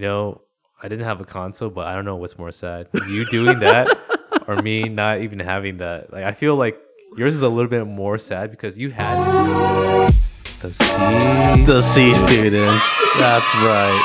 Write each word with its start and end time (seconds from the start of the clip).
You 0.00 0.06
know, 0.06 0.40
I 0.82 0.88
didn't 0.88 1.04
have 1.04 1.20
a 1.20 1.26
console, 1.26 1.68
but 1.68 1.86
I 1.86 1.94
don't 1.94 2.06
know 2.06 2.16
what's 2.16 2.38
more 2.38 2.50
sad: 2.50 2.88
you 3.10 3.26
doing 3.26 3.58
that 3.58 3.98
or 4.48 4.62
me 4.62 4.84
not 4.84 5.20
even 5.20 5.40
having 5.40 5.76
that. 5.76 6.10
Like, 6.10 6.24
I 6.24 6.32
feel 6.32 6.56
like 6.56 6.80
yours 7.18 7.34
is 7.34 7.42
a 7.42 7.50
little 7.50 7.68
bit 7.68 7.86
more 7.86 8.16
sad 8.16 8.50
because 8.50 8.78
you 8.78 8.88
had 8.92 9.18
the 10.62 10.72
C. 10.72 11.64
The 11.66 11.82
C 11.82 12.12
students. 12.12 13.04
That's 13.18 13.54
right. 13.56 14.02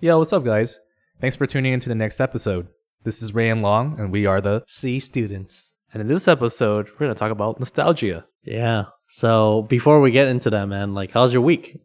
Yo, 0.00 0.18
what's 0.18 0.32
up, 0.32 0.44
guys? 0.44 0.80
Thanks 1.20 1.36
for 1.36 1.46
tuning 1.46 1.72
into 1.72 1.88
the 1.88 1.94
next 1.94 2.18
episode. 2.18 2.66
This 3.04 3.22
is 3.22 3.36
Ray 3.36 3.50
and 3.50 3.62
Long, 3.62 4.00
and 4.00 4.10
we 4.10 4.26
are 4.26 4.40
the. 4.40 4.64
C 4.66 4.98
students. 4.98 5.76
And 5.92 6.00
in 6.00 6.08
this 6.08 6.26
episode, 6.26 6.88
we're 6.94 7.06
gonna 7.06 7.14
talk 7.14 7.30
about 7.30 7.60
nostalgia. 7.60 8.26
Yeah. 8.42 8.86
So 9.06 9.62
before 9.62 10.00
we 10.00 10.10
get 10.10 10.26
into 10.26 10.50
that, 10.50 10.66
man, 10.66 10.92
like, 10.92 11.12
how's 11.12 11.32
your 11.32 11.42
week? 11.42 11.80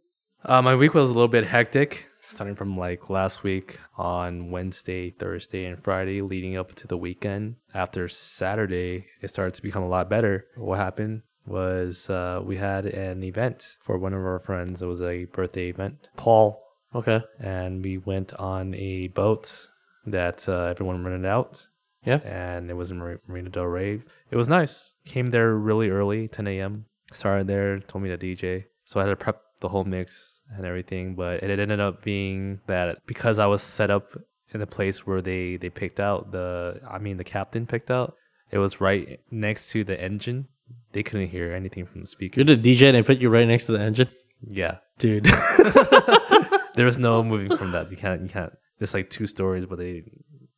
Uh, 0.45 0.61
my 0.61 0.75
week 0.75 0.93
was 0.93 1.09
a 1.09 1.13
little 1.13 1.27
bit 1.27 1.45
hectic, 1.45 2.07
starting 2.21 2.55
from 2.55 2.77
like 2.77 3.09
last 3.09 3.43
week 3.43 3.79
on 3.97 4.51
Wednesday, 4.51 5.09
Thursday, 5.09 5.65
and 5.65 5.81
Friday, 5.81 6.21
leading 6.21 6.55
up 6.55 6.73
to 6.75 6.87
the 6.87 6.97
weekend. 6.97 7.55
After 7.73 8.07
Saturday, 8.07 9.07
it 9.21 9.29
started 9.29 9.55
to 9.55 9.63
become 9.63 9.81
a 9.83 9.87
lot 9.87 10.09
better. 10.09 10.45
What 10.55 10.77
happened 10.77 11.23
was 11.47 12.09
uh, 12.09 12.41
we 12.43 12.57
had 12.57 12.85
an 12.85 13.23
event 13.23 13.77
for 13.81 13.97
one 13.97 14.13
of 14.13 14.19
our 14.23 14.39
friends. 14.39 14.81
It 14.81 14.87
was 14.87 15.01
a 15.01 15.25
birthday 15.25 15.69
event, 15.69 16.09
Paul, 16.15 16.61
Okay. 16.93 17.21
and 17.39 17.83
we 17.83 17.97
went 17.97 18.33
on 18.35 18.75
a 18.75 19.07
boat 19.09 19.67
that 20.05 20.47
uh, 20.47 20.65
everyone 20.65 21.03
rented 21.03 21.25
out. 21.25 21.67
Yeah. 22.03 22.17
and 22.23 22.69
it 22.69 22.75
was 22.75 22.91
in 22.91 22.99
Mar- 22.99 23.19
Marina 23.27 23.49
Del 23.49 23.63
Rey. 23.65 23.99
It 24.29 24.35
was 24.35 24.47
nice. 24.47 24.95
Came 25.07 25.27
there 25.31 25.55
really 25.55 25.89
early, 25.89 26.27
10 26.27 26.45
a.m. 26.45 26.85
Started 27.11 27.47
there, 27.47 27.79
told 27.79 28.03
me 28.03 28.15
to 28.15 28.17
DJ. 28.19 28.65
So 28.83 28.99
I 28.99 29.03
had 29.05 29.09
to 29.09 29.15
prep 29.15 29.41
the 29.61 29.69
whole 29.69 29.85
mix 29.85 30.34
and 30.49 30.65
everything. 30.65 31.15
But 31.15 31.43
it 31.43 31.59
ended 31.59 31.79
up 31.79 32.03
being 32.03 32.61
that 32.67 33.05
because 33.05 33.39
I 33.39 33.45
was 33.45 33.61
set 33.61 33.89
up 33.89 34.15
in 34.53 34.61
a 34.61 34.67
place 34.67 35.05
where 35.05 35.21
they 35.21 35.57
they 35.57 35.69
picked 35.69 35.99
out 35.99 36.31
the, 36.31 36.79
I 36.89 36.99
mean 36.99 37.17
the 37.17 37.23
captain 37.23 37.65
picked 37.65 37.91
out. 37.91 38.15
It 38.51 38.59
was 38.59 38.79
right 38.79 39.19
next 39.31 39.71
to 39.71 39.83
the 39.83 39.99
engine. 39.99 40.47
They 40.93 41.03
couldn't 41.03 41.27
hear 41.27 41.51
anything 41.53 41.85
from 41.85 42.01
the 42.01 42.07
speaker. 42.07 42.41
You're 42.41 42.55
the 42.55 42.75
DJ 42.75 42.87
and 42.87 42.95
they 42.95 43.03
put 43.03 43.17
you 43.17 43.29
right 43.29 43.47
next 43.47 43.65
to 43.65 43.73
the 43.73 43.81
engine? 43.81 44.07
Yeah, 44.47 44.77
Dude. 44.97 45.25
there 46.75 46.85
was 46.85 46.97
no 46.97 47.23
moving 47.23 47.55
from 47.57 47.71
that. 47.71 47.91
You 47.91 47.97
can't. 47.97 48.21
You 48.21 48.29
can't. 48.29 48.53
There's 48.79 48.93
like 48.93 49.09
two 49.09 49.27
stories, 49.27 49.65
but 49.65 49.79
they, 49.79 50.03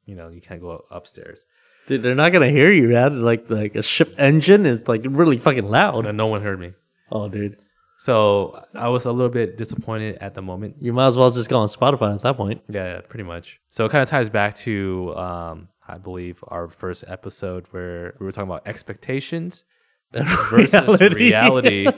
you 0.06 0.16
know, 0.16 0.30
you 0.30 0.42
can't 0.42 0.62
go 0.62 0.86
upstairs. 0.92 1.46
Dude, 1.88 2.04
they're 2.04 2.16
not 2.16 2.32
gonna 2.32 2.50
hear 2.50 2.72
you, 2.72 2.90
man. 2.90 3.22
Like 3.22 3.50
like 3.50 3.76
a 3.76 3.82
ship 3.82 4.14
engine 4.18 4.66
is 4.66 4.88
like 4.88 5.04
really 5.08 5.38
fucking 5.38 5.70
loud. 5.70 6.06
And 6.06 6.18
no 6.18 6.28
one 6.28 6.42
heard 6.42 6.60
me. 6.60 6.74
Oh 7.12 7.30
dude. 7.30 7.58
So 7.98 8.64
I 8.76 8.90
was 8.90 9.06
a 9.06 9.12
little 9.12 9.30
bit 9.30 9.58
disappointed 9.58 10.20
at 10.22 10.36
the 10.36 10.42
moment. 10.42 10.76
You 10.80 10.94
might 10.94 11.08
as 11.08 11.18
well 11.18 11.32
just 11.32 11.50
go 11.50 11.60
on 11.60 11.68
Spotify 11.68 12.14
at 12.14 12.22
that 12.22 12.38
point. 12.38 12.62
Yeah, 12.70 12.96
yeah, 12.96 13.02
pretty 13.02 13.24
much. 13.24 13.60
So 13.70 13.86
it 13.86 13.92
kind 13.92 14.04
of 14.04 14.08
ties 14.08 14.30
back 14.30 14.54
to, 14.56 15.16
um, 15.18 15.70
I 15.88 15.98
believe, 15.98 16.44
our 16.48 16.68
first 16.70 17.06
episode 17.08 17.66
where 17.72 18.16
we 18.20 18.26
were 18.26 18.32
talking 18.32 18.50
about 18.50 18.68
expectations 18.68 19.64
versus 20.12 21.02
reality. 21.14 21.88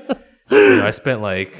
You 0.51 0.77
know, 0.77 0.87
I 0.87 0.89
spent 0.89 1.21
like 1.21 1.53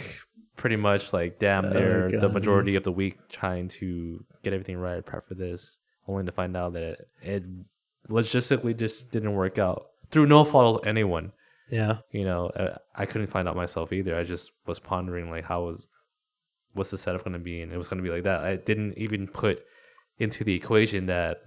pretty 0.56 0.76
much 0.76 1.14
like 1.14 1.38
damn 1.38 1.70
near 1.70 2.09
the 2.09 2.28
majority 2.28 2.76
of 2.76 2.81
the 2.81 2.92
week 2.92 3.18
trying 3.30 3.68
to 3.68 4.26
get 4.42 4.52
everything 4.52 4.78
right, 4.78 5.06
prep 5.06 5.26
for 5.26 5.36
this, 5.36 5.80
only 6.08 6.26
to 6.26 6.31
find 6.31 6.58
out 6.58 6.74
that 6.74 6.81
it, 6.81 7.08
it 7.22 7.44
logistically 8.09 8.76
just 8.76 9.12
didn't 9.12 9.34
work 9.34 9.59
out 9.59 9.90
through 10.09 10.26
no 10.26 10.44
fault 10.44 10.81
of 10.81 10.88
anyone. 10.88 11.34
Yeah. 11.70 11.98
You 12.12 12.25
know, 12.25 12.48
uh, 12.48 12.78
I 12.95 13.06
couldn't 13.06 13.28
find 13.28 13.48
out 13.48 13.56
myself 13.56 13.94
either. 13.94 14.16
I 14.16 14.23
just 14.23 14.52
was 14.66 14.80
pondering 14.80 15.30
like 15.30 15.45
how 15.45 15.64
was 15.64 15.89
what's 16.73 16.92
the 16.92 16.98
setup 16.98 17.23
going 17.23 17.34
to 17.34 17.39
be, 17.39 17.62
and 17.62 17.72
it 17.72 17.78
was 17.78 17.88
going 17.88 18.02
to 18.02 18.08
be 18.08 18.14
like 18.14 18.23
that. 18.23 18.44
I 18.44 18.56
didn't 18.56 18.98
even 18.98 19.28
put 19.28 19.62
into 20.17 20.44
the 20.44 20.56
equation 20.56 21.06
that 21.08 21.38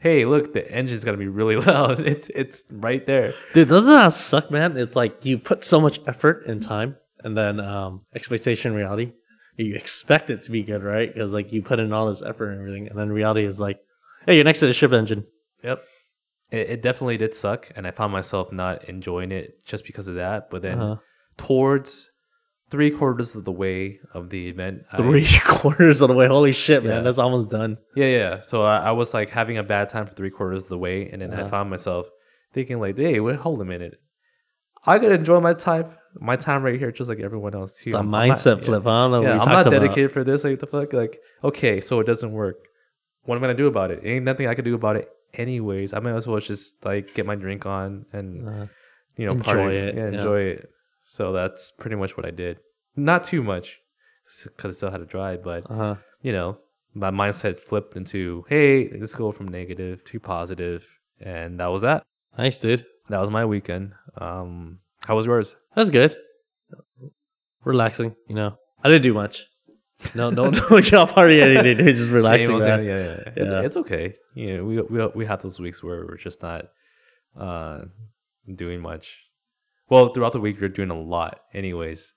hey, 0.00 0.24
look, 0.24 0.52
the 0.52 0.70
engine's 0.70 1.02
going 1.04 1.18
to 1.18 1.22
be 1.22 1.28
really 1.28 1.56
loud. 1.66 2.00
It's 2.00 2.30
it's 2.34 2.64
right 2.70 3.04
there. 3.06 3.32
Dude, 3.54 3.68
doesn't 3.68 3.94
that 3.94 4.12
suck, 4.12 4.50
man? 4.50 4.76
It's 4.76 4.96
like 4.96 5.24
you 5.24 5.38
put 5.38 5.64
so 5.64 5.80
much 5.80 6.00
effort 6.06 6.46
and 6.46 6.62
time 6.62 6.96
and 7.24 7.36
then 7.36 7.60
um 7.60 8.02
expectation 8.14 8.74
reality. 8.74 9.12
You 9.56 9.74
expect 9.74 10.30
it 10.30 10.42
to 10.42 10.52
be 10.52 10.62
good, 10.62 10.84
right? 10.84 11.12
Because 11.12 11.32
like 11.32 11.52
you 11.52 11.62
put 11.62 11.80
in 11.80 11.92
all 11.92 12.06
this 12.06 12.22
effort 12.22 12.50
and 12.50 12.60
everything, 12.60 12.88
and 12.88 12.96
then 12.98 13.10
reality 13.10 13.44
is 13.44 13.58
like, 13.58 13.80
hey, 14.24 14.36
you're 14.36 14.44
next 14.44 14.60
to 14.60 14.66
the 14.66 14.72
ship 14.72 14.92
engine. 14.92 15.26
Yep. 15.64 15.82
It, 16.50 16.70
it 16.70 16.82
definitely 16.82 17.16
did 17.18 17.34
suck, 17.34 17.70
and 17.76 17.86
I 17.86 17.90
found 17.90 18.12
myself 18.12 18.52
not 18.52 18.84
enjoying 18.88 19.32
it 19.32 19.64
just 19.64 19.84
because 19.86 20.08
of 20.08 20.14
that. 20.16 20.50
But 20.50 20.62
then 20.62 20.78
Uh-huh. 20.80 20.96
towards 21.36 22.10
three 22.70 22.90
quarters 22.90 23.34
of 23.34 23.44
the 23.44 23.52
way 23.52 23.98
of 24.12 24.28
the 24.30 24.48
event, 24.48 24.82
I- 24.92 24.96
Three 24.98 25.26
quarters 25.46 26.00
of 26.00 26.08
the 26.08 26.14
way. 26.14 26.26
Holy 26.26 26.52
shit, 26.52 26.84
man. 26.84 27.04
That's 27.04 27.18
almost 27.18 27.50
done. 27.50 27.78
Yeah, 27.96 28.06
yeah. 28.06 28.40
So 28.40 28.62
I, 28.62 28.78
I 28.78 28.92
was 28.92 29.14
like 29.14 29.30
having 29.30 29.56
a 29.58 29.62
bad 29.62 29.88
time 29.90 30.06
for 30.06 30.14
three 30.14 30.30
quarters 30.30 30.64
of 30.64 30.68
the 30.68 30.78
way, 30.78 31.08
and 31.10 31.22
then 31.22 31.32
I 31.32 31.40
Uh-huh. 31.42 31.48
found 31.48 31.70
myself 31.70 32.08
thinking 32.52 32.78
like, 32.80 32.96
"Hey, 32.98 33.20
wait, 33.20 33.36
hold 33.36 33.60
a 33.60 33.64
minute. 33.64 33.94
I 34.86 34.98
could 34.98 35.12
enjoy 35.12 35.40
my 35.40 35.52
time, 35.54 35.86
my 36.14 36.36
time 36.36 36.62
right 36.62 36.78
here, 36.78 36.92
just 36.92 37.08
like 37.10 37.20
everyone 37.20 37.54
else 37.54 37.78
too." 37.82 37.90
The 37.92 37.98
I'm- 37.98 38.14
I'm 38.14 38.28
not- 38.28 38.36
mindset 38.36 38.58
yeah. 38.58 38.64
flip. 38.64 38.86
I 38.86 38.90
don't 38.90 39.10
know. 39.12 39.22
Yeah, 39.22 39.38
I'm 39.40 39.52
not 39.52 39.70
dedicated 39.70 40.12
for 40.12 40.24
this. 40.24 40.44
Like 40.44 40.58
the 40.58 40.66
fuck, 40.66 40.92
like 40.92 41.18
okay, 41.44 41.80
so 41.80 42.00
it 42.00 42.06
doesn't 42.06 42.32
work. 42.32 42.56
What 43.24 43.36
am 43.36 43.44
I 43.44 43.48
gonna 43.48 43.58
do 43.58 43.66
about 43.66 43.90
it? 43.90 44.00
Ain't 44.04 44.24
nothing 44.24 44.46
I 44.46 44.54
can 44.54 44.64
do 44.64 44.74
about 44.74 44.96
it, 44.96 45.08
anyways. 45.34 45.92
I 45.94 46.00
might 46.00 46.12
as 46.14 46.26
well 46.26 46.40
just 46.40 46.84
like 46.84 47.14
get 47.14 47.26
my 47.26 47.34
drink 47.34 47.66
on 47.66 48.06
and 48.12 48.48
Uh, 48.48 48.66
you 49.16 49.26
know 49.26 49.32
enjoy 49.32 49.44
party. 49.52 49.76
it, 49.76 49.94
yeah, 49.94 50.00
yeah. 50.02 50.08
enjoy 50.16 50.40
it. 50.40 50.70
So 51.02 51.32
that's 51.32 51.70
pretty 51.72 51.96
much 51.96 52.16
what 52.16 52.26
I 52.26 52.30
did. 52.30 52.58
Not 52.96 53.24
too 53.24 53.42
much, 53.42 53.78
because 54.44 54.74
I 54.74 54.76
still 54.76 54.90
had 54.90 54.98
to 54.98 55.06
drive, 55.06 55.42
but 55.42 55.70
Uh-huh. 55.70 55.94
you 56.22 56.32
know, 56.32 56.58
my 56.94 57.10
mindset 57.10 57.58
flipped 57.58 57.96
into, 57.96 58.44
hey, 58.48 58.88
let's 58.90 59.14
go 59.14 59.30
from 59.30 59.48
negative 59.48 60.02
to 60.04 60.20
positive, 60.20 60.98
and 61.20 61.58
that 61.60 61.68
was 61.68 61.82
that. 61.82 62.02
Nice, 62.36 62.60
dude. 62.60 62.84
That 63.08 63.20
was 63.20 63.30
my 63.30 63.44
weekend. 63.44 63.92
Um, 64.16 64.80
how 65.06 65.16
was 65.16 65.26
yours? 65.26 65.56
That 65.74 65.80
was 65.82 65.90
good. 65.90 66.16
Relaxing, 67.64 68.14
you 68.28 68.34
know. 68.34 68.56
I 68.82 68.88
didn't 68.88 69.02
do 69.02 69.14
much. 69.14 69.46
No, 70.14 70.30
don't 70.30 70.54
don't 70.54 70.84
get 70.84 70.94
off 70.94 71.14
party 71.14 71.40
anything. 71.42 71.76
dude. 71.78 71.96
Just 71.96 72.10
relaxing, 72.10 72.60
Same, 72.60 72.68
man. 72.68 72.84
yeah, 72.84 72.94
yeah, 72.98 73.16
yeah. 73.26 73.32
It's, 73.44 73.52
it's 73.52 73.76
okay. 73.78 74.14
You 74.34 74.56
know, 74.58 74.64
we 74.64 74.80
we 74.82 75.06
we 75.08 75.26
have 75.26 75.42
those 75.42 75.58
weeks 75.58 75.82
where 75.82 76.06
we're 76.06 76.16
just 76.16 76.40
not 76.42 76.66
uh 77.36 77.82
doing 78.54 78.80
much. 78.80 79.24
Well, 79.90 80.08
throughout 80.08 80.32
the 80.32 80.40
week, 80.40 80.60
you're 80.60 80.68
doing 80.68 80.90
a 80.90 81.00
lot, 81.00 81.40
anyways. 81.54 82.12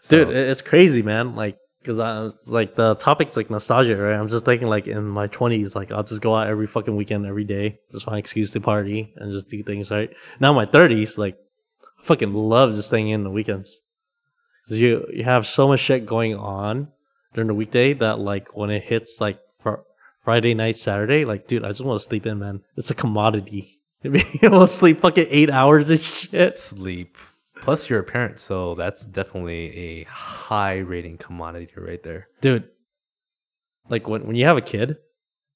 So- 0.00 0.24
dude 0.24 0.34
it's 0.36 0.60
crazy 0.62 1.02
man 1.02 1.34
like 1.34 1.56
because 1.80 1.98
i 1.98 2.20
was 2.20 2.46
like 2.48 2.74
the 2.74 2.94
topic's 2.96 3.34
like 3.36 3.48
nostalgia 3.48 3.96
right 3.96 4.14
i'm 4.14 4.28
just 4.28 4.44
thinking 4.44 4.68
like 4.68 4.86
in 4.88 5.04
my 5.08 5.26
20s 5.28 5.74
like 5.74 5.90
i'll 5.90 6.02
just 6.02 6.20
go 6.20 6.36
out 6.36 6.46
every 6.48 6.66
fucking 6.66 6.94
weekend 6.94 7.24
every 7.24 7.44
day 7.44 7.78
just 7.90 8.04
find 8.04 8.16
an 8.16 8.18
excuse 8.18 8.50
to 8.50 8.60
party 8.60 9.14
and 9.16 9.32
just 9.32 9.48
do 9.48 9.62
things 9.62 9.90
right 9.90 10.10
now 10.38 10.52
my 10.52 10.66
30s 10.66 11.16
like 11.16 11.38
i 11.98 12.02
fucking 12.02 12.30
love 12.30 12.74
just 12.74 12.88
staying 12.88 13.08
in 13.08 13.24
the 13.24 13.30
weekends 13.30 13.80
'Cause 14.68 14.76
you 14.76 15.06
you 15.12 15.24
have 15.24 15.46
so 15.46 15.66
much 15.66 15.80
shit 15.80 16.04
going 16.04 16.34
on 16.36 16.88
during 17.36 17.46
the 17.46 17.54
weekday 17.54 17.92
that 17.92 18.18
like 18.18 18.56
when 18.56 18.70
it 18.70 18.82
hits 18.82 19.20
like 19.20 19.38
fr- 19.62 19.84
friday 20.20 20.54
night 20.54 20.76
saturday 20.76 21.24
like 21.24 21.46
dude 21.46 21.64
i 21.64 21.68
just 21.68 21.84
want 21.84 21.96
to 22.00 22.02
sleep 22.02 22.26
in 22.26 22.38
man 22.40 22.60
it's 22.76 22.90
a 22.90 22.94
commodity 22.94 23.78
being 24.02 24.24
able 24.42 24.60
to 24.62 24.68
sleep 24.68 24.96
fucking 24.96 25.26
eight 25.30 25.50
hours 25.50 25.88
and 25.90 26.00
shit 26.02 26.58
sleep. 26.58 27.16
Plus, 27.62 27.88
you're 27.88 28.00
a 28.00 28.04
parent, 28.04 28.38
so 28.38 28.74
that's 28.74 29.06
definitely 29.06 29.74
a 29.76 30.04
high 30.04 30.76
rating 30.78 31.16
commodity 31.16 31.72
right 31.76 32.02
there. 32.02 32.28
dude 32.42 32.68
like 33.88 34.08
when, 34.08 34.26
when 34.26 34.36
you 34.36 34.44
have 34.44 34.56
a 34.56 34.60
kid 34.62 34.96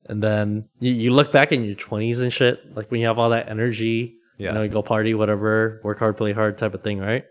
and 0.06 0.22
then 0.22 0.68
you, 0.78 0.92
you 0.92 1.12
look 1.12 1.30
back 1.32 1.52
in 1.52 1.62
your 1.64 1.74
20s 1.76 2.22
and 2.22 2.32
shit 2.32 2.74
like 2.74 2.90
when 2.90 3.00
you 3.00 3.06
have 3.06 3.18
all 3.18 3.30
that 3.30 3.48
energy 3.48 4.16
Yeah. 4.38 4.48
you 4.48 4.54
know 4.54 4.62
you 4.62 4.68
go 4.70 4.82
party 4.82 5.14
whatever 5.14 5.80
work 5.84 5.98
hard 5.98 6.16
play 6.16 6.32
hard 6.32 6.56
type 6.58 6.74
of 6.74 6.82
thing 6.82 6.98
right 7.00 7.24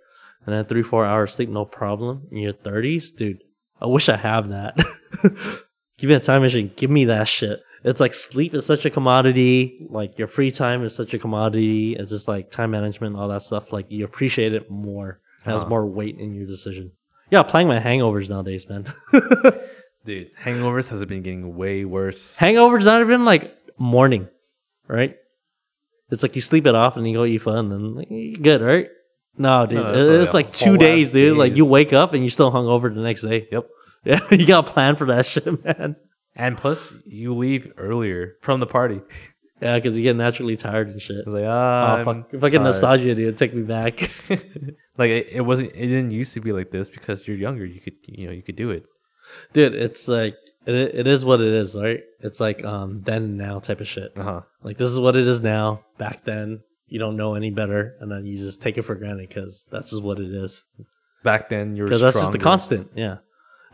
and 0.46 0.54
then 0.56 0.66
three 0.66 0.84
four 0.84 1.06
hours 1.06 1.34
sleep 1.34 1.50
no 1.50 1.66
problem 1.66 2.28
in 2.32 2.38
your 2.38 2.54
30s 2.54 3.16
dude 3.16 3.42
i 3.82 3.86
wish 3.86 4.10
i 4.10 4.16
have 4.16 4.50
that 4.50 4.76
give 5.98 6.10
me 6.10 6.14
a 6.16 6.20
time 6.20 6.42
machine 6.42 6.72
give 6.76 6.90
me 6.90 7.06
that 7.06 7.28
shit 7.28 7.62
it's 7.84 8.00
like 8.02 8.14
sleep 8.14 8.54
is 8.54 8.66
such 8.66 8.86
a 8.86 8.90
commodity 8.90 9.88
like 9.90 10.18
your 10.18 10.28
free 10.28 10.52
time 10.52 10.84
is 10.84 10.94
such 10.94 11.14
a 11.14 11.20
commodity 11.20 11.96
it's 11.96 12.12
just 12.12 12.28
like 12.28 12.52
time 12.52 12.72
management 12.72 13.16
all 13.16 13.28
that 13.30 13.42
stuff 13.42 13.72
like 13.72 13.92
you 13.92 14.04
appreciate 14.06 14.54
it 14.54 14.70
more 14.70 15.20
it 15.42 15.46
has 15.50 15.62
Uh-huh. 15.62 15.70
more 15.70 15.86
weight 15.86 16.18
in 16.18 16.34
your 16.34 16.46
decision 16.48 16.92
yeah 17.32 17.44
playing 17.44 17.68
my 17.68 17.80
hangovers 17.80 18.30
nowadays 18.30 18.68
man 18.70 18.86
Dude, 20.06 20.34
hangovers 20.36 20.90
has 20.90 21.04
been 21.06 21.22
getting 21.22 21.56
way 21.58 21.84
worse. 21.84 22.38
Hangover's 22.38 22.86
not 22.86 23.02
even 23.02 23.26
like 23.26 23.54
morning, 23.78 24.30
right? 24.88 25.18
It's 26.10 26.24
like 26.24 26.36
you 26.36 26.42
sleep 26.42 26.66
it 26.66 26.74
off 26.74 26.96
and 26.96 27.06
you 27.08 27.14
go 27.14 27.26
eat 27.26 27.40
fun, 27.40 27.70
and 27.72 27.98
then 27.98 28.42
good, 28.42 28.62
right? 28.62 28.88
No, 29.38 29.66
dude, 29.66 29.78
No, 29.78 29.92
it's, 29.94 30.08
that's 30.08 30.34
like, 30.34 30.46
like 30.48 30.54
two 30.56 30.78
days, 30.78 31.12
dude. 31.12 31.38
Like 31.38 31.58
you 31.58 31.66
wake 31.66 31.92
up 31.92 32.14
and 32.14 32.24
you 32.24 32.30
still 32.30 32.50
hungover 32.50 32.92
the 32.94 33.02
next 33.02 33.24
day. 33.24 33.50
Yep. 33.52 33.68
Yeah, 34.04 34.20
you 34.32 34.46
got 34.48 34.68
a 34.70 34.72
plan 34.72 34.96
for 34.96 35.06
that 35.08 35.26
shit, 35.26 35.64
man. 35.64 35.96
And 36.36 36.58
plus, 36.58 36.94
you 37.06 37.34
leave 37.34 37.74
earlier 37.78 38.36
from 38.42 38.60
the 38.60 38.66
party. 38.66 39.02
Yeah, 39.62 39.76
because 39.76 39.98
you 39.98 40.04
get 40.04 40.16
naturally 40.16 40.56
tired 40.56 40.88
and 40.88 41.02
shit. 41.02 41.18
It's 41.18 41.28
like, 41.28 41.44
ah, 41.46 41.98
Oh 42.00 42.04
fuck! 42.06 42.34
If 42.34 42.44
I 42.44 42.50
get 42.50 42.62
nostalgia, 42.62 43.14
dude, 43.14 43.38
take 43.38 43.54
me 43.54 43.64
back. 43.64 44.00
like 44.98 45.10
it, 45.12 45.30
it 45.32 45.42
wasn't. 45.42 45.74
It 45.74 45.88
didn't 45.88 46.12
used 46.12 46.34
to 46.36 46.40
be 46.40 46.54
like 46.54 46.72
this 46.72 46.90
because 46.90 47.28
you're 47.28 47.36
younger. 47.36 47.66
You 47.66 47.82
could, 47.82 47.96
you 48.08 48.28
know, 48.28 48.34
you 48.34 48.42
could 48.42 48.56
do 48.56 48.72
it. 48.72 48.86
dude. 49.52 49.76
It's 49.76 50.08
like 50.08 50.38
it, 50.66 50.76
it 50.76 51.08
is 51.08 51.26
what 51.26 51.42
it 51.42 51.48
is, 51.54 51.76
right? 51.76 52.00
It's 52.22 52.40
like 52.40 52.64
um 52.64 53.02
then 53.02 53.24
and 53.24 53.38
now 53.38 53.60
type 53.60 53.82
of 53.82 53.88
shit. 53.88 54.18
Uh 54.18 54.24
huh. 54.24 54.42
Like 54.64 54.78
this 54.78 54.90
is 54.92 55.00
what 55.00 55.18
it 55.18 55.28
is 55.28 55.42
now. 55.42 55.84
Back 55.98 56.24
then, 56.24 56.62
you 56.88 57.00
don't 57.00 57.18
know 57.18 57.36
any 57.36 57.52
better, 57.52 57.96
and 58.00 58.10
then 58.10 58.26
you 58.26 58.38
just 58.38 58.62
take 58.62 58.78
it 58.78 58.84
for 58.84 58.96
granted 58.96 59.28
because 59.28 59.68
that's 59.70 59.92
just 59.92 60.04
what 60.04 60.20
it 60.20 60.32
is. 60.32 60.64
Back 61.24 61.50
then, 61.50 61.76
you're 61.76 61.88
Because 61.88 62.02
that's 62.02 62.16
just 62.16 62.32
the 62.32 62.40
constant, 62.40 62.92
yeah. 62.96 63.18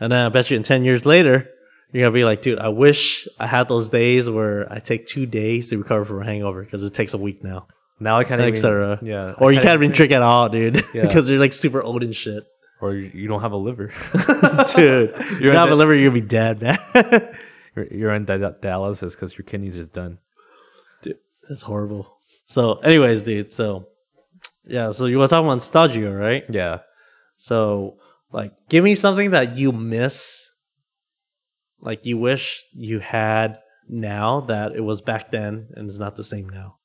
And 0.00 0.12
then 0.12 0.26
I 0.26 0.28
bet 0.28 0.50
you 0.50 0.56
in 0.56 0.62
ten 0.62 0.84
years 0.84 1.06
later, 1.06 1.48
you're 1.92 2.04
gonna 2.04 2.12
be 2.14 2.24
like, 2.24 2.42
dude, 2.42 2.58
I 2.58 2.68
wish 2.68 3.26
I 3.40 3.46
had 3.46 3.68
those 3.68 3.88
days 3.88 4.28
where 4.28 4.70
I 4.72 4.78
take 4.78 5.06
two 5.06 5.24
days 5.26 5.70
to 5.70 5.78
recover 5.78 6.04
from 6.04 6.22
a 6.22 6.24
hangover 6.24 6.62
because 6.62 6.82
it 6.84 6.92
takes 6.94 7.14
a 7.14 7.18
week 7.18 7.42
now, 7.42 7.66
Now 8.00 8.18
I 8.18 8.24
can't 8.24 8.40
even. 8.40 8.52
etc. 8.52 8.98
Yeah. 9.02 9.32
Or 9.38 9.52
you 9.52 9.60
can't 9.60 9.80
even 9.82 9.92
drink 9.92 10.12
at 10.12 10.22
all, 10.22 10.48
dude, 10.48 10.82
Yeah. 10.94 11.02
because 11.02 11.30
you're 11.30 11.38
like 11.40 11.52
super 11.52 11.82
old 11.82 12.02
and 12.02 12.14
shit, 12.14 12.44
Or 12.80 12.94
you 12.94 13.10
you 13.14 13.28
don't 13.28 13.40
have 13.40 13.52
a 13.52 13.56
liver. 13.56 13.86
dude. 14.74 15.14
You're 15.40 15.50
in 15.50 15.54
not 15.54 15.70
a 15.70 15.74
liver, 15.74 15.94
you're 15.94 16.10
gonna 16.10 16.20
be 16.20 16.26
dead, 16.26 16.60
man. 16.60 16.76
you're, 17.74 17.86
you're 17.86 18.20
dialysis 18.20 19.12
because 19.14 19.38
your 19.38 19.44
kidneys 19.44 19.76
is 19.76 19.88
done. 19.88 20.18
dude, 21.02 21.18
that's 21.48 21.62
horrible. 21.62 22.18
So, 22.46 22.74
anyways, 22.78 23.24
dude. 23.24 23.52
So, 23.52 23.88
yeah. 24.66 24.90
So 24.92 25.06
you 25.06 25.18
want 25.18 25.30
talking 25.30 25.46
about 25.46 25.54
nostalgia, 25.54 26.12
right? 26.12 26.44
Yeah. 26.50 26.80
So, 27.34 27.98
like, 28.36 28.52
give 28.68 28.84
me 28.84 28.94
something 28.94 29.30
that 29.30 29.56
you 29.56 29.72
miss, 29.72 30.52
like 31.80 32.04
you 32.04 32.18
wish 32.18 32.62
you 32.74 32.98
had 32.98 33.60
now 33.88 34.40
that 34.40 34.76
it 34.76 34.82
was 34.82 35.00
back 35.00 35.30
then 35.30 35.68
and 35.72 35.88
it's 35.88 35.98
not 35.98 36.16
the 36.16 36.22
same 36.22 36.46
now. 36.46 36.76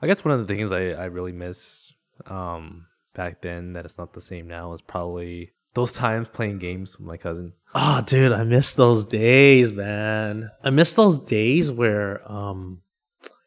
I 0.00 0.06
guess 0.06 0.24
one 0.24 0.32
of 0.32 0.38
the 0.38 0.54
things 0.54 0.70
I, 0.70 0.90
I 0.90 1.06
really 1.06 1.32
miss 1.32 1.92
um, 2.26 2.86
back 3.12 3.42
then 3.42 3.72
that 3.72 3.86
it's 3.86 3.98
not 3.98 4.12
the 4.12 4.20
same 4.20 4.46
now 4.46 4.72
is 4.72 4.80
probably 4.80 5.50
those 5.74 5.90
times 5.90 6.28
playing 6.28 6.58
games 6.58 6.96
with 6.96 7.08
my 7.08 7.16
cousin. 7.16 7.54
Oh, 7.74 8.00
dude, 8.06 8.30
I 8.30 8.44
miss 8.44 8.74
those 8.74 9.04
days, 9.04 9.72
man. 9.72 10.48
I 10.62 10.70
miss 10.70 10.94
those 10.94 11.18
days 11.18 11.72
where, 11.72 12.22
um, 12.30 12.82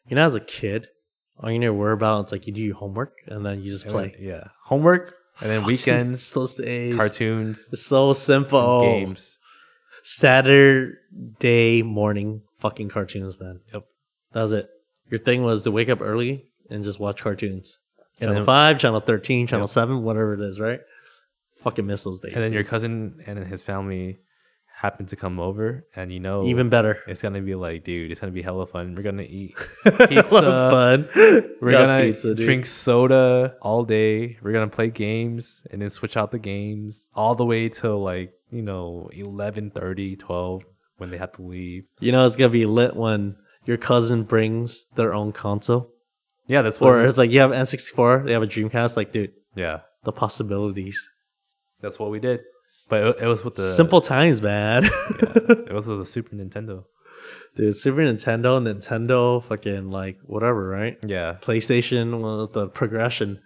you 0.05 0.17
know, 0.17 0.25
as 0.25 0.35
a 0.35 0.41
kid, 0.41 0.89
all 1.39 1.49
you 1.49 1.59
need 1.59 1.67
to 1.67 1.73
worry 1.73 1.93
about 1.93 2.25
is 2.25 2.31
like 2.33 2.45
you 2.45 2.51
do 2.51 2.61
your 2.61 2.75
homework 2.75 3.13
and 3.25 3.45
then 3.45 3.61
you 3.63 3.71
just 3.71 3.87
play. 3.87 4.17
Yeah. 4.19 4.49
Homework 4.65 5.15
and 5.41 5.49
then 5.49 5.63
weekends, 5.65 6.33
those 6.35 6.55
days. 6.55 6.95
cartoons, 6.95 7.69
It's 7.71 7.85
so 7.85 8.13
simple. 8.13 8.81
games. 8.81 9.37
Saturday 10.03 11.83
morning 11.83 12.41
fucking 12.59 12.89
cartoons, 12.89 13.39
man. 13.39 13.59
Yep. 13.73 13.83
That 14.33 14.41
was 14.41 14.53
it. 14.53 14.67
Your 15.09 15.19
thing 15.19 15.43
was 15.43 15.63
to 15.63 15.71
wake 15.71 15.89
up 15.89 16.01
early 16.01 16.47
and 16.69 16.83
just 16.83 16.99
watch 16.99 17.21
cartoons. 17.21 17.79
Channel 18.19 18.35
then- 18.35 18.45
5, 18.45 18.77
Channel 18.79 18.99
13, 18.99 19.47
Channel 19.47 19.63
Yep. 19.63 19.69
7, 19.69 20.03
whatever 20.03 20.33
it 20.35 20.41
is, 20.41 20.59
right? 20.59 20.79
Fucking 21.63 21.85
miss 21.85 22.03
those 22.03 22.21
days. 22.21 22.33
And 22.33 22.41
then 22.43 22.53
your 22.53 22.63
cousin 22.63 23.21
and 23.25 23.39
his 23.45 23.63
family 23.63 24.19
happen 24.81 25.05
to 25.05 25.15
come 25.15 25.39
over, 25.39 25.85
and 25.95 26.11
you 26.11 26.19
know, 26.19 26.45
Even 26.45 26.69
better. 26.69 26.97
it's 27.07 27.21
gonna 27.21 27.41
be 27.41 27.53
like, 27.55 27.83
dude, 27.83 28.09
it's 28.09 28.19
gonna 28.19 28.31
be 28.33 28.41
hella 28.41 28.65
fun. 28.65 28.95
We're 28.95 29.03
gonna 29.03 29.21
eat 29.23 29.55
Pizza. 30.09 30.23
fun. 30.73 31.07
We're 31.61 31.71
Got 31.71 31.85
gonna 31.85 32.03
pizza, 32.03 32.33
drink 32.33 32.65
soda 32.65 33.55
all 33.61 33.83
day. 33.85 34.37
We're 34.41 34.53
gonna 34.53 34.67
play 34.79 34.89
games 34.89 35.65
and 35.71 35.81
then 35.81 35.89
switch 35.91 36.17
out 36.17 36.31
the 36.31 36.39
games 36.39 37.09
all 37.13 37.35
the 37.35 37.45
way 37.45 37.69
till 37.69 37.99
like, 38.01 38.33
you 38.49 38.63
know, 38.63 39.09
11, 39.13 39.69
12 39.71 40.65
when 40.97 41.09
they 41.11 41.17
have 41.17 41.33
to 41.33 41.43
leave. 41.43 41.85
You 41.99 42.11
know, 42.11 42.25
it's 42.25 42.35
to 42.35 42.49
be 42.49 42.65
lit 42.65 42.95
when 42.95 43.35
your 43.65 43.77
cousin 43.77 44.23
brings 44.23 44.85
their 44.95 45.13
own 45.13 45.31
console. 45.31 45.91
Yeah, 46.47 46.63
that's 46.63 46.81
what 46.81 46.89
Or 46.89 47.05
it's 47.05 47.17
like 47.19 47.29
you 47.31 47.39
have 47.41 47.51
N64, 47.51 48.25
they 48.25 48.33
have 48.33 48.41
a 48.43 48.47
Dreamcast. 48.47 48.97
Like, 48.97 49.11
dude, 49.11 49.31
Yeah, 49.55 49.81
the 50.03 50.11
possibilities. 50.11 50.97
that's 51.79 51.99
what 51.99 52.09
we 52.09 52.19
did. 52.19 52.41
But 52.91 53.07
it, 53.07 53.23
it 53.23 53.27
was 53.27 53.43
with 53.43 53.55
the 53.55 53.63
Simple 53.63 54.01
times, 54.01 54.41
man. 54.41 54.83
It 54.85 55.71
was 55.73 55.87
with 55.87 55.97
the 55.99 56.05
Super 56.15 56.35
Nintendo. 56.35 56.83
dude, 57.55 57.75
Super 57.75 58.01
Nintendo, 58.01 58.61
Nintendo, 58.61 59.41
fucking 59.43 59.89
like 59.89 60.19
whatever, 60.25 60.67
right? 60.69 60.97
Yeah. 61.07 61.37
PlayStation 61.41 62.05
with 62.41 62.53
the 62.53 62.67
progression. 62.67 63.39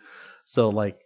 So 0.44 0.70
like 0.70 1.00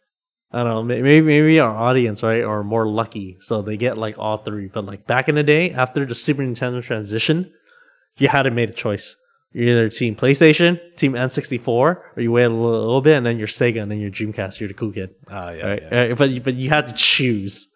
I 0.51 0.63
don't 0.63 0.73
know, 0.73 0.83
maybe 0.83 1.21
maybe 1.21 1.59
our 1.59 1.69
audience, 1.75 2.23
right, 2.23 2.43
are 2.43 2.63
more 2.63 2.87
lucky. 2.87 3.37
So 3.39 3.61
they 3.61 3.77
get 3.77 3.99
like 3.99 4.17
all 4.17 4.37
three. 4.37 4.67
But 4.67 4.85
like 4.85 5.05
back 5.05 5.29
in 5.29 5.35
the 5.35 5.43
day, 5.43 5.71
after 5.71 6.05
the 6.05 6.15
Super 6.15 6.41
Nintendo 6.41 6.81
transition, 6.83 7.53
you 8.17 8.29
had 8.29 8.43
to 8.43 8.51
make 8.51 8.71
a 8.71 8.73
choice. 8.73 9.15
You're 9.51 9.69
either 9.69 9.89
team 9.89 10.15
PlayStation, 10.15 10.79
team 10.95 11.13
N64, 11.13 11.67
or 11.67 12.03
you 12.17 12.31
wait 12.31 12.43
a 12.45 12.49
little, 12.49 13.01
bit 13.01 13.17
and 13.17 13.25
then 13.25 13.37
you're 13.39 13.47
Sega 13.47 13.81
and 13.81 13.89
then 13.91 13.99
you're 13.99 14.11
Dreamcast, 14.11 14.59
you're 14.59 14.67
the 14.67 14.75
cool 14.75 14.91
kid. 14.91 15.09
Ah, 15.29 15.49
yeah, 15.51 15.67
Right? 15.67 15.83
yeah. 15.91 16.01
Uh, 16.11 16.15
But 16.15 16.43
but 16.43 16.53
you 16.55 16.69
had 16.69 16.87
to 16.87 16.93
choose. 16.93 17.67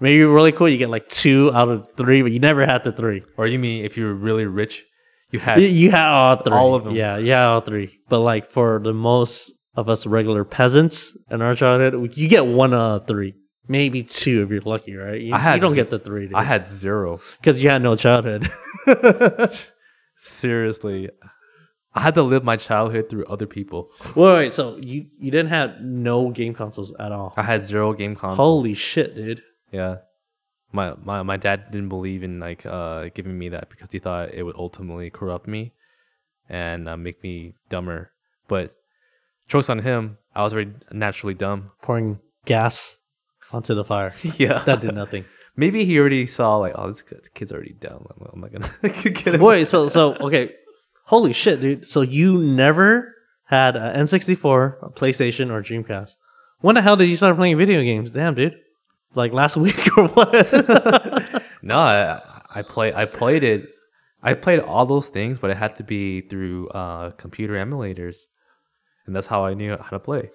Maybe 0.00 0.16
you're 0.16 0.34
really 0.34 0.52
cool, 0.52 0.68
you 0.68 0.78
get 0.78 0.90
like 0.90 1.08
two 1.08 1.50
out 1.54 1.68
of 1.68 1.92
three, 1.96 2.22
but 2.22 2.32
you 2.32 2.38
never 2.40 2.64
had 2.66 2.84
the 2.84 2.92
three. 2.92 3.22
Or 3.36 3.46
you 3.46 3.58
mean 3.58 3.84
if 3.84 3.96
you 3.98 4.06
were 4.06 4.14
really 4.14 4.46
rich, 4.46 4.84
you 5.30 5.38
had 5.38 5.60
You, 5.60 5.68
you 5.68 5.90
had 5.90 6.08
all 6.08 6.36
three. 6.36 6.52
All 6.54 6.74
of 6.74 6.86
'em. 6.86 6.94
Yeah, 6.94 7.18
yeah, 7.18 7.46
all 7.46 7.60
three. 7.60 8.00
But 8.08 8.20
like 8.20 8.46
for 8.46 8.80
the 8.82 8.94
most 8.94 9.52
of 9.76 9.88
us 9.88 10.06
regular 10.06 10.44
peasants 10.44 11.16
in 11.30 11.42
our 11.42 11.54
childhood, 11.54 12.16
you 12.16 12.28
get 12.28 12.46
one 12.46 12.72
out 12.74 13.02
of 13.02 13.06
three. 13.06 13.34
Maybe 13.68 14.02
two 14.02 14.42
if 14.42 14.50
you're 14.50 14.62
lucky, 14.62 14.96
right? 14.96 15.20
You, 15.20 15.32
I 15.34 15.38
had 15.38 15.54
you 15.56 15.60
don't 15.60 15.72
z- 15.74 15.80
get 15.82 15.90
the 15.90 15.98
three 16.00 16.28
I 16.34 16.42
had 16.42 16.66
zero. 16.68 17.20
because 17.40 17.60
you 17.60 17.68
had 17.70 17.82
no 17.82 17.94
childhood. 17.94 18.48
Seriously. 20.16 21.08
I 21.94 22.00
had 22.02 22.14
to 22.14 22.22
live 22.22 22.44
my 22.44 22.56
childhood 22.56 23.08
through 23.08 23.24
other 23.26 23.46
people. 23.46 23.90
wait, 24.14 24.32
wait, 24.32 24.52
so 24.52 24.76
you 24.76 25.06
you 25.18 25.30
didn't 25.30 25.48
have 25.50 25.80
no 25.80 26.30
game 26.30 26.54
consoles 26.54 26.94
at 26.98 27.10
all? 27.12 27.34
I 27.36 27.42
had 27.42 27.62
zero 27.62 27.92
game 27.92 28.14
consoles. 28.14 28.36
Holy 28.36 28.74
shit, 28.74 29.14
dude! 29.16 29.42
Yeah. 29.70 29.98
My, 30.72 30.94
my 31.02 31.22
my 31.24 31.36
dad 31.36 31.72
didn't 31.72 31.88
believe 31.88 32.22
in 32.22 32.38
like 32.38 32.64
uh 32.64 33.08
giving 33.12 33.36
me 33.36 33.48
that 33.48 33.70
because 33.70 33.90
he 33.90 33.98
thought 33.98 34.32
it 34.32 34.44
would 34.44 34.54
ultimately 34.56 35.10
corrupt 35.10 35.48
me 35.48 35.72
and 36.48 36.88
uh, 36.88 36.96
make 36.96 37.22
me 37.22 37.54
dumber. 37.68 38.12
But 38.46 38.72
jokes 39.48 39.68
on 39.68 39.80
him, 39.80 40.18
I 40.34 40.42
was 40.42 40.54
already 40.54 40.72
naturally 40.92 41.34
dumb. 41.34 41.72
Pouring 41.82 42.20
gas 42.44 42.98
onto 43.52 43.74
the 43.74 43.84
fire. 43.84 44.12
Yeah. 44.38 44.58
that 44.60 44.80
did 44.80 44.94
nothing. 44.94 45.24
Maybe 45.56 45.84
he 45.84 45.98
already 45.98 46.26
saw 46.26 46.56
like, 46.56 46.74
oh, 46.76 46.86
this 46.86 47.02
kid's 47.34 47.52
already 47.52 47.74
dumb. 47.74 48.06
I'm, 48.32 48.40
not 48.40 48.52
gonna 48.52 48.68
get 48.94 49.34
him. 49.34 49.40
Wait, 49.40 49.66
so 49.66 49.88
so 49.88 50.14
okay, 50.16 50.54
holy 51.04 51.32
shit, 51.32 51.60
dude! 51.60 51.84
So 51.84 52.02
you 52.02 52.38
never 52.38 53.14
had 53.46 53.76
an 53.76 54.06
N64, 54.06 54.82
a 54.82 54.90
PlayStation, 54.90 55.50
or 55.50 55.60
Dreamcast? 55.62 56.14
When 56.60 56.76
the 56.76 56.82
hell 56.82 56.96
did 56.96 57.08
you 57.08 57.16
start 57.16 57.36
playing 57.36 57.58
video 57.58 57.82
games? 57.82 58.12
Damn, 58.12 58.34
dude! 58.34 58.56
Like 59.14 59.32
last 59.32 59.56
week 59.56 59.76
or 59.98 60.08
what? 60.08 61.42
No, 61.62 61.76
I, 61.76 62.22
I 62.54 62.62
play 62.62 62.94
I 62.94 63.04
played 63.04 63.42
it. 63.44 63.68
I 64.22 64.34
played 64.34 64.60
all 64.60 64.86
those 64.86 65.08
things, 65.10 65.38
but 65.38 65.50
it 65.50 65.56
had 65.56 65.76
to 65.76 65.84
be 65.84 66.20
through 66.22 66.68
uh, 66.68 67.10
computer 67.12 67.54
emulators, 67.54 68.24
and 69.06 69.14
that's 69.14 69.26
how 69.26 69.44
I 69.44 69.54
knew 69.54 69.76
how 69.76 69.90
to 69.90 69.98
play. 69.98 70.30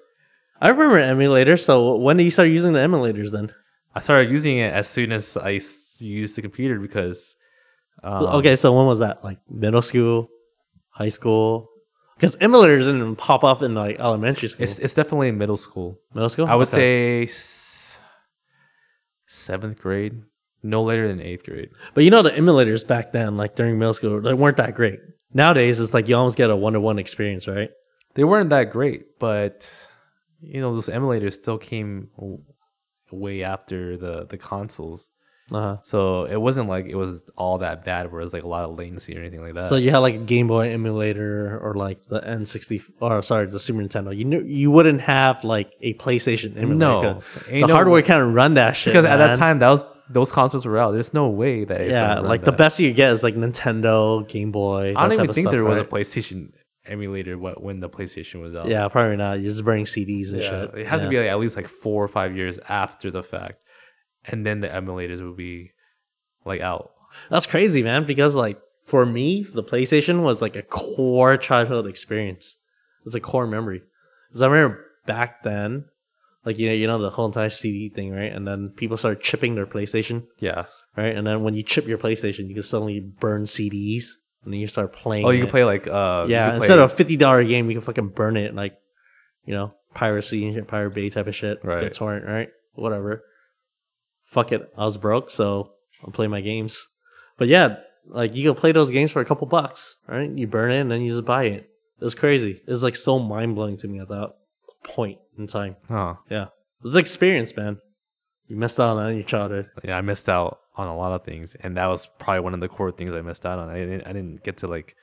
I 0.61 0.69
remember 0.69 1.01
emulators. 1.01 1.61
So 1.61 1.95
when 1.97 2.17
did 2.17 2.23
you 2.23 2.31
start 2.31 2.49
using 2.49 2.73
the 2.73 2.79
emulators 2.79 3.31
then? 3.31 3.51
I 3.95 4.01
started 4.01 4.29
using 4.31 4.57
it 4.57 4.71
as 4.73 4.87
soon 4.87 5.11
as 5.11 5.35
I 5.37 5.51
used 5.99 6.35
the 6.35 6.41
computer 6.41 6.79
because 6.79 7.37
um, 8.03 8.25
okay, 8.37 8.55
so 8.55 8.75
when 8.75 8.85
was 8.85 8.99
that? 8.99 9.23
Like 9.23 9.39
middle 9.49 9.81
school, 9.81 10.29
high 10.91 11.09
school? 11.09 11.69
Because 12.17 12.35
emulators 12.37 12.83
didn't 12.83 13.15
pop 13.17 13.43
up 13.43 13.61
in 13.61 13.73
like 13.73 13.99
elementary 13.99 14.47
school. 14.49 14.63
it's 14.63 14.79
it's 14.79 14.93
definitely 14.93 15.31
middle 15.31 15.57
school. 15.57 15.99
middle 16.13 16.29
school. 16.29 16.45
I 16.47 16.55
would 16.55 16.67
Okay. 16.67 17.25
say 17.25 17.25
seventh 19.35 19.79
grade, 19.79 20.23
no 20.63 20.81
later 20.81 21.07
than 21.07 21.21
eighth 21.21 21.45
grade. 21.45 21.69
But 21.93 22.03
you 22.03 22.09
know 22.09 22.21
the 22.21 22.31
emulators 22.31 22.85
back 22.85 23.11
then, 23.11 23.37
like 23.37 23.55
during 23.55 23.77
middle 23.77 23.93
school, 23.93 24.21
they 24.21 24.33
weren't 24.33 24.57
that 24.57 24.75
great. 24.75 24.99
Nowadays, 25.33 25.79
it's 25.79 25.93
like 25.93 26.07
you 26.07 26.15
almost 26.15 26.37
get 26.37 26.49
a 26.49 26.55
one 26.55 26.73
to 26.73 26.79
one 26.79 26.99
experience, 26.99 27.47
right? 27.47 27.69
They 28.13 28.23
weren't 28.23 28.49
that 28.51 28.71
great, 28.71 29.19
but 29.19 29.89
you 30.41 30.61
know 30.61 30.73
those 30.73 30.89
emulators 30.89 31.33
still 31.33 31.57
came 31.57 32.09
way 33.11 33.43
after 33.43 33.97
the 33.97 34.25
the 34.25 34.37
consoles. 34.37 35.09
Uh-huh. 35.51 35.77
So 35.83 36.23
it 36.25 36.37
wasn't 36.41 36.69
like 36.69 36.85
it 36.87 36.95
was 36.95 37.29
all 37.37 37.59
that 37.59 37.85
bad 37.85 38.11
where 38.11 38.19
it 38.19 38.23
was 38.23 38.33
like 38.33 38.43
a 38.43 38.47
lot 38.47 38.63
of 38.63 38.77
latency 38.79 39.15
or 39.15 39.19
anything 39.21 39.41
like 39.41 39.53
that. 39.53 39.65
So 39.65 39.75
you 39.75 39.91
had 39.91 39.99
like 39.99 40.15
a 40.15 40.19
Game 40.19 40.47
Boy 40.47 40.71
emulator 40.71 41.59
or 41.59 41.75
like 41.75 42.03
the 42.07 42.19
N60 42.19 42.81
or 42.99 43.21
sorry, 43.21 43.45
the 43.45 43.59
Super 43.59 43.79
Nintendo. 43.79 44.15
You 44.15 44.25
knew 44.25 44.41
you 44.41 44.71
wouldn't 44.71 45.01
have 45.01 45.43
like 45.43 45.71
a 45.81 45.93
PlayStation 45.95 46.57
emulator. 46.57 46.75
No, 46.75 47.21
the 47.47 47.59
no 47.61 47.67
hardware 47.67 48.01
can't 48.01 48.33
run 48.33 48.55
that 48.55 48.75
shit. 48.75 48.93
because 48.93 49.05
at 49.05 49.17
that 49.17 49.37
time 49.37 49.59
that 49.59 49.69
was 49.69 49.85
those 50.09 50.31
consoles 50.31 50.65
were 50.65 50.77
out. 50.79 50.91
There's 50.91 51.13
no 51.13 51.29
way 51.29 51.63
that 51.63 51.81
it's 51.81 51.91
yeah, 51.91 52.19
like 52.19 52.43
the 52.43 52.51
best 52.51 52.79
you 52.79 52.93
get 52.93 53.11
is 53.11 53.23
like 53.23 53.35
Nintendo, 53.35 54.27
Game 54.27 54.51
Boy. 54.51 54.93
I 54.95 55.03
don't 55.03 55.13
even 55.13 55.27
think 55.27 55.45
stuff, 55.45 55.51
there 55.51 55.63
was 55.63 55.79
a? 55.79 55.83
PlayStation 55.85 56.51
emulator 56.85 57.35
wh- 57.35 57.61
when 57.63 57.79
the 57.79 57.89
PlayStation 57.89 58.41
was 58.41 58.53
out. 58.55 58.67
Yeah, 58.67 58.87
probably 58.87 59.17
not. 59.17 59.39
You're 59.39 59.49
just 59.49 59.65
burning 59.65 59.85
CDs 59.85 60.33
and 60.33 60.41
Yeah, 60.41 60.49
shit. 60.49 60.75
it 60.75 60.87
has 60.87 61.01
Yeah. 61.01 61.05
to 61.05 61.09
be 61.09 61.17
like 61.19 61.29
at 61.29 61.39
least 61.39 61.55
like 61.55 61.67
four 61.67 62.03
or 62.03 62.07
five 62.07 62.35
years 62.35 62.59
after 62.69 63.09
the 63.09 63.23
fact, 63.23 63.64
and 64.27 64.45
then 64.45 64.59
the 64.59 64.67
emulators 64.69 65.21
would 65.21 65.37
be 65.37 65.71
like 66.45 66.61
out. 66.61 66.91
That's 67.29 67.45
crazy, 67.45 67.83
man. 67.83 68.05
Because 68.05 68.35
like 68.35 68.59
for 68.83 69.05
me, 69.05 69.43
the 69.43 69.63
PlayStation 69.63 70.21
was 70.21 70.41
like 70.41 70.55
a 70.55 70.61
core 70.61 71.37
childhood 71.37 71.87
experience. 71.87 72.57
It's 73.05 73.15
a 73.15 73.19
core 73.19 73.47
memory. 73.47 73.81
Because 74.29 74.41
I 74.41 74.47
remember 74.47 74.85
back 75.05 75.43
then, 75.43 75.85
like 76.43 76.59
you 76.59 76.67
know, 76.67 76.73
you 76.73 76.87
know 76.87 76.99
the 76.99 77.09
whole 77.09 77.25
entire 77.25 77.49
CD 77.49 77.89
thing, 77.89 78.11
right? 78.11 78.31
And 78.31 78.47
then 78.47 78.69
people 78.69 78.97
started 78.97 79.21
chipping 79.21 79.55
their 79.55 79.65
PlayStation. 79.65 80.27
Yeah, 80.39 80.65
right? 80.95 81.15
And 81.15 81.25
then 81.25 81.43
when 81.43 81.55
you 81.55 81.63
chip 81.63 81.87
your 81.87 81.97
PlayStation, 81.97 82.47
you 82.47 82.53
can 82.53 82.63
suddenly 82.63 82.99
burn 82.99 83.43
CDs, 83.43 84.05
and 84.43 84.53
then 84.53 84.59
you 84.59 84.67
start 84.67 84.93
playing. 84.93 85.25
Oh, 85.25 85.31
you 85.31 85.39
it. 85.39 85.41
can 85.41 85.49
play 85.49 85.63
like 85.63 85.87
uh, 85.87 86.25
Yeah, 86.27 86.55
instead 86.55 86.79
of 86.79 86.91
a 86.91 86.95
fifty 86.95 87.17
dollar 87.17 87.43
game, 87.43 87.67
you 87.69 87.75
can 87.75 87.81
fucking 87.81 88.09
burn 88.09 88.37
it 88.37 88.53
like, 88.55 88.77
you 89.45 89.53
know, 89.53 89.73
piracy 89.93 90.45
and 90.45 90.53
shit, 90.53 90.67
pirate 90.67 90.93
bay 90.93 91.09
type 91.09 91.27
of 91.27 91.35
shit, 91.35 91.63
Right. 91.63 91.81
BitTorrent, 91.81 92.27
right? 92.27 92.49
Whatever. 92.73 93.23
Fuck 94.25 94.51
it, 94.51 94.69
I 94.77 94.83
was 94.83 94.97
broke, 94.97 95.29
so 95.29 95.71
I'll 96.03 96.11
play 96.11 96.27
my 96.27 96.41
games. 96.41 96.87
But 97.37 97.47
yeah, 97.47 97.77
like 98.07 98.35
you 98.35 98.49
can 98.51 98.59
play 98.59 98.71
those 98.71 98.91
games 98.91 99.11
for 99.11 99.21
a 99.21 99.25
couple 99.25 99.47
bucks, 99.47 100.03
right? 100.07 100.29
You 100.29 100.47
burn 100.47 100.71
it 100.71 100.79
and 100.81 100.91
then 100.91 101.01
you 101.01 101.11
just 101.11 101.25
buy 101.25 101.43
it. 101.45 101.69
It 101.99 102.03
was 102.03 102.15
crazy. 102.15 102.61
It 102.65 102.69
was 102.69 102.83
like 102.83 102.95
so 102.95 103.19
mind 103.19 103.55
blowing 103.55 103.77
to 103.77 103.87
me 103.87 103.99
at 103.99 104.09
that 104.09 104.33
point 104.83 105.19
in 105.37 105.47
time. 105.47 105.77
Huh. 105.87 106.15
Yeah, 106.29 106.43
it 106.45 106.49
was 106.83 106.95
an 106.95 106.99
experience, 106.99 107.55
man. 107.55 107.79
You 108.47 108.57
missed 108.57 108.79
out 108.79 108.97
on 108.97 109.15
your 109.15 109.23
childhood. 109.23 109.69
Yeah, 109.83 109.97
I 109.97 110.01
missed 110.01 110.29
out 110.29 110.59
on 110.75 110.87
a 110.87 110.95
lot 110.95 111.13
of 111.13 111.23
things, 111.23 111.55
and 111.55 111.77
that 111.77 111.87
was 111.87 112.07
probably 112.19 112.41
one 112.41 112.53
of 112.53 112.59
the 112.59 112.67
core 112.67 112.91
things 112.91 113.11
I 113.11 113.21
missed 113.21 113.45
out 113.45 113.57
on. 113.59 113.69
I 113.69 113.75
didn't, 113.75 114.03
I 114.07 114.13
didn't 114.13 114.43
get 114.43 114.57
to 114.57 114.67
like 114.67 114.95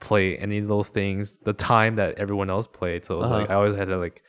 play 0.00 0.36
any 0.36 0.58
of 0.58 0.68
those 0.68 0.90
things 0.90 1.38
the 1.38 1.52
time 1.54 1.96
that 1.96 2.18
everyone 2.18 2.50
else 2.50 2.66
played. 2.66 3.04
So 3.04 3.16
it 3.16 3.18
was 3.22 3.30
Uh-huh. 3.32 3.46
I 3.48 3.54
always 3.54 3.76
had 3.76 3.88
to 3.88 3.96
like 3.96 4.22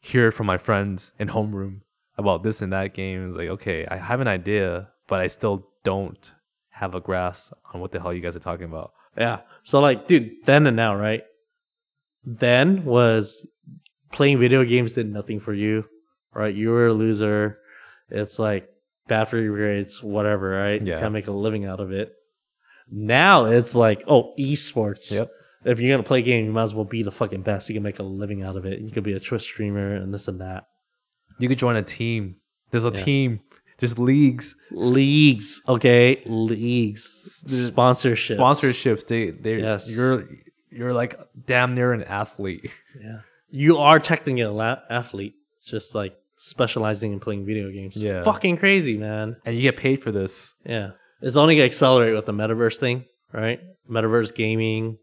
hear 0.00 0.30
from 0.30 0.46
my 0.46 0.58
friends 0.58 1.12
in 1.18 1.28
homeroom 1.28 1.80
about 2.20 2.42
this 2.44 2.62
and 2.62 2.72
that 2.72 2.94
game. 2.94 3.26
It's 3.28 3.36
like 3.36 3.48
okay, 3.48 3.86
I 3.90 3.96
have 3.96 4.20
an 4.20 4.28
idea, 4.28 4.88
but 5.08 5.20
I 5.20 5.26
still 5.26 5.66
don't 5.82 6.32
have 6.70 6.94
a 6.94 7.00
grasp 7.00 7.52
on 7.74 7.80
what 7.80 7.90
the 7.92 8.00
hell 8.00 8.14
you 8.14 8.20
guys 8.20 8.36
are 8.36 8.40
talking 8.40 8.66
about. 8.66 8.92
Yeah. 9.18 9.40
So 9.62 9.80
like, 9.80 10.06
dude, 10.06 10.30
then 10.44 10.66
and 10.66 10.76
now, 10.76 10.94
right? 10.94 11.22
Then 12.24 12.84
was 12.84 13.46
playing 14.12 14.38
video 14.38 14.64
games 14.64 14.92
did 14.92 15.06
nothing 15.10 15.40
for 15.40 15.52
you, 15.52 15.84
right? 16.34 16.54
You 16.54 16.70
were 16.70 16.86
a 16.88 16.92
loser. 16.92 17.58
It's 18.08 18.38
like 18.38 18.68
bad 19.08 19.24
for 19.28 19.38
your 19.38 19.56
grades, 19.56 20.02
whatever, 20.02 20.50
right? 20.50 20.80
You 20.80 20.92
Yeah. 20.92 21.00
can't 21.00 21.12
make 21.12 21.28
a 21.28 21.32
living 21.32 21.64
out 21.64 21.80
of 21.80 21.92
it. 21.92 22.12
Now 22.90 23.44
it's 23.46 23.74
like, 23.74 24.02
oh, 24.06 24.34
esports. 24.38 25.12
Yep. 25.12 25.28
If 25.64 25.80
you're 25.80 25.92
gonna 25.94 26.02
play 26.06 26.20
a 26.20 26.22
game, 26.22 26.46
you 26.46 26.52
might 26.52 26.62
as 26.64 26.74
well 26.74 26.84
be 26.84 27.02
the 27.02 27.10
fucking 27.10 27.42
best. 27.42 27.68
You 27.68 27.74
can 27.74 27.82
make 27.82 27.98
a 27.98 28.02
living 28.02 28.42
out 28.42 28.56
of 28.56 28.64
it. 28.64 28.80
You 28.80 28.90
could 28.90 29.04
be 29.04 29.12
a 29.12 29.20
Twitch 29.20 29.42
streamer 29.42 29.94
and 29.94 30.12
this 30.12 30.28
and 30.28 30.40
that. 30.40 30.64
You 31.40 31.48
could 31.48 31.58
join 31.58 31.76
a 31.76 31.82
team. 31.82 32.36
There's 32.70 32.84
a 32.84 32.88
Yeah. 32.94 33.04
team. 33.04 33.40
There's 33.78 33.98
leagues, 33.98 34.54
Leagues, 34.70 35.62
okay, 35.66 36.22
leagues, 36.26 37.44
sponsorships, 37.48 38.36
sponsorships. 38.36 39.06
They 39.06 39.30
they 39.30 39.58
Yes. 39.60 39.96
you're 39.96 40.28
you're 40.70 40.92
like 40.92 41.14
damn 41.46 41.74
near 41.74 41.92
an 41.92 42.02
athlete. 42.04 42.70
Yeah. 43.02 43.20
You 43.52 43.78
are 43.78 43.98
technically 43.98 44.42
an 44.42 44.54
la- 44.54 44.78
athlete, 44.90 45.34
just 45.66 45.94
like 45.94 46.14
specializing 46.36 47.12
in 47.12 47.20
playing 47.20 47.44
video 47.46 47.70
games. 47.70 47.96
Yeah. 47.96 48.22
Fucking 48.22 48.58
crazy, 48.58 48.96
man. 48.96 49.36
and 49.44 49.56
you 49.56 49.62
get 49.62 49.76
paid 49.76 50.00
for 50.02 50.12
this. 50.12 50.54
Yeah. 50.64 50.90
It's 51.22 51.36
only 51.36 51.56
going 51.56 51.64
to 51.68 51.72
accelerate 51.74 52.14
with 52.14 52.26
the 52.26 52.32
metaverse 52.32 52.76
thing, 52.76 53.04
right? 53.32 53.60
Metaverse 53.90 54.32
gaming, 54.34 54.98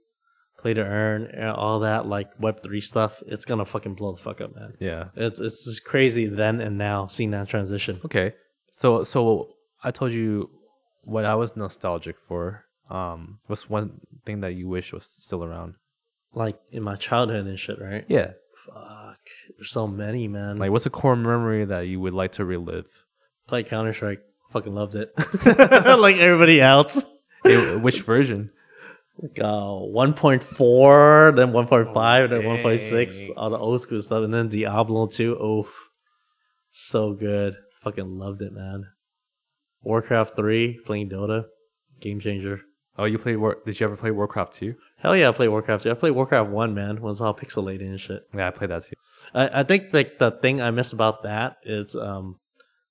play 0.57 0.73
to 0.73 0.81
earn, 0.81 1.25
and 1.25 1.49
all 1.51 1.79
that, 1.79 2.05
like 2.05 2.35
Web3 2.37 2.81
stuff. 2.81 3.21
It's 3.27 3.45
to 3.45 3.65
fucking 3.65 3.95
blow 3.95 4.11
the 4.11 4.19
fuck 4.19 4.41
up, 4.41 4.55
man. 4.55 4.75
Yeah. 4.79 5.09
It's, 5.15 5.39
it's 5.39 5.65
just 5.65 5.85
crazy 5.85 6.25
then 6.25 6.59
and 6.59 6.77
now 6.77 7.07
seeing 7.07 7.31
that 7.31 7.47
transition. 7.47 7.99
Okay. 8.05 8.33
So 8.71 9.03
so 9.03 9.55
I 9.83 9.91
told 9.91 10.11
you 10.11 10.49
what 11.03 11.25
I 11.25 11.35
was 11.35 11.55
nostalgic 11.55 12.17
for. 12.17 12.65
Um, 12.89 13.39
what's 13.47 13.69
one 13.69 14.01
thing 14.25 14.41
that 14.41 14.53
you 14.53 14.67
wish 14.67 14.93
was 14.93 15.05
still 15.05 15.43
around? 15.45 15.75
Like 16.33 16.59
in 16.71 16.83
my 16.83 16.95
childhood 16.95 17.47
and 17.47 17.59
shit, 17.59 17.79
right? 17.79 18.05
Yeah. 18.07 18.33
Fuck. 18.65 19.19
There's 19.57 19.71
so 19.71 19.87
many, 19.87 20.27
man. 20.27 20.57
Like, 20.57 20.71
what's 20.71 20.85
a 20.85 20.89
core 20.89 21.15
memory 21.15 21.65
that 21.65 21.81
you 21.87 21.99
would 22.01 22.13
like 22.13 22.31
to 22.33 22.45
relive? 22.45 23.05
Play 23.47 23.63
Counter 23.63 23.93
Strike. 23.93 24.21
Fucking 24.51 24.73
loved 24.73 24.95
it. 24.95 25.11
like 25.99 26.17
everybody 26.17 26.61
else. 26.61 27.03
Eh, 27.45 27.75
Which 27.75 28.01
version? 28.01 28.51
Like 29.19 29.39
uh 29.39 29.45
1.4 29.45 31.35
then 31.35 31.51
1.5 31.51 32.29
then 32.29 32.41
1.6 32.41 33.29
all 33.37 33.49
the 33.49 33.57
old 33.57 33.81
school 33.81 34.01
stuff 34.01 34.23
and 34.23 34.33
then 34.33 34.47
diablo 34.47 35.05
2 35.05 35.41
oof 35.41 35.89
so 36.71 37.13
good 37.13 37.55
fucking 37.81 38.17
loved 38.17 38.41
it 38.41 38.53
man 38.53 38.85
warcraft 39.81 40.35
3 40.35 40.79
playing 40.85 41.09
dota 41.09 41.45
game 41.99 42.19
changer 42.19 42.61
Oh, 42.99 43.05
you 43.05 43.19
played 43.19 43.35
War? 43.37 43.57
Did 43.63 43.79
you 43.79 43.85
ever 43.85 43.95
play 43.95 44.09
Warcraft 44.09 44.53
2? 44.53 44.73
hell 44.97 45.15
yeah 45.15 45.29
i 45.29 45.31
played 45.31 45.49
warcraft 45.49 45.83
2 45.83 45.91
i 45.91 45.93
played 45.93 46.11
warcraft 46.11 46.49
1 46.49 46.73
man 46.73 46.99
when 47.01 47.11
it's 47.11 47.21
all 47.21 47.33
pixelated 47.33 47.81
and 47.81 47.99
shit 47.99 48.23
Yeah, 48.33 48.47
I 48.47 48.51
played 48.51 48.71
that 48.71 48.83
too. 48.83 48.95
I, 49.35 49.59
I 49.59 49.63
think 49.63 49.93
like 49.93 50.17
the 50.17 50.31
thing 50.31 50.61
i 50.61 50.71
miss 50.71 50.93
about 50.93 51.23
that 51.23 51.57
is 51.63 51.95
um 51.95 52.39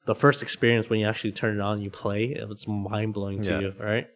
the 0.07 0.15
first 0.15 0.43
experience 0.43 0.89
when 0.89 1.01
you 1.01 1.07
actually 1.09 1.33
turn 1.33 1.57
it 1.57 1.61
on 1.61 1.75
and 1.75 1.83
you 1.83 1.91
play 1.91 2.27
it's 2.27 2.69
mind-blowing 2.69 3.43
to 3.43 3.51
Yeah. 3.51 3.59
you 3.61 3.75
right 3.81 4.07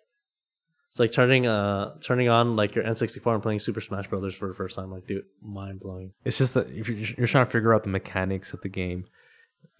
it's 0.90 0.98
like 0.98 1.12
turning 1.12 1.46
uh 1.46 1.94
turning 2.00 2.28
on 2.28 2.56
like 2.56 2.74
your 2.74 2.84
N64 2.84 3.32
and 3.34 3.42
playing 3.42 3.60
Super 3.60 3.80
Smash 3.80 4.08
Brothers 4.08 4.34
for 4.34 4.48
the 4.48 4.54
first 4.54 4.76
time. 4.76 4.90
Like, 4.90 5.06
dude, 5.06 5.24
mind 5.40 5.80
blowing. 5.80 6.12
It's 6.24 6.36
just 6.38 6.54
that 6.54 6.68
if 6.68 6.88
you're, 6.88 6.98
you're 7.16 7.26
trying 7.26 7.46
to 7.46 7.50
figure 7.50 7.72
out 7.72 7.84
the 7.84 7.90
mechanics 7.90 8.52
of 8.52 8.60
the 8.60 8.68
game. 8.68 9.06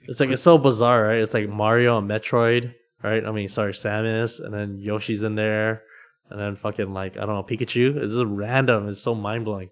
It's 0.02 0.20
like 0.20 0.30
it's 0.30 0.42
so 0.42 0.56
bizarre, 0.56 1.02
right? 1.08 1.18
It's 1.18 1.34
like 1.34 1.48
Mario 1.48 1.98
and 1.98 2.08
Metroid, 2.08 2.74
right? 3.02 3.24
I 3.26 3.30
mean, 3.32 3.48
sorry, 3.48 3.72
Samus, 3.72 4.42
and 4.42 4.54
then 4.54 4.78
Yoshi's 4.78 5.22
in 5.22 5.34
there, 5.34 5.82
and 6.30 6.40
then 6.40 6.54
fucking 6.56 6.94
like 6.94 7.16
I 7.16 7.26
don't 7.26 7.34
know 7.34 7.42
Pikachu. 7.42 7.96
It's 7.96 8.12
just 8.12 8.24
random. 8.26 8.88
It's 8.88 9.00
so 9.00 9.14
mind 9.14 9.44
blowing. 9.44 9.70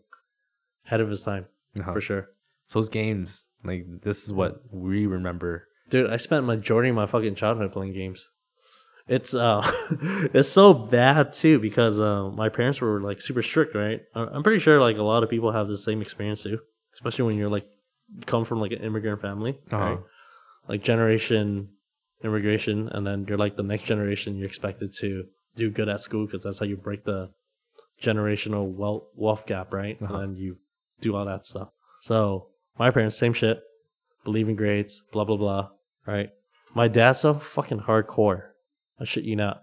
Ahead 0.87 1.01
of 1.01 1.09
his 1.09 1.23
time, 1.23 1.47
Uh-huh. 1.79 1.93
for 1.93 2.01
sure. 2.01 2.29
So 2.67 2.79
those 2.79 2.89
games, 2.89 3.47
like 3.65 3.87
this 4.03 4.25
is 4.25 4.33
what 4.33 4.61
we 4.73 5.07
remember. 5.07 5.69
Dude, 5.89 6.11
I 6.11 6.17
spent 6.17 6.45
majority 6.47 6.91
of 6.91 6.97
my 6.97 7.07
fucking 7.07 7.35
childhood 7.37 7.73
playing 7.73 7.93
games. 7.95 8.31
It's 9.09 9.35
uh, 9.35 9.63
it's 10.35 10.49
so 10.51 10.75
bad 10.75 11.33
too 11.33 11.59
because 11.59 11.99
uh, 12.01 12.29
my 12.31 12.49
parents 12.51 12.81
were 12.81 13.01
like 13.01 13.21
super 13.21 13.43
strict, 13.43 13.75
right? 13.75 14.03
I'm 14.15 14.43
pretty 14.43 14.59
sure 14.59 14.81
like 14.81 14.99
a 14.99 15.03
lot 15.03 15.23
of 15.23 15.31
people 15.31 15.51
have 15.53 15.67
the 15.69 15.77
same 15.79 16.03
experience 16.03 16.43
too, 16.43 16.59
especially 16.95 17.25
when 17.27 17.37
you're 17.39 17.49
like 17.51 17.67
come 18.27 18.45
from 18.45 18.61
like 18.61 18.73
an 18.73 18.81
immigrant 18.81 19.21
family, 19.23 19.59
Uh-huh. 19.73 19.85
right? 19.85 19.99
Like 20.69 20.83
generation 20.83 21.71
immigration, 22.23 22.89
and 22.89 23.07
then 23.07 23.25
you're 23.29 23.39
like 23.39 23.57
the 23.57 23.63
next 23.63 23.85
generation. 23.85 24.37
You're 24.37 24.47
expected 24.49 24.93
to 25.01 25.25
do 25.57 25.71
good 25.71 25.89
at 25.89 26.01
school 26.01 26.27
because 26.27 26.43
that's 26.43 26.59
how 26.59 26.67
you 26.67 26.77
break 26.77 27.05
the 27.05 27.31
generational 28.03 28.71
wealth 28.71 29.05
wealth 29.15 29.47
gap, 29.47 29.73
right? 29.73 30.01
Uh-huh. 30.01 30.15
And 30.15 30.23
then 30.37 30.43
you 30.43 30.59
do 31.01 31.17
all 31.17 31.25
that 31.25 31.47
stuff. 31.47 31.71
So 32.01 32.49
my 32.79 32.91
parents, 32.91 33.17
same 33.19 33.33
shit, 33.33 33.61
believe 34.25 34.49
in 34.49 34.57
grades, 34.57 35.03
blah 35.13 35.25
blah 35.25 35.37
blah, 35.37 35.69
right? 36.07 36.31
My 36.75 36.89
dad's 36.89 37.21
so 37.21 37.35
fucking 37.35 37.81
hardcore. 37.81 38.43
I 39.01 39.05
shit 39.05 39.25
you 39.25 39.37
not. 39.37 39.63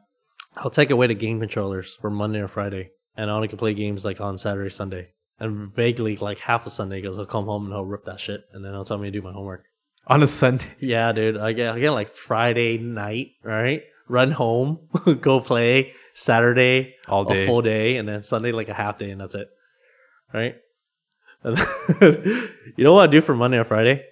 I'll 0.58 0.70
take 0.70 0.90
away 0.92 1.08
the 1.08 1.14
game 1.16 1.40
controllers 1.40 1.94
for 1.96 2.10
Monday 2.10 2.40
or 2.40 2.48
Friday, 2.48 2.92
and 3.16 3.30
I 3.30 3.34
only 3.34 3.48
can 3.48 3.58
play 3.58 3.74
games 3.74 4.06
like 4.06 4.22
on 4.22 4.38
Saturday, 4.38 4.70
Sunday, 4.70 5.10
and 5.40 5.74
vaguely 5.74 6.16
like 6.16 6.40
half 6.40 6.66
a 6.66 6.70
Sunday 6.70 7.02
because 7.02 7.20
I'll 7.20 7.26
come 7.26 7.46
home 7.46 7.66
and 7.66 7.74
he'll 7.74 7.84
rip 7.86 8.06
that 8.06 8.20
shit, 8.20 8.44
and 8.54 8.64
then 8.64 8.72
he'll 8.74 8.86
tell 8.86 8.98
me 8.98 9.08
to 9.08 9.12
do 9.12 9.22
my 9.22 9.34
homework. 9.34 9.66
On 10.08 10.22
a 10.24 10.28
Sunday. 10.28 10.66
Yeah, 10.80 11.12
dude, 11.12 11.38
I 11.38 11.52
get 11.54 11.74
I 11.76 11.80
get 11.80 11.92
like 11.92 12.08
Friday 12.10 12.78
night, 12.78 13.32
right? 13.44 13.84
Run 14.08 14.32
home, 14.32 14.88
go 15.22 15.40
play 15.42 15.94
Saturday 16.14 16.96
All 17.08 17.26
day. 17.26 17.44
a 17.44 17.48
full 17.48 17.62
day, 17.64 17.98
and 17.98 18.08
then 18.08 18.22
Sunday 18.24 18.52
like 18.52 18.70
a 18.70 18.74
half 18.74 18.98
day, 19.00 19.10
and 19.12 19.20
that's 19.20 19.36
it, 19.36 19.50
right? 20.34 20.56
You 22.78 22.84
know 22.84 22.94
what 22.94 23.04
I 23.04 23.08
do 23.08 23.22
for 23.22 23.36
Monday 23.36 23.58
or 23.58 23.64
Friday? 23.64 24.04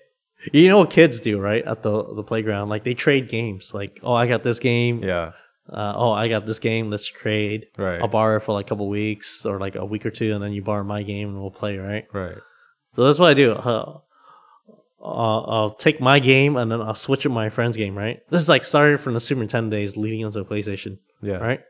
You 0.51 0.67
know 0.67 0.79
what 0.79 0.89
kids 0.89 1.21
do, 1.21 1.39
right? 1.39 1.63
At 1.63 1.83
the 1.83 2.03
the 2.13 2.23
playground, 2.23 2.69
like 2.69 2.83
they 2.83 2.93
trade 2.93 3.29
games. 3.29 3.73
Like, 3.73 3.99
oh, 4.03 4.13
I 4.13 4.27
got 4.27 4.43
this 4.43 4.59
game. 4.59 5.03
Yeah. 5.03 5.31
Uh, 5.69 5.93
oh, 5.95 6.11
I 6.11 6.27
got 6.27 6.45
this 6.45 6.59
game. 6.59 6.89
Let's 6.89 7.07
trade. 7.07 7.67
Right. 7.77 8.01
I'll 8.01 8.09
borrow 8.09 8.35
it 8.37 8.43
for 8.43 8.51
like 8.51 8.65
a 8.65 8.69
couple 8.69 8.89
weeks 8.89 9.45
or 9.45 9.59
like 9.59 9.75
a 9.75 9.85
week 9.85 10.05
or 10.05 10.11
two, 10.11 10.33
and 10.33 10.43
then 10.43 10.51
you 10.51 10.61
borrow 10.61 10.83
my 10.83 11.03
game 11.03 11.29
and 11.29 11.39
we'll 11.39 11.51
play, 11.51 11.77
right? 11.77 12.05
Right. 12.11 12.35
So 12.95 13.05
that's 13.05 13.17
what 13.19 13.29
I 13.29 13.33
do. 13.33 13.53
Uh, 13.53 13.99
I'll, 15.01 15.45
I'll 15.47 15.69
take 15.69 15.99
my 15.99 16.19
game 16.19 16.55
and 16.57 16.71
then 16.71 16.81
I'll 16.81 16.93
switch 16.93 17.25
it 17.25 17.29
my 17.29 17.49
friend's 17.49 17.75
game, 17.77 17.97
right? 17.97 18.19
This 18.29 18.41
is 18.41 18.49
like 18.49 18.63
started 18.63 18.99
from 18.99 19.13
the 19.13 19.19
Super 19.19 19.41
Nintendo 19.41 19.69
days 19.71 19.97
leading 19.97 20.21
into 20.21 20.39
the 20.41 20.45
PlayStation, 20.45 20.99
Yeah. 21.21 21.37
right? 21.37 21.61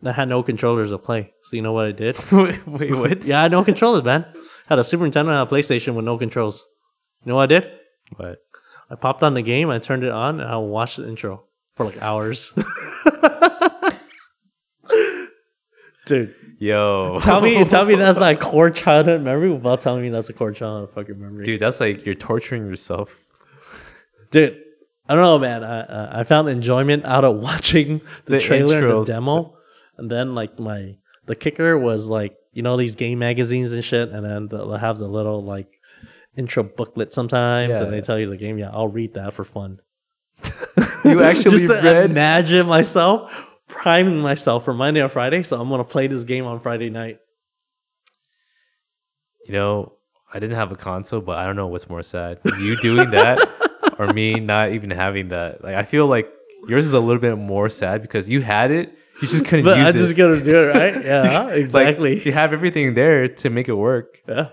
And 0.00 0.08
I 0.08 0.12
had 0.12 0.28
no 0.28 0.42
controllers 0.42 0.90
to 0.90 0.98
play. 0.98 1.32
So 1.42 1.56
you 1.56 1.62
know 1.62 1.72
what 1.72 1.86
I 1.86 1.92
did? 1.92 2.16
Wait, 2.32 2.66
what? 2.66 3.24
yeah, 3.24 3.40
I 3.40 3.42
had 3.44 3.52
no 3.52 3.64
controllers, 3.64 4.04
man. 4.04 4.24
Had 4.66 4.78
a 4.78 4.84
Super 4.84 5.04
Nintendo 5.04 5.28
and 5.30 5.30
a 5.30 5.46
PlayStation 5.46 5.94
with 5.94 6.04
no 6.04 6.16
controls. 6.18 6.66
You 7.24 7.30
know 7.30 7.36
what 7.36 7.44
I 7.52 7.60
did? 7.60 7.70
What? 8.16 8.38
I 8.90 8.96
popped 8.96 9.22
on 9.22 9.34
the 9.34 9.42
game, 9.42 9.70
I 9.70 9.78
turned 9.78 10.04
it 10.04 10.12
on, 10.12 10.40
and 10.40 10.48
I 10.48 10.56
watched 10.56 10.98
the 10.98 11.08
intro 11.08 11.44
for 11.72 11.86
like 11.86 12.00
hours. 12.02 12.52
Dude, 16.06 16.34
Yo. 16.58 17.18
tell 17.22 17.40
me, 17.40 17.64
tell 17.68 17.86
me 17.86 17.94
that's 17.94 18.18
not 18.18 18.34
a 18.34 18.36
core 18.36 18.68
childhood 18.68 19.22
memory 19.22 19.50
without 19.50 19.80
telling 19.80 20.02
me 20.02 20.10
that's 20.10 20.28
a 20.28 20.34
core 20.34 20.52
childhood 20.52 20.90
fucking 20.92 21.18
memory. 21.18 21.44
Dude, 21.44 21.60
that's 21.60 21.80
like 21.80 22.04
you're 22.04 22.14
torturing 22.14 22.66
yourself. 22.66 23.24
Dude, 24.30 24.60
I 25.08 25.14
don't 25.14 25.22
know, 25.22 25.38
man. 25.38 25.64
I 25.64 25.80
uh, 25.80 26.20
I 26.20 26.24
found 26.24 26.48
enjoyment 26.48 27.06
out 27.06 27.24
of 27.24 27.36
watching 27.42 28.02
the, 28.26 28.32
The 28.32 28.40
trailer 28.40 28.88
and 28.88 29.06
the 29.06 29.12
demo, 29.12 29.56
and 29.96 30.10
then 30.10 30.34
like 30.34 30.58
my 30.58 30.96
the 31.24 31.36
kicker 31.36 31.78
was 31.78 32.06
like 32.06 32.36
you 32.52 32.62
know 32.62 32.76
these 32.76 32.94
game 32.94 33.18
magazines 33.18 33.72
and 33.72 33.82
shit, 33.82 34.10
and 34.10 34.24
then 34.24 34.48
they'll 34.48 34.76
have 34.76 34.98
the 34.98 35.08
little 35.08 35.42
like 35.42 35.78
intro 36.36 36.62
booklet 36.62 37.12
sometimes, 37.14 37.70
Yeah. 37.70 37.82
and 37.84 37.92
they 37.92 38.00
tell 38.00 38.18
you 38.18 38.28
the 38.30 38.36
game. 38.36 38.58
Yeah, 38.58 38.70
I'll 38.72 38.88
read 38.88 39.14
that 39.14 39.32
for 39.32 39.44
fun. 39.44 39.80
You 41.04 41.22
actually 41.30 41.58
just 41.58 41.66
to 41.68 41.80
read? 41.82 42.10
imagine 42.10 42.66
myself 42.66 43.58
priming 43.68 44.20
myself 44.20 44.64
for 44.64 44.72
Monday 44.74 45.02
or 45.02 45.08
Friday. 45.08 45.42
So 45.42 45.60
I'm 45.60 45.68
gonna 45.68 45.84
play 45.84 46.06
this 46.06 46.24
game 46.24 46.46
on 46.46 46.60
Friday 46.60 46.88
night. 46.90 47.18
You 49.46 49.52
know, 49.52 49.92
I 50.32 50.38
didn't 50.40 50.56
have 50.56 50.72
a 50.72 50.76
console, 50.76 51.20
but 51.20 51.38
I 51.38 51.46
don't 51.46 51.56
know 51.56 51.66
what's 51.66 51.88
more 51.88 52.02
sad: 52.02 52.40
you 52.60 52.76
doing 52.80 53.10
that 53.10 53.46
or 53.98 54.12
me 54.12 54.40
not 54.40 54.72
even 54.72 54.90
having 54.90 55.28
that. 55.28 55.62
Like, 55.62 55.76
I 55.76 55.82
feel 55.82 56.06
like 56.06 56.30
yours 56.68 56.86
is 56.86 56.94
a 56.94 57.00
little 57.00 57.20
bit 57.20 57.36
more 57.36 57.68
sad 57.68 58.00
because 58.02 58.28
you 58.30 58.40
had 58.40 58.70
it, 58.70 58.88
you 59.20 59.28
just 59.28 59.44
couldn't 59.46 59.66
But 59.66 59.76
use 59.78 59.86
I 59.86 59.90
it. 59.90 59.92
just 59.92 60.16
gotta 60.16 60.40
do 60.42 60.56
it 60.62 60.74
right. 60.74 61.04
Yeah, 61.04 61.42
Like, 61.44 61.56
exactly. 61.58 62.22
you 62.24 62.32
have 62.32 62.52
everything 62.54 62.94
there 62.94 63.28
to 63.28 63.50
make 63.50 63.68
it 63.68 63.74
work, 63.74 64.22
yeah. 64.26 64.48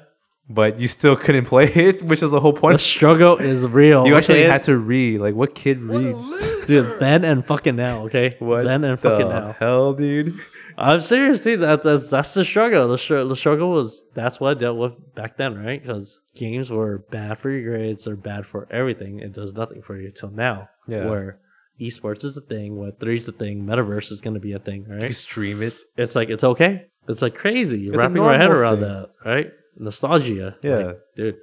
But 0.53 0.79
you 0.79 0.87
still 0.87 1.15
couldn't 1.15 1.45
play 1.45 1.65
it, 1.87 2.01
which 2.03 2.21
is 2.23 2.31
the 2.31 2.39
whole 2.39 2.53
point. 2.53 2.73
The 2.73 2.77
point. 2.77 2.79
struggle 2.81 3.37
is 3.37 3.67
real. 3.67 4.05
You 4.07 4.15
actually 4.15 4.43
had 4.43 4.63
to 4.63 4.77
read. 4.77 5.19
Like, 5.19 5.35
what 5.35 5.55
kid 5.55 5.79
reads? 5.79 6.65
dude 6.67 6.99
then 6.99 7.23
and 7.25 7.45
fucking 7.45 7.75
now. 7.75 8.03
Okay, 8.05 8.35
What 8.39 8.63
then 8.65 8.83
and 8.83 8.97
the 8.97 9.01
fucking 9.09 9.29
now. 9.29 9.53
hell, 9.59 9.93
dude? 9.93 10.33
I'm 10.77 11.01
seriously 11.01 11.55
that 11.57 11.83
that's 11.83 12.09
that's 12.09 12.33
the 12.33 12.45
struggle. 12.45 12.87
The, 12.87 12.97
str- 12.97 13.23
the 13.23 13.35
struggle 13.35 13.71
was 13.71 14.03
that's 14.13 14.39
what 14.39 14.55
I 14.55 14.59
dealt 14.59 14.77
with 14.77 15.15
back 15.15 15.37
then, 15.37 15.55
right? 15.63 15.81
Because 15.81 16.21
games 16.35 16.71
were 16.71 16.99
bad 17.11 17.37
for 17.37 17.49
your 17.51 17.63
grades 17.77 18.05
they're 18.05 18.15
bad 18.15 18.45
for 18.45 18.67
everything. 18.71 19.19
It 19.19 19.33
does 19.33 19.53
nothing 19.53 19.81
for 19.81 19.97
you 19.97 20.09
till 20.11 20.31
now, 20.31 20.69
Yeah. 20.87 21.05
where 21.07 21.39
esports 21.79 22.23
is 22.23 22.35
the 22.35 22.41
thing, 22.41 22.77
Web 22.77 22.99
three 22.99 23.17
is 23.17 23.25
the 23.25 23.31
thing, 23.31 23.65
metaverse 23.65 24.11
is 24.11 24.21
going 24.21 24.35
to 24.35 24.39
be 24.39 24.53
a 24.53 24.59
thing, 24.59 24.85
You 24.87 24.95
right? 24.95 25.13
stream 25.13 25.61
it. 25.61 25.77
It's 25.97 26.15
like 26.15 26.29
it's 26.29 26.43
okay. 26.43 26.85
It's 27.07 27.21
like 27.21 27.35
crazy. 27.35 27.87
It's 27.89 27.97
wrapping 27.97 28.17
my 28.23 28.37
head 28.37 28.51
around 28.51 28.79
thing. 28.79 28.87
that, 28.87 29.09
right? 29.25 29.51
Nostalgia, 29.77 30.57
Yeah. 30.63 30.75
like, 30.77 30.97
dude. 31.15 31.37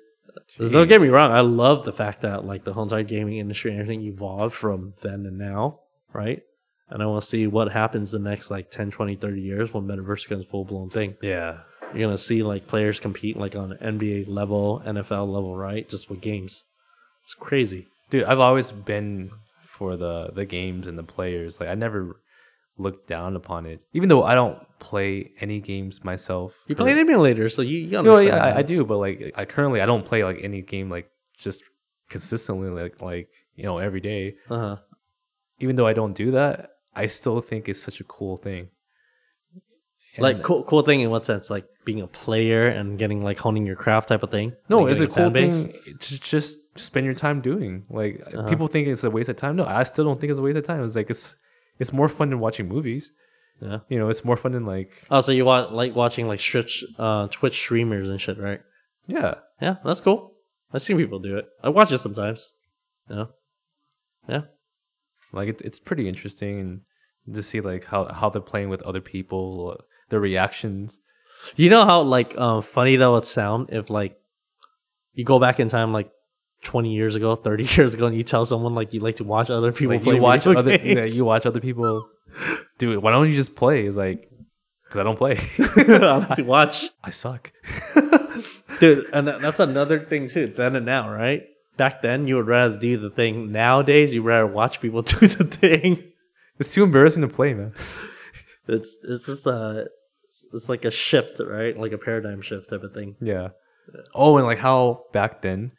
Don't 0.58 0.88
get 0.88 1.00
me 1.00 1.08
wrong. 1.08 1.32
I 1.32 1.40
love 1.40 1.84
the 1.84 1.92
fact 1.92 2.22
that 2.22 2.44
like 2.44 2.64
the 2.64 2.72
whole 2.72 2.84
entire 2.84 3.02
gaming 3.02 3.38
industry 3.38 3.70
and 3.72 3.80
everything 3.80 4.02
evolved 4.02 4.54
from 4.54 4.92
then 5.02 5.26
and 5.26 5.38
now, 5.38 5.80
right? 6.12 6.42
And 6.88 7.02
I 7.02 7.06
want 7.06 7.22
to 7.22 7.28
see 7.28 7.46
what 7.46 7.72
happens 7.72 8.12
the 8.12 8.18
next 8.18 8.50
like 8.50 8.70
10, 8.70 8.90
20, 8.90 9.16
30 9.16 9.40
years 9.40 9.74
when 9.74 9.84
metaverse 9.86 10.28
becomes 10.28 10.46
full 10.46 10.64
blown 10.64 10.90
thing. 10.90 11.16
Yeah. 11.22 11.58
You're 11.92 12.06
gonna 12.06 12.18
see 12.18 12.42
like 12.42 12.66
players 12.66 13.00
compete 13.00 13.36
like 13.36 13.56
on 13.56 13.72
NBA 13.80 14.28
level, 14.28 14.82
NFL 14.84 15.26
level, 15.32 15.56
right? 15.56 15.88
Just 15.88 16.08
with 16.10 16.20
games. 16.20 16.64
It's 17.24 17.34
crazy. 17.34 17.86
Dude, 18.10 18.24
I've 18.24 18.40
always 18.40 18.70
been 18.72 19.30
for 19.62 19.96
the 19.96 20.30
the 20.34 20.44
games 20.44 20.86
and 20.86 20.98
the 20.98 21.02
players. 21.02 21.60
Like 21.60 21.68
I 21.70 21.74
never 21.74 22.20
looked 22.78 23.08
down 23.08 23.36
upon 23.36 23.66
it, 23.66 23.80
even 23.92 24.08
though 24.08 24.22
I 24.22 24.34
don't 24.34 24.58
play 24.78 25.32
any 25.40 25.60
games 25.60 26.04
myself. 26.04 26.62
You 26.66 26.74
play 26.76 26.92
emulators, 26.94 27.52
so 27.52 27.62
you, 27.62 27.78
you 27.78 27.90
No, 27.90 27.98
understand. 28.16 28.26
yeah, 28.28 28.44
I, 28.44 28.58
I 28.58 28.62
do, 28.62 28.84
but 28.84 28.98
like 28.98 29.32
I 29.36 29.44
currently 29.44 29.80
I 29.80 29.86
don't 29.86 30.04
play 30.04 30.24
like 30.24 30.40
any 30.42 30.62
game 30.62 30.88
like 30.90 31.08
just 31.36 31.62
consistently 32.10 32.70
like 32.70 33.02
like 33.02 33.28
you 33.54 33.64
know 33.64 33.78
every 33.78 34.00
day. 34.00 34.36
Uh-huh. 34.50 34.76
Even 35.60 35.76
though 35.76 35.86
I 35.86 35.92
don't 35.92 36.14
do 36.14 36.30
that, 36.32 36.70
I 36.94 37.06
still 37.06 37.40
think 37.40 37.68
it's 37.68 37.82
such 37.82 38.00
a 38.00 38.04
cool 38.04 38.36
thing. 38.36 38.68
Like 40.16 40.42
cool, 40.42 40.64
cool 40.64 40.82
thing 40.82 41.00
in 41.00 41.10
what 41.10 41.24
sense? 41.24 41.48
Like 41.48 41.64
being 41.84 42.00
a 42.00 42.08
player 42.08 42.66
and 42.66 42.98
getting 42.98 43.22
like 43.22 43.38
honing 43.38 43.66
your 43.66 43.76
craft 43.76 44.08
type 44.08 44.24
of 44.24 44.30
thing. 44.32 44.52
No, 44.68 44.80
Like, 44.80 44.90
it's 44.90 45.00
a 45.00 45.06
cool 45.06 45.30
thing. 45.30 45.52
Just 46.00 46.22
just 46.24 46.58
spend 46.78 47.06
your 47.06 47.14
time 47.14 47.40
doing. 47.40 47.86
Like 47.88 48.22
Uh-huh. 48.26 48.48
people 48.48 48.66
think 48.66 48.88
it's 48.88 49.04
a 49.04 49.10
waste 49.10 49.28
of 49.28 49.36
time. 49.36 49.54
No, 49.54 49.64
I 49.64 49.84
still 49.84 50.04
don't 50.04 50.18
think 50.20 50.30
it's 50.32 50.40
a 50.40 50.42
waste 50.42 50.58
of 50.58 50.64
time. 50.64 50.82
It's 50.82 50.96
like 50.96 51.08
it's 51.10 51.36
it's 51.78 51.92
more 51.92 52.08
fun 52.08 52.30
than 52.30 52.40
watching 52.40 52.66
movies. 52.68 53.12
Yeah. 53.60 53.78
You 53.88 53.98
know, 53.98 54.08
it's 54.08 54.24
more 54.24 54.36
fun 54.36 54.52
than 54.52 54.64
like 54.66 54.92
Oh, 55.10 55.20
so 55.20 55.32
you 55.32 55.44
want 55.44 55.72
like 55.72 55.94
watching 55.94 56.28
like 56.28 56.40
Twitch, 56.40 56.84
uh, 56.98 57.26
Twitch 57.28 57.54
streamers 57.58 58.08
and 58.08 58.20
shit, 58.20 58.38
right? 58.38 58.60
yeah. 59.06 59.34
Yeah, 59.60 59.76
that's 59.84 60.00
cool. 60.00 60.34
I've 60.72 60.82
seen 60.82 60.96
people 60.98 61.18
do 61.18 61.36
it. 61.36 61.46
I 61.64 61.68
watch 61.70 61.90
it 61.90 61.98
sometimes. 61.98 62.54
Yeah. 63.10 63.24
Yeah. 64.28 64.42
Like 65.32 65.48
it's 65.48 65.62
it's 65.62 65.80
pretty 65.80 66.08
interesting 66.08 66.60
and 66.60 67.34
to 67.34 67.42
see 67.42 67.60
like 67.60 67.84
how 67.86 68.04
how 68.06 68.30
they're 68.30 68.40
playing 68.40 68.68
with 68.68 68.82
other 68.82 69.00
people, 69.00 69.80
their 70.10 70.20
reactions. 70.20 71.00
You 71.56 71.70
know 71.70 71.84
how 71.84 72.02
like 72.02 72.38
um 72.38 72.62
funny 72.62 72.96
that 72.96 73.10
would 73.10 73.24
sound 73.24 73.70
if 73.70 73.90
like 73.90 74.16
you 75.14 75.24
go 75.24 75.38
back 75.40 75.58
in 75.58 75.68
time 75.68 75.92
like 75.92 76.10
twenty 76.62 76.94
years 76.94 77.14
ago, 77.14 77.34
thirty 77.34 77.64
years 77.76 77.94
ago, 77.94 78.06
and 78.06 78.16
you 78.16 78.22
tell 78.22 78.44
someone 78.44 78.74
like 78.74 78.92
you 78.94 79.00
like 79.00 79.16
to 79.16 79.24
watch 79.24 79.50
other 79.50 79.72
people 79.72 79.94
Like 79.94 80.04
play 80.04 80.16
you 80.16 80.22
watch 80.22 80.46
other 80.46 80.74
yeah, 80.74 81.04
you 81.04 81.24
watch 81.24 81.46
other 81.46 81.60
people 81.60 82.08
do 82.78 82.92
it. 82.92 83.02
Why 83.02 83.10
don't 83.10 83.28
you 83.28 83.34
just 83.34 83.56
play? 83.56 83.84
It's 83.84 83.96
like 83.96 84.30
because 84.84 85.00
I 85.00 85.02
don't 85.02 85.18
play. 85.18 85.36
I 85.76 86.16
like 86.18 86.36
to 86.36 86.44
watch, 86.44 86.86
I 87.04 87.10
suck. 87.10 87.52
dude. 88.80 89.06
And 89.12 89.28
that, 89.28 89.40
that's 89.40 89.60
another 89.60 90.00
thing 90.00 90.28
too. 90.28 90.46
Then 90.46 90.76
and 90.76 90.86
now, 90.86 91.10
right? 91.10 91.42
Back 91.76 92.02
then, 92.02 92.26
you 92.26 92.36
would 92.36 92.48
rather 92.48 92.76
do 92.76 92.96
the 92.96 93.10
thing. 93.10 93.52
Nowadays, 93.52 94.12
you 94.12 94.22
rather 94.22 94.46
watch 94.46 94.80
people 94.80 95.02
do 95.02 95.26
the 95.26 95.44
thing. 95.44 96.12
It's 96.58 96.74
too 96.74 96.82
embarrassing 96.82 97.22
to 97.22 97.28
play, 97.28 97.54
man. 97.54 97.72
It's 98.66 98.98
it's 99.04 99.26
just 99.26 99.46
a 99.46 99.88
it's, 100.24 100.46
it's 100.52 100.68
like 100.68 100.84
a 100.84 100.90
shift, 100.90 101.40
right? 101.40 101.78
Like 101.78 101.92
a 101.92 101.98
paradigm 101.98 102.40
shift 102.40 102.70
type 102.70 102.82
of 102.82 102.92
thing. 102.92 103.16
Yeah. 103.20 103.48
Oh, 104.14 104.36
and 104.36 104.46
like 104.46 104.58
how 104.58 105.04
back 105.12 105.40
then, 105.40 105.72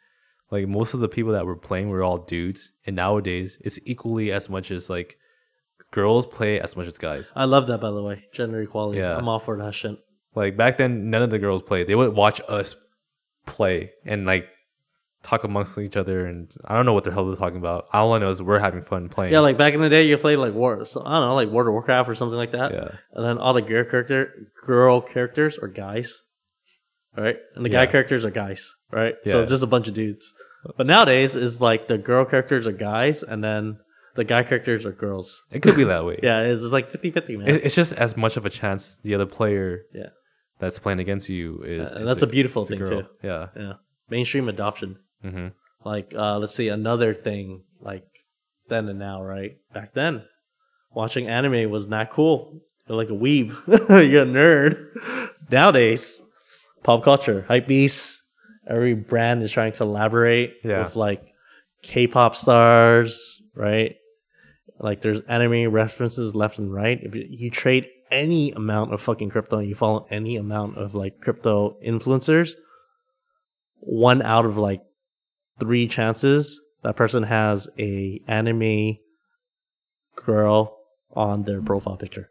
like 0.50 0.66
most 0.66 0.94
of 0.94 1.00
the 1.00 1.08
people 1.08 1.32
that 1.32 1.46
were 1.46 1.56
playing 1.56 1.88
were 1.88 2.02
all 2.02 2.18
dudes, 2.18 2.72
and 2.86 2.96
nowadays 2.96 3.58
it's 3.64 3.78
equally 3.86 4.32
as 4.32 4.50
much 4.50 4.70
as 4.70 4.90
like 4.90 5.16
girls 5.90 6.26
play 6.26 6.60
as 6.60 6.76
much 6.76 6.86
as 6.86 6.98
guys. 6.98 7.32
I 7.34 7.44
love 7.44 7.66
that, 7.68 7.80
by 7.80 7.90
the 7.90 8.02
way. 8.02 8.24
Gender 8.32 8.60
equality. 8.60 8.98
Yeah. 8.98 9.16
I'm 9.16 9.28
all 9.28 9.38
for 9.38 9.56
that 9.58 9.74
shit. 9.74 9.98
Like 10.34 10.56
back 10.56 10.76
then, 10.76 11.10
none 11.10 11.22
of 11.22 11.30
the 11.30 11.38
girls 11.38 11.62
played. 11.62 11.86
They 11.86 11.94
would 11.94 12.14
watch 12.14 12.40
us 12.48 12.76
play 13.46 13.92
and 14.04 14.26
like 14.26 14.48
talk 15.22 15.44
amongst 15.44 15.76
each 15.78 15.96
other, 15.96 16.26
and 16.26 16.50
I 16.64 16.74
don't 16.74 16.86
know 16.86 16.92
what 16.92 17.04
the 17.04 17.12
hell 17.12 17.26
they're 17.26 17.36
talking 17.36 17.58
about. 17.58 17.86
All 17.92 18.12
I 18.12 18.18
know 18.18 18.30
is 18.30 18.42
we're 18.42 18.58
having 18.58 18.80
fun 18.80 19.08
playing. 19.08 19.32
Yeah, 19.32 19.40
like 19.40 19.58
back 19.58 19.74
in 19.74 19.80
the 19.80 19.88
day, 19.88 20.04
you 20.04 20.16
played 20.16 20.36
like 20.36 20.54
war. 20.54 20.84
So, 20.84 21.02
I 21.04 21.14
don't 21.14 21.28
know, 21.28 21.34
like 21.34 21.48
World 21.48 21.68
of 21.68 21.74
Warcraft 21.74 22.08
or 22.08 22.14
something 22.14 22.38
like 22.38 22.52
that. 22.52 22.72
Yeah. 22.72 22.88
And 23.12 23.24
then 23.24 23.38
all 23.38 23.52
the 23.52 23.62
girl 23.62 23.84
character, 23.84 24.50
girl 24.64 25.00
characters 25.00 25.58
or 25.58 25.68
guys, 25.68 26.22
right? 27.16 27.36
And 27.54 27.64
the 27.64 27.68
guy 27.68 27.82
Yeah. 27.82 27.86
characters 27.90 28.24
are 28.24 28.30
guys, 28.30 28.74
right? 28.90 29.14
So 29.26 29.36
Yeah. 29.36 29.42
it's 29.42 29.50
just 29.50 29.62
a 29.62 29.66
bunch 29.66 29.88
of 29.88 29.94
dudes. 29.94 30.32
But 30.76 30.86
nowadays, 30.86 31.36
is 31.36 31.60
like 31.60 31.88
the 31.88 31.98
girl 31.98 32.24
characters 32.24 32.66
are 32.66 32.72
guys, 32.72 33.22
and 33.22 33.42
then 33.42 33.78
the 34.14 34.24
guy 34.24 34.42
characters 34.42 34.84
are 34.84 34.92
girls. 34.92 35.42
it 35.52 35.62
could 35.62 35.76
be 35.76 35.84
that 35.84 36.04
way. 36.04 36.18
Yeah, 36.22 36.42
it's 36.42 36.64
like 36.64 36.90
50-50, 36.90 37.36
man. 37.38 37.48
It- 37.48 37.64
it's 37.64 37.74
just 37.74 37.92
as 37.94 38.16
much 38.16 38.36
of 38.36 38.44
a 38.44 38.50
chance 38.50 38.98
the 39.02 39.14
other 39.14 39.26
player 39.26 39.82
yeah, 39.94 40.10
that's 40.58 40.78
playing 40.78 41.00
against 41.00 41.28
you 41.30 41.62
is. 41.62 41.92
and 41.94 42.02
it's 42.02 42.08
that's 42.20 42.22
a, 42.22 42.26
beautiful 42.26 42.62
it's 42.62 42.70
thing 42.70 42.78
girl. 42.80 43.02
too. 43.02 43.08
Yeah. 43.22 43.48
Yeah, 43.56 43.72
mainstream 44.08 44.48
adoption. 44.48 44.98
hmm 45.22 45.48
like 45.82 46.12
uh 46.14 46.36
let's 46.38 46.54
see 46.54 46.68
another 46.68 47.14
thing 47.14 47.62
like 47.80 48.04
then 48.68 48.86
and 48.90 48.98
now 48.98 49.22
right 49.22 49.52
back 49.72 49.94
then 49.94 50.22
watching 50.92 51.26
anime 51.26 51.70
was 51.70 51.86
not 51.86 52.10
cool 52.10 52.60
you're 52.86 52.98
like 52.98 53.08
a 53.08 53.14
weeb 53.24 53.48
you're 54.10 54.24
a 54.24 54.26
nerd 54.26 54.76
nowadays 55.50 56.22
pop 56.82 57.02
culture. 57.02 57.44
Hype 57.48 57.66
beasts 57.66 58.16
every 58.66 58.94
brand 58.94 59.42
is 59.42 59.50
trying 59.50 59.72
to 59.72 59.78
collaborate 59.78 60.54
Yeah. 60.62 60.82
with 60.82 60.96
like 60.96 61.32
k-pop 61.82 62.36
stars 62.36 63.42
right? 63.56 63.96
Like 64.78 65.00
there's 65.02 65.20
anime 65.22 65.70
references 65.72 66.34
left 66.34 66.58
and 66.58 66.72
right. 66.72 66.98
If 67.02 67.14
you, 67.14 67.50
trade 67.50 67.88
any 68.10 68.50
amount 68.52 68.92
of 68.94 69.00
fucking 69.00 69.28
crypto 69.30 69.58
and 69.58 69.68
you 69.68 69.74
follow 69.74 70.06
any 70.10 70.36
amount 70.36 70.76
of 70.78 70.94
like 70.94 71.20
crypto 71.20 71.76
influencers 71.84 72.52
one 73.82 74.20
out 74.22 74.44
of 74.46 74.56
like 74.56 74.82
three 75.58 75.86
chances 75.88 76.60
that 76.82 76.96
person 76.96 77.22
has 77.24 77.68
a 77.78 78.20
anime 78.26 78.96
girl 80.16 80.76
on 81.12 81.42
their 81.44 81.60
profile 81.60 81.96
picture. 81.96 82.30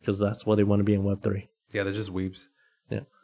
Because 0.00 0.18
that's 0.18 0.46
what 0.46 0.56
they 0.56 0.64
want 0.64 0.80
to 0.80 0.84
be 0.84 0.94
in 0.94 1.02
web 1.04 1.22
3 1.22 1.48
Yeah, 1.72 1.82
they're 1.82 1.92
just 1.92 2.12
weebs. 2.14 2.44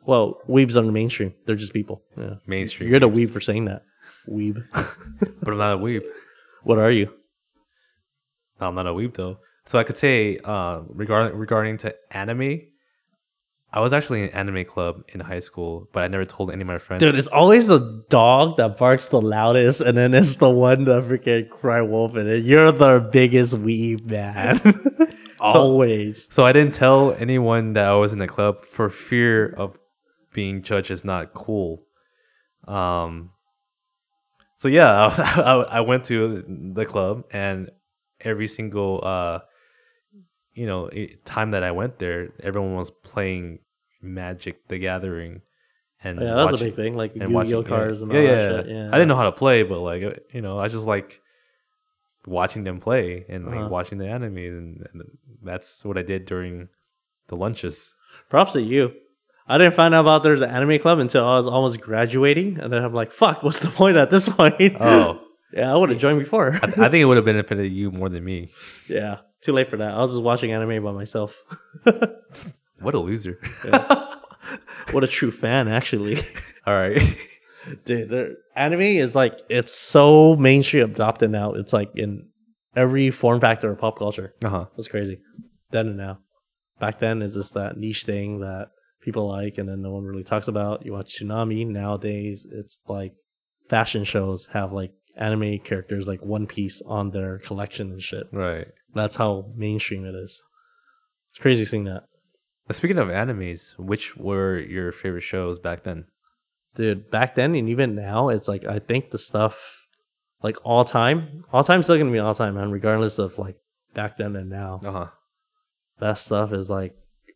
Well 0.05 0.41
weebs 0.49 0.77
are 0.77 0.83
the 0.83 0.93
mainstream. 0.93 1.35
They're 1.47 1.57
just 1.57 1.73
people. 1.73 2.03
Yeah. 2.17 2.35
Mainstream. 2.47 2.91
you're 2.91 3.01
the 3.01 3.09
weeb 3.09 3.31
for 3.31 3.41
saying 3.41 3.67
that. 3.67 3.83
Weeb. 4.29 4.65
But 5.43 5.53
I'm 5.53 5.59
not 5.59 5.75
a 5.75 5.79
weeb. 5.79 6.05
what 6.63 6.79
are 6.79 6.91
you? 6.91 7.09
No, 8.61 8.69
I'm 8.69 8.75
not 8.75 8.87
a 8.87 8.93
weeb 8.93 9.15
though. 9.15 9.39
So 9.65 9.79
I 9.79 9.85
could 9.85 9.97
say, 9.97 10.39
uh, 10.45 10.83
regarding 10.89 11.37
regarding 11.39 11.77
to 11.79 11.95
anime, 12.11 12.63
I 13.73 13.81
was 13.81 13.93
actually 13.93 14.23
in 14.23 14.29
an 14.29 14.35
anime 14.35 14.65
club 14.65 15.03
in 15.09 15.21
high 15.21 15.39
school, 15.39 15.89
but 15.93 16.05
I 16.05 16.09
never 16.09 16.25
told 16.25 16.51
any 16.51 16.61
of 16.61 16.67
my 16.67 16.79
friends. 16.79 17.01
dude 17.03 17.15
it's 17.15 17.29
always 17.29 17.69
the 17.69 18.03
dog 18.11 18.57
that 18.59 18.77
barks 18.77 19.09
the 19.09 19.21
loudest 19.21 19.81
and 19.81 19.97
then 19.97 20.13
it's 20.15 20.35
the 20.37 20.51
one 20.51 20.85
that 20.85 21.03
freaking 21.05 21.49
cry 21.49 21.81
wolf 21.81 22.17
in 22.17 22.29
it. 22.29 22.45
You're 22.45 22.71
the 22.73 23.01
biggest 23.01 23.57
weeb 23.57 24.11
man. 24.11 24.61
Always. 25.41 26.33
So 26.33 26.45
I 26.45 26.53
didn't 26.53 26.75
tell 26.75 27.15
anyone 27.19 27.73
that 27.73 27.89
I 27.89 27.95
was 27.95 28.13
in 28.13 28.21
the 28.21 28.29
club 28.29 28.61
for 28.61 28.89
fear 28.89 29.47
of 29.47 29.77
being 30.33 30.63
judged 30.63 30.91
as 30.91 31.05
not 31.05 31.33
cool. 31.35 31.83
Um. 32.67 33.31
So 34.57 34.69
yeah, 34.69 34.91
I, 35.03 35.05
was, 35.07 35.19
I, 35.19 35.53
I 35.79 35.81
went 35.81 36.05
to 36.05 36.43
the 36.75 36.87
club, 36.87 37.25
and 37.33 37.71
every 38.21 38.47
single 38.47 39.01
uh, 39.03 39.41
you 40.55 40.67
know, 40.67 40.89
time 41.25 41.51
that 41.53 41.63
I 41.63 41.73
went 41.73 41.99
there, 41.99 42.29
everyone 42.43 42.77
was 42.77 42.91
playing 42.91 43.59
Magic: 44.01 44.69
The 44.69 44.79
Gathering, 44.79 45.43
and 46.05 46.21
yeah 46.21 46.35
that's 46.35 46.61
a 46.61 46.65
big 46.65 46.75
thing 46.77 46.97
like 46.97 47.17
and 47.17 47.31
yu-gi-oh 47.31 47.63
cards 47.63 48.01
yeah, 48.01 48.03
and 48.05 48.13
all 48.13 48.19
yeah, 48.23 48.29
that 48.37 48.51
yeah. 48.51 48.63
shit 48.63 48.67
yeah 48.69 48.89
I 48.89 48.93
didn't 48.93 49.09
know 49.09 49.17
how 49.17 49.25
to 49.25 49.33
play, 49.33 49.63
but 49.63 49.81
like 49.81 50.03
you 50.33 50.41
know, 50.41 50.59
I 50.59 50.69
just 50.69 50.87
like 50.87 51.21
watching 52.27 52.63
them 52.65 52.79
play 52.79 53.25
and 53.29 53.47
like 53.47 53.57
Uh-huh. 53.57 53.69
watching 53.69 53.99
the 53.99 54.09
anime, 54.09 54.37
and, 54.39 54.87
and 54.93 55.03
that's 55.43 55.85
what 55.85 55.99
I 55.99 56.03
did 56.03 56.27
during 56.27 56.69
the 57.29 57.37
lunches. 57.37 57.95
Props 58.29 58.53
to 58.53 58.63
you. 58.63 58.95
I 59.49 59.59
didn't 59.59 59.75
find 59.75 59.93
out 59.95 60.03
about 60.03 60.23
there's 60.23 60.41
an 60.41 60.51
anime 60.51 60.79
club 60.79 60.99
until 60.99 61.27
I 61.27 61.37
was 61.37 61.47
almost 61.47 61.81
graduating, 61.81 62.59
and 62.61 62.73
then 62.73 62.83
I'm 62.85 62.95
like, 62.95 63.13
"Fuck, 63.13 63.43
what's 63.43 63.61
the 63.61 63.71
point 63.71 63.97
at 63.97 64.11
this 64.11 64.29
point?" 64.37 64.77
Oh, 64.81 65.21
yeah, 65.53 65.73
I 65.73 65.77
would 65.77 65.91
have 65.91 65.99
joined 65.99 66.19
before. 66.21 66.53
I, 66.55 66.67
I 66.67 66.89
think 66.89 66.95
it 66.95 67.05
would 67.07 67.17
have 67.17 67.27
benefited 67.27 67.71
you 67.73 67.91
more 67.91 68.09
than 68.09 68.25
me. 68.25 68.51
yeah, 68.89 69.19
too 69.43 69.53
late 69.53 69.69
for 69.69 69.77
that. 69.79 69.95
I 69.95 69.99
was 69.99 70.13
just 70.13 70.23
watching 70.23 70.53
anime 70.53 70.83
by 70.83 70.93
myself. 70.93 71.43
What 72.81 72.95
a 72.95 72.99
loser! 72.99 73.39
what 74.91 75.05
a 75.05 75.07
true 75.07 75.31
fan, 75.31 75.69
actually. 75.69 76.17
All 76.67 76.75
right, 76.75 77.01
Dude, 77.85 78.35
anime 78.57 78.81
is 78.81 79.15
like 79.15 79.39
it's 79.49 79.73
so 79.73 80.35
mainstream 80.35 80.91
adopted 80.91 81.31
now. 81.31 81.53
It's 81.53 81.73
like 81.73 81.91
in 81.95 82.29
every 82.75 83.11
form 83.11 83.41
factor 83.41 83.71
of 83.71 83.79
pop 83.79 83.99
culture. 83.99 84.35
uh 84.45 84.49
huh. 84.49 84.65
That's 84.77 84.89
crazy. 84.89 85.21
Then 85.71 85.87
and 85.89 85.97
now. 85.97 86.19
Back 86.81 86.99
then, 86.99 87.23
it's 87.23 87.35
just 87.35 87.55
that 87.55 87.77
niche 87.77 88.03
thing 88.03 88.41
that 88.41 88.71
people 89.03 89.29
like, 89.29 89.59
and 89.59 89.69
then 89.69 89.83
no 89.83 89.91
one 89.91 90.05
really 90.05 90.25
talks 90.25 90.49
about. 90.49 90.87
You 90.87 90.93
watch 90.93 91.19
Toonami. 91.21 91.67
Nowadays, 91.67 92.47
it's 92.51 92.83
like 92.89 93.15
fashion 93.69 94.05
shows 94.05 94.47
have 94.53 94.73
like 94.73 94.93
anime 95.17 95.59
characters 95.59 96.09
like 96.09 96.25
One 96.25 96.47
Piece 96.47 96.81
on 96.83 97.11
their 97.11 97.39
collection 97.39 97.91
and 97.91 98.01
shit. 98.03 98.27
Right. 98.33 98.67
That's 98.95 99.17
how 99.17 99.53
mainstream 99.55 100.07
it 100.07 100.15
is. 100.15 100.43
It's 101.31 101.39
crazy 101.39 101.65
seeing 101.65 101.85
that. 101.85 102.05
Speaking 102.71 102.99
of 102.99 103.09
animes, 103.09 103.79
which 103.79 104.17
were 104.17 104.59
your 104.59 104.93
favorite 104.93 105.23
shows 105.23 105.59
back 105.59 105.83
then? 105.83 106.07
Dude, 106.75 107.11
back 107.11 107.35
then 107.35 107.55
and 107.55 107.69
even 107.69 107.95
now, 107.95 108.29
it's 108.31 108.49
like 108.49 108.65
I 108.65 108.79
think 108.79 109.11
the 109.11 109.19
stuff 109.19 109.87
like 110.43 110.57
all 110.65 110.85
time, 110.85 111.45
all 111.53 111.65
time 111.65 111.83
still 111.83 111.99
gonna 111.99 112.11
be 112.11 112.19
all 112.19 112.35
time, 112.35 112.55
man, 112.55 112.71
regardless 112.71 113.19
of 113.19 113.39
like 113.39 113.57
back 113.95 114.17
then 114.17 114.37
and 114.37 114.49
now. 114.49 114.81
Uh 114.85 114.93
huh. 114.93 115.07
best 116.01 116.27
stuff 116.27 116.53
is 116.53 116.71
like 116.71 116.95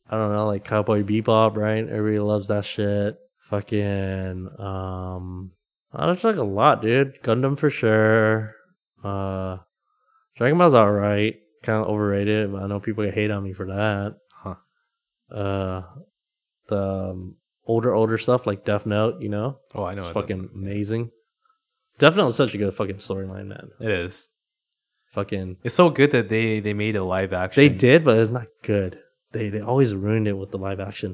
I 0.09 0.17
don't 0.17 0.33
know, 0.33 0.47
like 0.47 0.65
Cowboy 0.65 1.03
Bebop, 1.03 1.57
right? 1.57 1.87
Everybody 1.89 2.21
loves 2.21 2.49
that 2.49 2.65
shit. 2.65 3.17
Fucking 3.41 4.49
um 4.59 5.53
I 5.93 6.13
just 6.13 6.25
like 6.25 6.37
a 6.37 6.43
lot, 6.45 6.83
dude. 6.83 7.23
Gundam 7.23 7.59
for 7.59 7.71
sure. 7.71 8.55
Uh 9.03 9.59
Dragon 10.37 10.59
Ball's 10.59 10.75
alright. 10.75 11.37
Kinda 11.63 11.85
overrated, 11.87 12.53
but 12.53 12.63
I 12.63 12.67
know 12.67 12.81
people 12.81 13.05
get 13.05 13.15
hate 13.15 13.31
on 13.31 13.43
me 13.43 13.53
for 13.53 13.67
that. 13.67 14.17
Huh. 14.35 14.55
Uh 15.31 15.83
the 16.69 16.83
um, 17.11 17.37
older 17.65 17.95
older 17.95 18.19
stuff 18.19 18.47
like 18.47 18.65
Death 18.65 18.87
Note, 18.87 19.21
you 19.23 19.29
know? 19.29 19.59
Oh, 19.75 19.85
I 19.85 19.95
know. 19.95 20.03
It's 20.03 20.11
it. 20.11 20.15
fucking 20.15 20.51
amazing. 20.55 21.11
Death 21.99 22.17
Note 22.17 22.27
is 22.29 22.37
such 22.37 22.55
a 22.55 22.59
good 22.59 22.75
fucking 22.75 22.97
storyline, 22.97 23.47
man. 23.47 23.71
It 23.81 23.91
is. 23.91 24.29
Fucking 25.13 25.57
It's 25.65 25.75
so 25.75 25.89
good 25.91 26.11
that 26.11 26.29
they 26.29 26.61
they 26.61 26.75
made 26.75 26.95
a 26.97 27.03
live 27.05 27.33
action. 27.33 27.63
they 27.63 27.69
did, 27.71 28.05
but 28.05 28.19
it's 28.19 28.31
not 28.31 28.49
good. 28.63 28.99
They 29.37 29.47
they 29.55 29.61
always 29.73 29.91
ruined 30.07 30.27
it 30.33 30.37
with 30.41 30.51
the 30.55 30.61
live 30.67 30.81
action. 30.91 31.11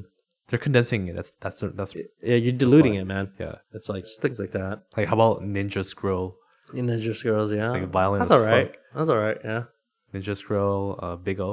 They're 0.47 0.63
condensing 0.67 1.01
it. 1.09 1.15
That's 1.17 1.31
that's 1.43 1.59
that's 1.79 1.93
Yeah, 2.31 2.35
you're 2.43 2.59
diluting 2.63 2.95
it, 3.01 3.05
man. 3.13 3.25
yeah. 3.43 3.55
It's 3.77 3.89
like 3.93 4.05
things 4.23 4.39
like 4.43 4.51
that. 4.59 4.73
Like 4.97 5.07
how 5.09 5.15
about 5.19 5.41
Ninja 5.55 5.83
Scroll? 5.91 6.27
Ninja 6.73 7.13
Scrolls, 7.19 7.51
yeah. 7.53 7.69
like 7.75 7.87
violent 7.99 8.19
That's 8.21 8.31
all 8.31 8.45
right. 8.51 8.67
fuck. 8.73 8.77
That's 8.95 9.09
all 9.13 9.21
right. 9.27 9.37
Yeah. 9.49 9.63
Ninja 10.13 10.35
Scroll, 10.41 10.99
uh, 11.05 11.15
Big 11.27 11.39
O. 11.49 11.51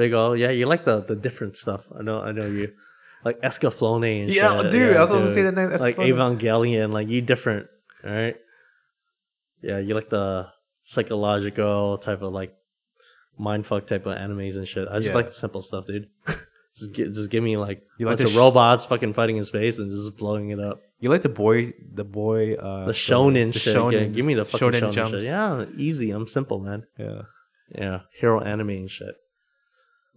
Big 0.00 0.12
O, 0.12 0.32
yeah. 0.42 0.50
You 0.58 0.66
like 0.74 0.84
the 0.90 0.96
the 1.10 1.16
different 1.26 1.54
stuff. 1.62 1.82
I 1.98 2.02
know. 2.02 2.18
I 2.28 2.30
know 2.36 2.46
you. 2.46 2.68
Like 3.24 3.38
Escaflowne 3.48 4.22
and 4.22 4.30
Yeah, 4.30 4.62
shit. 4.62 4.70
dude, 4.72 4.96
I 4.96 5.00
was 5.00 5.10
supposed 5.10 5.22
to 5.22 5.26
dude. 5.28 5.34
say 5.34 5.42
that 5.46 5.54
next- 5.70 5.80
Like 5.88 5.96
Evangelion, 6.12 6.88
like 6.98 7.08
you 7.14 7.20
different, 7.32 7.64
all 8.04 8.10
right? 8.20 8.36
Yeah, 9.68 9.78
you 9.86 9.94
like 9.94 10.10
the 10.10 10.26
psychological 10.82 11.98
type 11.98 12.22
of 12.22 12.32
like 12.32 12.52
mindfuck 13.42 13.86
type 13.86 14.06
of 14.06 14.16
animes 14.16 14.56
and 14.56 14.66
shit. 14.68 14.86
I 14.88 14.94
just 14.98 15.08
Yeah. 15.08 15.14
like 15.14 15.26
the 15.28 15.34
simple 15.34 15.62
stuff, 15.62 15.86
dude. 15.86 16.08
just 16.26 16.94
get, 16.94 17.12
just 17.12 17.30
give 17.30 17.42
me 17.42 17.56
like 17.56 17.82
You 17.98 18.06
like 18.06 18.18
bunch 18.18 18.28
the 18.30 18.32
of 18.32 18.38
sh- 18.38 18.44
robots 18.44 18.84
fucking 18.86 19.12
fighting 19.14 19.36
in 19.36 19.44
space 19.44 19.78
and 19.78 19.90
just 19.90 20.16
blowing 20.16 20.50
it 20.50 20.60
up. 20.60 20.80
You 21.00 21.08
like 21.10 21.22
the 21.22 21.28
boy, 21.28 21.72
the 21.92 22.04
boy, 22.04 22.54
uh, 22.54 22.84
The 22.86 22.94
stories, 22.94 23.36
shonen 23.52 23.52
shit. 23.54 23.92
yeah, 23.92 24.04
give 24.06 24.24
me 24.24 24.34
the 24.34 24.44
fucking 24.44 24.70
shonen, 24.70 25.10
shit. 25.10 25.22
Yeah, 25.24 25.64
easy. 25.76 26.10
I'm 26.12 26.26
simple, 26.26 26.60
man. 26.60 26.86
yeah. 26.98 27.22
Yeah, 27.74 28.00
hero 28.12 28.38
anime 28.40 28.68
and 28.70 28.90
shit. 28.90 29.14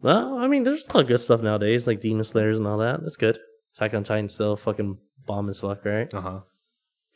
Well, 0.02 0.38
I 0.38 0.48
mean, 0.48 0.64
there's 0.64 0.84
a 0.88 0.94
lot 0.94 1.02
of 1.04 1.08
good 1.08 1.20
stuff 1.20 1.42
nowadays, 1.42 1.88
like 1.88 2.02
Demon 2.02 2.24
Slayers 2.26 2.58
and 2.58 2.68
all 2.68 2.78
that. 2.80 3.02
That's 3.02 3.16
good. 3.16 3.40
Attack 3.76 3.94
on 3.94 4.04
Titan 4.04 4.30
still 4.30 4.56
fucking 4.56 4.98
bomb 5.26 5.50
as 5.50 5.62
fuck, 5.62 5.84
right? 5.86 6.14
Uh 6.14 6.22
huh. 6.22 6.40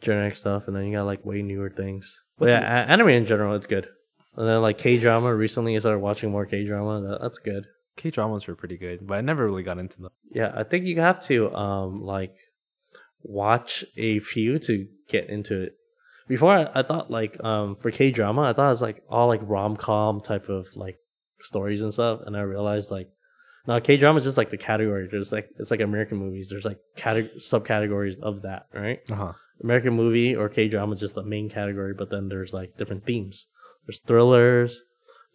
Generic 0.01 0.35
stuff, 0.37 0.67
and 0.67 0.75
then 0.75 0.85
you 0.85 0.93
got 0.95 1.03
like 1.05 1.25
way 1.25 1.41
newer 1.41 1.69
things. 1.69 2.23
But 2.37 2.47
What's 2.47 2.53
yeah, 2.53 2.83
a- 2.83 2.87
anime 2.87 3.09
in 3.09 3.25
general, 3.25 3.53
it's 3.55 3.67
good. 3.67 3.89
And 4.35 4.47
then 4.47 4.61
like 4.61 4.77
K 4.77 4.97
drama. 4.99 5.33
Recently, 5.35 5.75
I 5.75 5.79
started 5.79 5.99
watching 5.99 6.31
more 6.31 6.45
K 6.45 6.65
drama. 6.65 7.01
That, 7.01 7.21
that's 7.21 7.39
good. 7.39 7.65
K 7.97 8.09
dramas 8.09 8.47
were 8.47 8.55
pretty 8.55 8.77
good, 8.77 9.05
but 9.05 9.17
I 9.17 9.21
never 9.21 9.45
really 9.45 9.63
got 9.63 9.77
into 9.79 10.01
them. 10.01 10.11
Yeah, 10.31 10.53
I 10.55 10.63
think 10.63 10.85
you 10.85 10.99
have 11.01 11.21
to 11.25 11.53
um 11.53 12.01
like 12.01 12.35
watch 13.21 13.83
a 13.97 14.19
few 14.19 14.59
to 14.59 14.87
get 15.09 15.29
into 15.29 15.61
it. 15.63 15.73
Before 16.27 16.53
I, 16.53 16.69
I 16.75 16.81
thought 16.83 17.11
like 17.11 17.43
um 17.43 17.75
for 17.75 17.91
K 17.91 18.11
drama, 18.11 18.43
I 18.43 18.53
thought 18.53 18.67
it 18.67 18.69
was 18.69 18.81
like 18.81 19.01
all 19.09 19.27
like 19.27 19.41
rom 19.43 19.75
com 19.75 20.21
type 20.21 20.47
of 20.47 20.67
like 20.75 20.97
stories 21.39 21.81
and 21.81 21.91
stuff, 21.93 22.21
and 22.25 22.37
I 22.37 22.41
realized 22.41 22.91
like 22.91 23.09
no 23.67 23.79
K 23.81 23.97
drama 23.97 24.17
is 24.17 24.23
just 24.23 24.37
like 24.37 24.49
the 24.49 24.57
category. 24.57 25.07
There's 25.11 25.31
like 25.31 25.49
it's 25.57 25.71
like 25.71 25.81
American 25.81 26.17
movies. 26.17 26.49
There's 26.49 26.65
like 26.65 26.79
cate- 26.95 27.37
subcategories 27.37 28.19
of 28.21 28.43
that, 28.43 28.67
right? 28.73 28.99
Uh 29.11 29.15
huh. 29.15 29.33
American 29.61 29.93
movie 29.93 30.35
or 30.35 30.47
K 30.47 30.69
drama 30.69 30.93
is 30.93 31.01
just 31.01 31.15
the 31.15 31.23
main 31.23 31.49
category, 31.49 31.93
but 31.93 32.09
then 32.09 32.29
there's 32.29 32.53
like 32.53 32.77
different 32.77 33.05
themes. 33.05 33.47
There's 33.85 33.99
thrillers. 33.99 34.83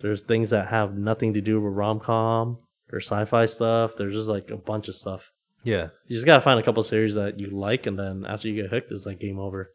There's 0.01 0.23
things 0.23 0.51
that 0.51 0.69
have 0.69 0.97
nothing 0.97 1.35
to 1.35 1.41
do 1.41 1.61
with 1.61 1.73
rom 1.73 2.01
com. 2.01 2.59
There's 2.91 3.07
sci-fi 3.07 3.47
stuff. 3.47 3.97
There's 3.97 4.15
just 4.15 4.29
like 4.29 4.51
a 4.51 4.57
bunch 4.57 4.89
of 4.89 4.95
stuff. 4.95 5.31
Yeah. 5.63 5.89
You 6.07 6.15
just 6.17 6.27
gotta 6.27 6.41
find 6.43 6.61
a 6.61 6.63
couple 6.63 6.83
series 6.83 7.15
that 7.15 7.41
you 7.41 7.49
like, 7.51 7.87
and 7.87 7.99
then 7.99 8.25
after 8.27 8.49
you 8.49 8.61
get 8.61 8.71
hooked, 8.71 8.93
it's 8.93 9.07
like 9.07 9.19
game 9.21 9.39
over. 9.39 9.71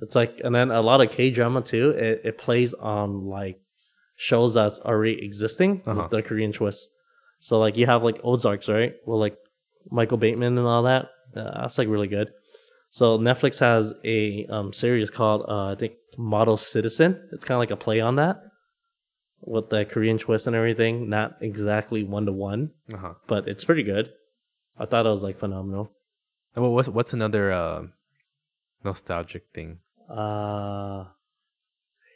It's 0.00 0.16
like, 0.16 0.40
and 0.42 0.54
then 0.54 0.70
a 0.70 0.80
lot 0.80 1.00
of 1.00 1.10
K 1.10 1.30
drama 1.30 1.60
too. 1.62 1.90
It, 1.90 2.22
it 2.24 2.38
plays 2.38 2.74
on 2.74 3.26
like 3.26 3.60
shows 4.16 4.54
that's 4.54 4.80
already 4.80 5.22
existing 5.24 5.82
Uh-huh. 5.86 6.00
with 6.02 6.10
the 6.10 6.22
Korean 6.22 6.52
twist. 6.52 6.88
So 7.40 7.58
like 7.58 7.76
you 7.76 7.86
have 7.86 8.02
like 8.02 8.20
Ozarks, 8.24 8.68
right? 8.68 8.94
Well, 9.06 9.18
like 9.18 9.36
Michael 9.90 10.18
Bateman 10.18 10.56
and 10.58 10.66
all 10.66 10.84
that. 10.84 11.10
Uh, 11.36 11.60
that's 11.62 11.78
like 11.78 11.88
really 11.88 12.08
good. 12.08 12.30
So 12.94 13.18
Netflix 13.18 13.58
has 13.58 13.92
a 14.04 14.46
um, 14.46 14.72
series 14.72 15.10
called 15.10 15.46
uh, 15.48 15.72
I 15.72 15.74
think 15.74 15.94
Model 16.16 16.56
Citizen. 16.56 17.28
It's 17.32 17.44
kind 17.44 17.56
of 17.56 17.58
like 17.58 17.72
a 17.72 17.76
play 17.76 18.00
on 18.00 18.14
that 18.16 18.40
with 19.40 19.68
the 19.70 19.84
Korean 19.84 20.16
twist 20.16 20.46
and 20.46 20.54
everything. 20.54 21.08
Not 21.10 21.38
exactly 21.40 22.04
one 22.04 22.24
to 22.26 22.32
one, 22.32 22.70
Uh 22.94 23.14
but 23.26 23.48
it's 23.48 23.64
pretty 23.64 23.82
good. 23.82 24.12
I 24.78 24.86
thought 24.86 25.06
it 25.06 25.08
was 25.08 25.24
like 25.24 25.40
phenomenal. 25.40 25.90
Well, 26.54 26.72
what's 26.72 26.88
what's 26.88 27.12
another 27.12 27.50
uh, 27.50 27.86
nostalgic 28.84 29.46
thing? 29.52 29.80
Uh, 30.08 31.06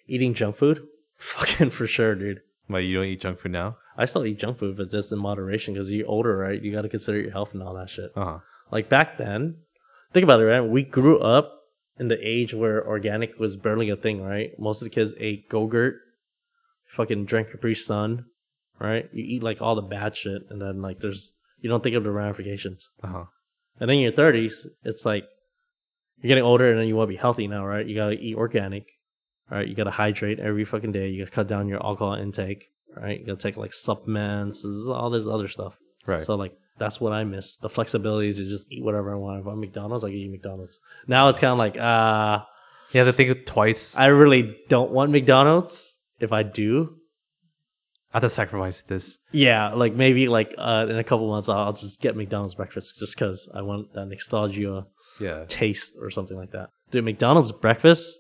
eating 0.06 0.32
junk 0.32 0.54
food, 0.54 0.86
fucking 1.16 1.70
for 1.70 1.88
sure, 1.88 2.14
dude. 2.14 2.42
But 2.68 2.84
you 2.84 2.94
don't 2.94 3.06
eat 3.06 3.22
junk 3.22 3.38
food 3.38 3.50
now? 3.50 3.78
I 3.96 4.04
still 4.04 4.24
eat 4.24 4.38
junk 4.38 4.58
food, 4.58 4.76
but 4.76 4.92
just 4.92 5.10
in 5.10 5.18
moderation 5.18 5.74
because 5.74 5.90
you're 5.90 6.06
older, 6.06 6.36
right? 6.36 6.62
You 6.62 6.70
got 6.70 6.82
to 6.82 6.88
consider 6.88 7.18
your 7.18 7.32
health 7.32 7.52
and 7.52 7.64
all 7.64 7.74
that 7.74 7.90
shit. 7.90 8.12
Uh 8.14 8.24
huh. 8.24 8.38
Like 8.70 8.88
back 8.88 9.18
then, 9.18 9.56
think 10.12 10.24
about 10.24 10.40
it, 10.40 10.44
right? 10.44 10.60
We 10.60 10.82
grew 10.82 11.18
up 11.18 11.54
in 11.98 12.08
the 12.08 12.18
age 12.26 12.54
where 12.54 12.86
organic 12.86 13.38
was 13.38 13.56
barely 13.56 13.90
a 13.90 13.96
thing, 13.96 14.22
right? 14.22 14.50
Most 14.58 14.82
of 14.82 14.86
the 14.86 14.94
kids 14.94 15.14
ate 15.18 15.48
Go-Gurt, 15.48 15.96
fucking 16.86 17.24
drank 17.24 17.50
Capri 17.50 17.74
Sun, 17.74 18.26
right? 18.78 19.08
You 19.12 19.24
eat 19.24 19.42
like 19.42 19.60
all 19.60 19.74
the 19.74 19.82
bad 19.82 20.16
shit, 20.16 20.42
and 20.50 20.60
then 20.60 20.80
like 20.80 21.00
there's 21.00 21.32
you 21.60 21.68
don't 21.68 21.82
think 21.82 21.96
of 21.96 22.04
the 22.04 22.10
ramifications. 22.10 22.90
Uh 23.02 23.08
huh. 23.08 23.24
And 23.80 23.88
then 23.88 23.96
in 23.96 24.02
your 24.02 24.12
thirties, 24.12 24.66
it's 24.82 25.04
like 25.04 25.28
you're 26.20 26.28
getting 26.28 26.44
older 26.44 26.70
and 26.70 26.78
then 26.78 26.88
you 26.88 26.96
want 26.96 27.08
to 27.08 27.14
be 27.14 27.16
healthy 27.16 27.46
now, 27.46 27.64
right? 27.64 27.86
You 27.86 27.94
gotta 27.94 28.18
eat 28.18 28.36
organic, 28.36 28.88
right? 29.50 29.66
You 29.66 29.74
gotta 29.74 29.90
hydrate 29.90 30.40
every 30.40 30.64
fucking 30.64 30.92
day. 30.92 31.08
You 31.08 31.24
gotta 31.24 31.34
cut 31.34 31.48
down 31.48 31.68
your 31.68 31.84
alcohol 31.84 32.14
intake, 32.14 32.66
right? 32.96 33.20
You 33.20 33.26
gotta 33.26 33.38
take 33.38 33.56
like 33.56 33.72
supplements, 33.72 34.64
all 34.64 35.10
this 35.10 35.26
other 35.26 35.48
stuff. 35.48 35.78
Right. 36.06 36.20
So 36.20 36.34
like 36.34 36.54
that's 36.78 37.00
what 37.00 37.12
I 37.12 37.24
miss. 37.24 37.56
The 37.56 37.68
flexibility 37.68 38.32
to 38.32 38.44
just 38.44 38.70
eat 38.72 38.82
whatever 38.84 39.12
I 39.12 39.16
want. 39.16 39.40
If 39.40 39.46
I'm 39.46 39.60
McDonald's, 39.60 40.04
I 40.04 40.08
can 40.10 40.18
eat 40.18 40.30
McDonald's. 40.30 40.80
Now 41.06 41.28
it's 41.28 41.38
kind 41.38 41.52
of 41.52 41.58
like, 41.58 41.76
uh, 41.78 42.40
You 42.92 43.00
have 43.00 43.08
to 43.08 43.12
think 43.12 43.46
twice. 43.46 43.96
I 43.96 44.06
really 44.06 44.56
don't 44.68 44.90
want 44.90 45.12
McDonald's. 45.12 45.98
If 46.20 46.32
I 46.32 46.42
do, 46.42 46.96
I 48.12 48.16
have 48.16 48.22
to 48.22 48.28
sacrifice 48.28 48.82
this. 48.82 49.18
yeah, 49.32 49.68
like 49.74 49.94
maybe 49.94 50.28
like 50.28 50.54
uh, 50.58 50.86
in 50.88 50.96
a 50.96 51.04
couple 51.04 51.28
months, 51.28 51.48
I'll 51.48 51.72
just 51.72 52.00
get 52.00 52.16
McDonald's 52.16 52.54
breakfast 52.54 52.98
just 52.98 53.14
because 53.14 53.48
I 53.54 53.60
want 53.62 53.92
that 53.92 54.06
nostalgia 54.06 54.86
Yeah. 55.20 55.44
taste 55.46 55.96
or 56.00 56.10
something 56.10 56.36
like 56.36 56.52
that. 56.52 56.70
Dude, 56.90 57.04
McDonald's 57.04 57.52
breakfast 57.52 58.18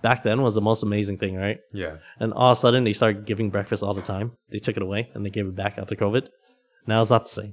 back 0.00 0.22
then 0.22 0.40
was 0.42 0.54
the 0.54 0.60
most 0.60 0.82
amazing 0.82 1.18
thing, 1.18 1.34
right? 1.36 1.58
Yeah. 1.72 1.96
And 2.20 2.32
all 2.32 2.52
of 2.52 2.56
a 2.56 2.60
sudden 2.60 2.84
they 2.84 2.92
started 2.94 3.26
giving 3.26 3.50
breakfast 3.50 3.82
all 3.82 3.94
the 3.94 4.00
time. 4.00 4.32
They 4.48 4.58
took 4.58 4.76
it 4.76 4.82
away 4.82 5.10
and 5.14 5.26
they 5.26 5.30
gave 5.30 5.46
it 5.46 5.56
back 5.56 5.76
after 5.76 5.94
COVID. 5.96 6.28
Now 6.86 7.00
it's 7.02 7.10
not 7.10 7.24
the 7.24 7.30
same. 7.30 7.52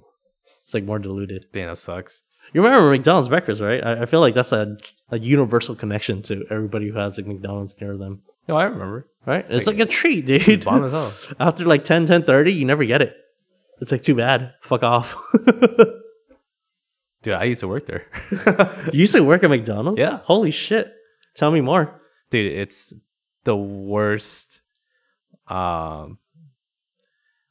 It's 0.68 0.74
like 0.74 0.84
more 0.84 1.00
diluted. 1.00 1.46
Damn, 1.54 1.70
that 1.70 1.78
sucks. 1.78 2.24
You 2.52 2.62
remember 2.62 2.90
McDonald's 2.92 3.30
breakfast, 3.30 3.62
right? 3.62 3.82
I, 3.82 4.02
I 4.02 4.06
feel 4.06 4.20
like 4.20 4.34
that's 4.34 4.52
a, 4.52 4.76
a 5.10 5.18
universal 5.18 5.76
connection 5.76 6.22
to 6.24 6.46
everybody 6.50 6.90
who 6.90 6.98
has 6.98 7.18
like 7.18 7.26
McDonald's 7.26 7.80
near 7.80 7.96
them. 7.96 8.22
No, 8.50 8.58
I 8.58 8.66
remember. 8.66 9.08
right? 9.26 9.46
It's 9.48 9.66
like, 9.66 9.80
a 9.80 9.86
treat, 9.86 10.26
dude. 10.26 10.66
Bomb 10.66 10.84
as 10.84 10.92
hell. 10.92 11.14
After 11.40 11.64
like 11.64 11.86
10, 11.86 12.06
10, 12.08 12.24
30, 12.24 12.52
you 12.52 12.66
never 12.66 12.84
get 12.84 13.02
it. 13.02 13.16
It's 13.80 13.94
like 13.94 14.02
too 14.02 14.16
bad. 14.16 14.56
Fuck 14.60 14.84
off. 14.84 15.16
Dude, 17.24 17.34
I 17.34 17.46
used 17.46 17.62
to 17.62 17.70
work 17.70 17.86
there. 17.86 18.06
you 18.92 19.00
used 19.00 19.16
to 19.16 19.24
work 19.24 19.46
at 19.46 19.50
McDonald's? 19.50 20.00
Yeah. 20.00 20.20
Holy 20.26 20.52
shit. 20.52 20.92
Tell 21.34 21.50
me 21.52 21.62
more. 21.62 22.02
Dude, 22.30 22.52
it's 22.52 22.94
the 23.46 23.56
worst. 23.56 24.60
Um, 25.48 26.20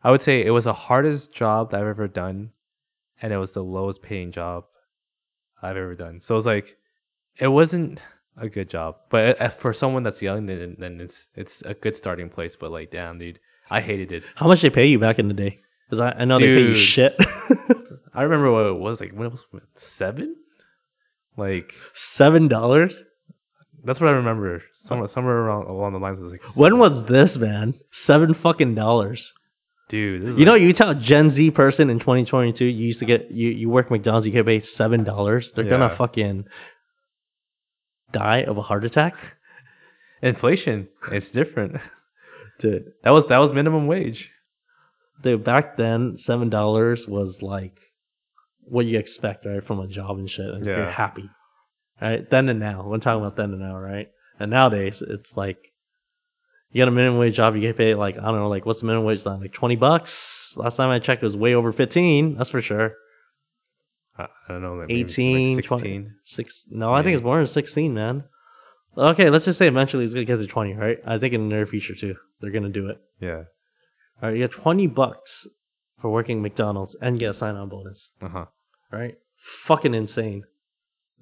I 0.03 0.11
would 0.11 0.21
say 0.21 0.45
it 0.45 0.51
was 0.51 0.65
the 0.65 0.75
hardest 0.75 1.35
job 1.35 1.71
that 1.71 1.81
I've 1.81 1.87
ever 1.87 2.09
done, 2.09 2.53
and 3.21 3.33
it 3.33 3.39
was 3.39 3.55
the 3.55 3.65
lowest 3.65 4.03
paying 4.03 4.31
job 4.33 4.65
I've 5.63 5.77
ever 5.77 5.95
done. 5.95 6.21
So 6.21 6.37
it's 6.37 6.47
like, 6.47 6.77
it 7.39 7.49
wasn't 7.49 8.03
a 8.37 8.49
good 8.49 8.69
job, 8.69 8.97
but 9.11 9.41
uh, 9.41 9.49
for 9.49 9.73
someone 9.73 10.03
that's 10.03 10.23
young, 10.23 10.47
then 10.47 10.77
then 10.79 11.01
it's 11.01 11.31
it's 11.35 11.63
a 11.63 11.75
good 11.75 11.97
starting 11.97 12.29
place. 12.29 12.57
But 12.57 12.71
like, 12.71 12.91
damn, 12.91 13.19
dude, 13.19 13.41
I 13.71 13.81
hated 13.81 14.13
it. 14.13 14.25
How 14.35 14.47
much 14.47 14.61
they 14.63 14.71
pay 14.71 14.87
you 14.87 14.99
back 14.99 15.19
in 15.19 15.29
the 15.29 15.35
day? 15.35 15.59
Because 15.89 16.01
I, 16.01 16.23
I 16.23 16.25
know 16.25 16.39
they 16.39 16.55
pay 16.55 16.69
you 16.69 16.75
shit. 16.75 17.15
I 18.15 18.23
remember 18.23 18.51
what 18.51 18.67
it 18.67 18.77
was 18.77 19.01
like. 19.01 19.13
When 19.13 19.27
it 19.27 19.31
was 19.31 19.47
seven, 19.75 20.37
like 21.37 21.75
Seven 21.93 22.49
dollars? 22.49 23.05
that's 23.85 24.01
what 24.01 24.09
I 24.09 24.13
remember. 24.13 24.63
Somewhere 24.73 25.07
somewhere 25.07 25.37
around 25.37 25.69
along 25.69 25.93
the 25.93 26.01
lines 26.01 26.19
was 26.21 26.33
like 26.33 26.43
When 26.57 26.79
was 26.79 27.05
this, 27.05 27.39
man? 27.39 27.75
Seven 27.91 28.35
fucking 28.35 28.75
dollars. 28.75 29.33
Dude? 29.89 30.39
You 30.39 30.45
know, 30.45 30.55
you 30.55 30.73
tell 30.73 30.91
a 30.91 30.95
Gen 30.95 31.29
Z 31.29 31.51
person 31.53 31.91
in 31.91 31.99
2022, 31.99 32.65
you 32.65 32.87
used 32.87 33.01
to 33.01 33.05
get 33.05 33.31
you 33.31 33.51
you 33.51 33.69
work 33.69 33.91
McDonald's, 33.91 34.27
you 34.27 34.33
get 34.33 34.47
paid 34.47 34.65
seven 34.65 35.05
dollars. 35.05 35.53
They're 35.53 35.65
gonna 35.65 35.91
fucking 35.91 36.49
die 38.13 38.43
of 38.43 38.59
a 38.59 38.63
heart 38.63 38.85
attack, 38.85 39.37
inflation. 40.23 40.89
It's 41.13 41.33
different. 41.33 41.81
dude. 42.59 42.93
That 43.03 43.11
was 43.11 43.27
that 43.27 43.39
was 43.39 43.53
minimum 43.53 43.87
wage. 43.87 44.33
Dude, 45.23 45.45
back 45.45 45.77
then, 45.77 46.17
seven 46.17 46.51
dollars 46.51 47.09
was 47.09 47.43
like 47.43 47.81
what 48.69 48.87
you 48.87 48.99
expect, 48.99 49.47
right, 49.47 49.63
from 49.63 49.81
a 49.81 49.87
job 49.87 50.19
and 50.19 50.29
shit. 50.29 50.51
And 50.51 50.65
you're 50.67 50.91
happy, 50.91 51.31
right? 52.01 52.29
Then 52.29 52.49
and 52.49 52.61
now, 52.61 52.87
we're 52.87 52.99
talking 52.99 53.23
about 53.23 53.37
then 53.37 53.53
and 53.53 53.61
now, 53.61 53.77
right? 53.77 54.09
And 54.39 54.51
nowadays, 54.51 55.03
it's 55.03 55.37
like 55.37 55.73
you 56.71 56.79
get 56.81 56.89
a 56.89 56.91
minimum 56.91 57.19
wage 57.19 57.37
job, 57.37 57.55
you 57.55 57.61
get 57.61 57.77
paid 57.77 57.95
like 57.95 58.19
I 58.19 58.23
don't 58.23 58.37
know, 58.37 58.49
like 58.49 58.67
what's 58.67 58.81
the 58.81 58.87
minimum 58.87 59.07
wage 59.07 59.25
now? 59.25 59.39
Like 59.39 59.53
twenty 59.53 59.77
bucks. 59.77 60.57
Last 60.57 60.77
time 60.77 60.91
I 60.91 60.99
checked, 60.99 61.23
it 61.23 61.27
was 61.27 61.37
way 61.37 61.55
over 61.55 61.73
fifteen. 61.73 62.37
That's 62.37 62.51
for 62.51 62.61
sure. 62.61 62.95
I, 64.19 64.29
don't 64.49 64.63
know. 64.63 64.75
Maybe 64.77 65.01
18, 65.01 65.57
like 65.57 65.65
20. 65.67 65.81
sixteen. 65.83 66.15
Six. 66.25 66.67
No, 66.71 66.93
I 66.93 67.03
think 67.03 67.17
it's 67.17 67.25
more 67.25 67.37
than 67.37 67.47
sixteen, 67.47 67.93
man. 67.93 68.25
Okay, 68.97 69.29
let's 69.29 69.45
just 69.45 69.59
say 69.59 69.69
eventually 69.69 70.05
it's 70.05 70.15
gonna 70.15 70.25
get 70.25 70.39
to 70.39 70.47
twenty, 70.47 70.73
right? 70.75 70.99
I 71.05 71.19
think 71.19 71.35
in 71.35 71.49
the 71.49 71.55
near 71.55 71.67
future 71.67 71.95
too, 71.95 72.17
they're 72.41 72.51
gonna 72.51 72.71
do 72.71 72.89
it. 72.89 72.99
Yeah. 73.21 73.45
All 74.23 74.29
right, 74.29 74.33
you 74.33 74.39
get 74.39 74.53
twenty 74.53 74.87
bucks 74.87 75.47
for 75.99 76.11
working 76.11 76.41
McDonald's 76.41 76.95
and 76.97 77.19
get 77.19 77.31
a 77.31 77.35
sign-on 77.35 77.69
bonus. 77.69 78.15
Uh 78.23 78.29
huh. 78.29 78.47
right? 78.91 79.17
Fucking 79.37 79.95
insane. 79.95 80.45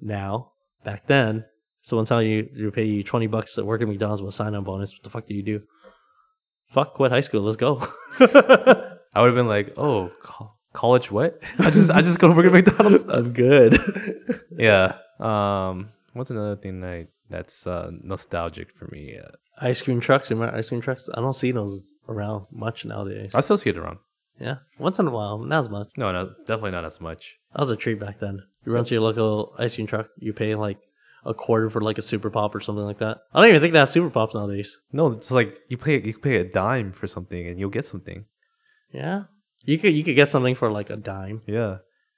Now, 0.01 0.51
back 0.83 1.07
then, 1.07 1.45
someone 1.85 2.05
telling 2.05 2.27
you 2.27 2.49
you 2.53 2.71
pay 2.71 2.83
you 2.83 3.03
twenty 3.03 3.27
bucks 3.27 3.55
to 3.55 3.63
work 3.63 3.81
at 3.81 3.87
McDonald's 3.87 4.21
with 4.21 4.29
a 4.29 4.35
sign-on 4.35 4.63
bonus. 4.63 4.93
What 4.93 5.03
the 5.03 5.09
fuck 5.11 5.27
do 5.27 5.35
you 5.35 5.43
do? 5.43 5.61
Fuck, 6.67 6.95
quit 6.95 7.11
high 7.11 7.21
school. 7.21 7.41
Let's 7.41 7.57
go. 7.57 7.77
I 8.19 9.21
would 9.21 9.27
have 9.27 9.35
been 9.35 9.47
like, 9.47 9.73
oh, 9.77 10.11
co- 10.21 10.53
college 10.73 11.11
what? 11.11 11.39
I 11.59 11.69
just 11.69 11.91
I 11.91 12.01
just 12.01 12.19
go 12.19 12.31
work 12.31 12.47
at 12.47 12.51
McDonald's. 12.51 13.03
That's 13.11 13.29
good. 13.29 13.77
yeah. 14.57 14.97
Um. 15.19 15.89
What's 16.13 16.31
another 16.31 16.55
thing 16.55 16.81
that 16.81 17.07
that's 17.29 17.67
uh, 17.67 17.91
nostalgic 18.01 18.71
for 18.71 18.87
me? 18.87 19.17
Uh, 19.17 19.31
ice 19.61 19.81
cream 19.81 19.99
trucks. 19.99 20.31
Remember 20.31 20.55
ice 20.55 20.69
cream 20.69 20.81
trucks? 20.81 21.07
I 21.13 21.21
don't 21.21 21.33
see 21.33 21.51
those 21.51 21.93
around 22.09 22.47
much 22.51 22.85
nowadays. 22.85 23.35
I 23.35 23.41
still 23.41 23.57
see 23.57 23.69
it 23.69 23.77
around. 23.77 23.99
Yeah, 24.39 24.57
once 24.79 24.99
in 24.99 25.07
a 25.07 25.11
while, 25.11 25.37
not 25.37 25.59
as 25.59 25.69
much. 25.69 25.89
No, 25.97 26.11
no, 26.11 26.33
definitely 26.45 26.71
not 26.71 26.83
as 26.83 26.99
much. 26.99 27.37
That 27.53 27.61
was 27.61 27.69
a 27.69 27.77
treat 27.77 27.99
back 27.99 28.19
then. 28.19 28.43
You 28.65 28.73
run 28.73 28.83
to 28.85 28.93
your 28.95 29.03
local 29.03 29.53
ice 29.57 29.75
cream 29.75 29.87
truck, 29.87 30.09
you 30.17 30.33
pay 30.33 30.55
like 30.55 30.79
a 31.25 31.33
quarter 31.33 31.69
for 31.69 31.81
like 31.81 31.97
a 31.97 32.01
super 32.01 32.29
pop 32.29 32.53
or 32.55 32.59
something 32.59 32.85
like 32.85 32.99
that. 32.99 33.19
I 33.33 33.41
don't 33.41 33.49
even 33.49 33.61
think 33.61 33.73
they 33.73 33.79
have 33.79 33.89
super 33.89 34.09
pops 34.09 34.35
nowadays. 34.35 34.79
No, 34.91 35.07
it's 35.07 35.31
like 35.31 35.53
you 35.69 35.77
pay 35.77 36.01
you 36.01 36.17
pay 36.17 36.37
a 36.37 36.43
dime 36.43 36.91
for 36.91 37.07
something 37.07 37.47
and 37.47 37.59
you'll 37.59 37.69
get 37.69 37.85
something. 37.85 38.25
Yeah, 38.91 39.23
you 39.63 39.77
could 39.77 39.93
you 39.93 40.03
could 40.03 40.15
get 40.15 40.29
something 40.29 40.55
for 40.55 40.71
like 40.71 40.89
a 40.89 40.97
dime. 40.97 41.41
Yeah. 41.47 41.77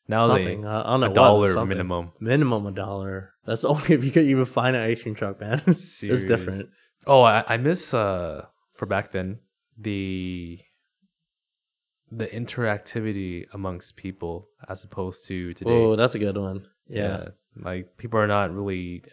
Now 0.09 0.27
something. 0.27 0.61
they 0.61 0.67
Uh, 0.67 0.83
I 0.85 0.91
don't 0.91 1.11
a 1.11 1.13
dollar 1.13 1.47
something. 1.47 1.69
minimum. 1.69 2.11
Minimum 2.19 2.65
a 2.67 2.71
dollar. 2.71 3.33
That's 3.45 3.65
only 3.71 3.93
if 3.93 4.03
you 4.03 4.11
could 4.11 4.25
even 4.25 4.45
find 4.45 4.75
an 4.75 4.83
ice 4.83 5.03
cream 5.03 5.15
truck, 5.15 5.39
man. 5.39 5.61
it's 5.67 6.01
different. 6.01 6.69
Oh, 7.05 7.23
I, 7.23 7.43
I 7.47 7.57
miss 7.57 7.93
uh 7.93 8.45
for 8.73 8.85
back 8.85 9.11
then 9.11 9.39
the 9.77 10.59
the 12.09 12.27
interactivity 12.27 13.45
amongst 13.53 13.97
people 13.97 14.49
as 14.69 14.83
opposed 14.83 15.27
to 15.27 15.53
today. 15.53 15.71
Oh, 15.71 15.95
that's 15.95 16.15
a 16.15 16.19
good 16.19 16.37
one. 16.37 16.65
Yeah. 16.87 17.29
Like 17.63 17.97
people 17.97 18.19
are 18.19 18.27
not 18.27 18.53
really 18.53 19.03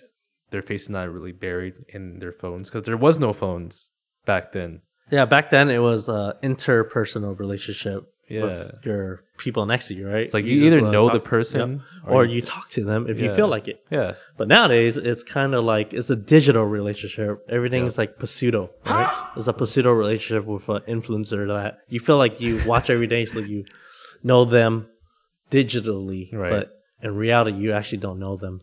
their 0.51 0.63
face 0.63 0.83
is 0.85 0.91
not 0.91 1.13
really 1.13 1.33
buried 1.33 1.75
in 1.89 2.19
their 2.21 2.33
phones 2.33 2.71
because 2.71 2.85
there 2.87 2.97
was 2.97 3.19
no 3.19 3.33
phones 3.33 3.91
back 4.25 4.53
then. 4.53 4.83
yeah. 5.11 5.25
Back 5.25 5.51
then, 5.51 5.69
it 5.71 5.81
was 5.81 6.09
a 6.09 6.37
interpersonal 6.43 7.39
relationship 7.39 8.05
Yeah. 8.29 8.45
with 8.45 8.71
your 8.85 9.21
people 9.37 9.67
next 9.67 9.89
to 9.89 9.95
you, 9.95 10.09
right? 10.09 10.23
It's 10.23 10.33
like 10.33 10.45
you, 10.47 10.55
just, 10.61 10.67
either 10.67 10.81
know 10.81 11.11
the 11.11 11.21
person 11.21 11.83
Yep. 12.05 12.13
or 12.15 12.25
you 12.25 12.41
talk 12.41 12.69
to 12.71 12.85
them 12.85 13.07
if 13.09 13.19
you 13.21 13.35
feel 13.35 13.49
like 13.49 13.67
it. 13.69 13.85
yeah 13.91 14.15
But 14.39 14.49
nowadays, 14.49 14.97
it's 14.97 15.23
kind 15.23 15.55
of 15.55 15.65
like 15.65 15.93
it's 15.93 16.09
a 16.11 16.17
digital 16.17 16.65
relationship. 16.65 17.45
Everything's 17.49 17.99
like 17.99 18.15
pseudo, 18.25 18.71
right? 18.87 19.13
It's 19.37 19.49
a 19.49 19.67
pseudo 19.67 19.93
relationship 19.93 20.45
with 20.47 20.69
an 20.69 20.83
influencer 20.89 21.47
that 21.49 21.79
you 21.89 22.01
feel 22.01 22.17
like 22.19 22.41
you 22.41 22.61
watch 22.67 22.89
every 22.91 23.07
day, 23.09 23.25
so 23.27 23.41
you 23.41 23.65
know 24.23 24.45
them 24.45 24.89
digitally, 25.51 26.33
Right. 26.33 26.51
but 26.51 26.74
in 27.05 27.15
reality, 27.15 27.57
you 27.65 27.73
actually 27.73 27.99
don't 28.07 28.19
know 28.25 28.37
them 28.45 28.61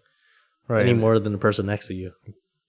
right 0.67 0.81
any 0.87 0.93
more 0.93 1.19
than 1.19 1.31
the 1.31 1.37
person 1.47 1.65
next 1.73 1.87
to 1.87 1.93
you. 1.93 2.11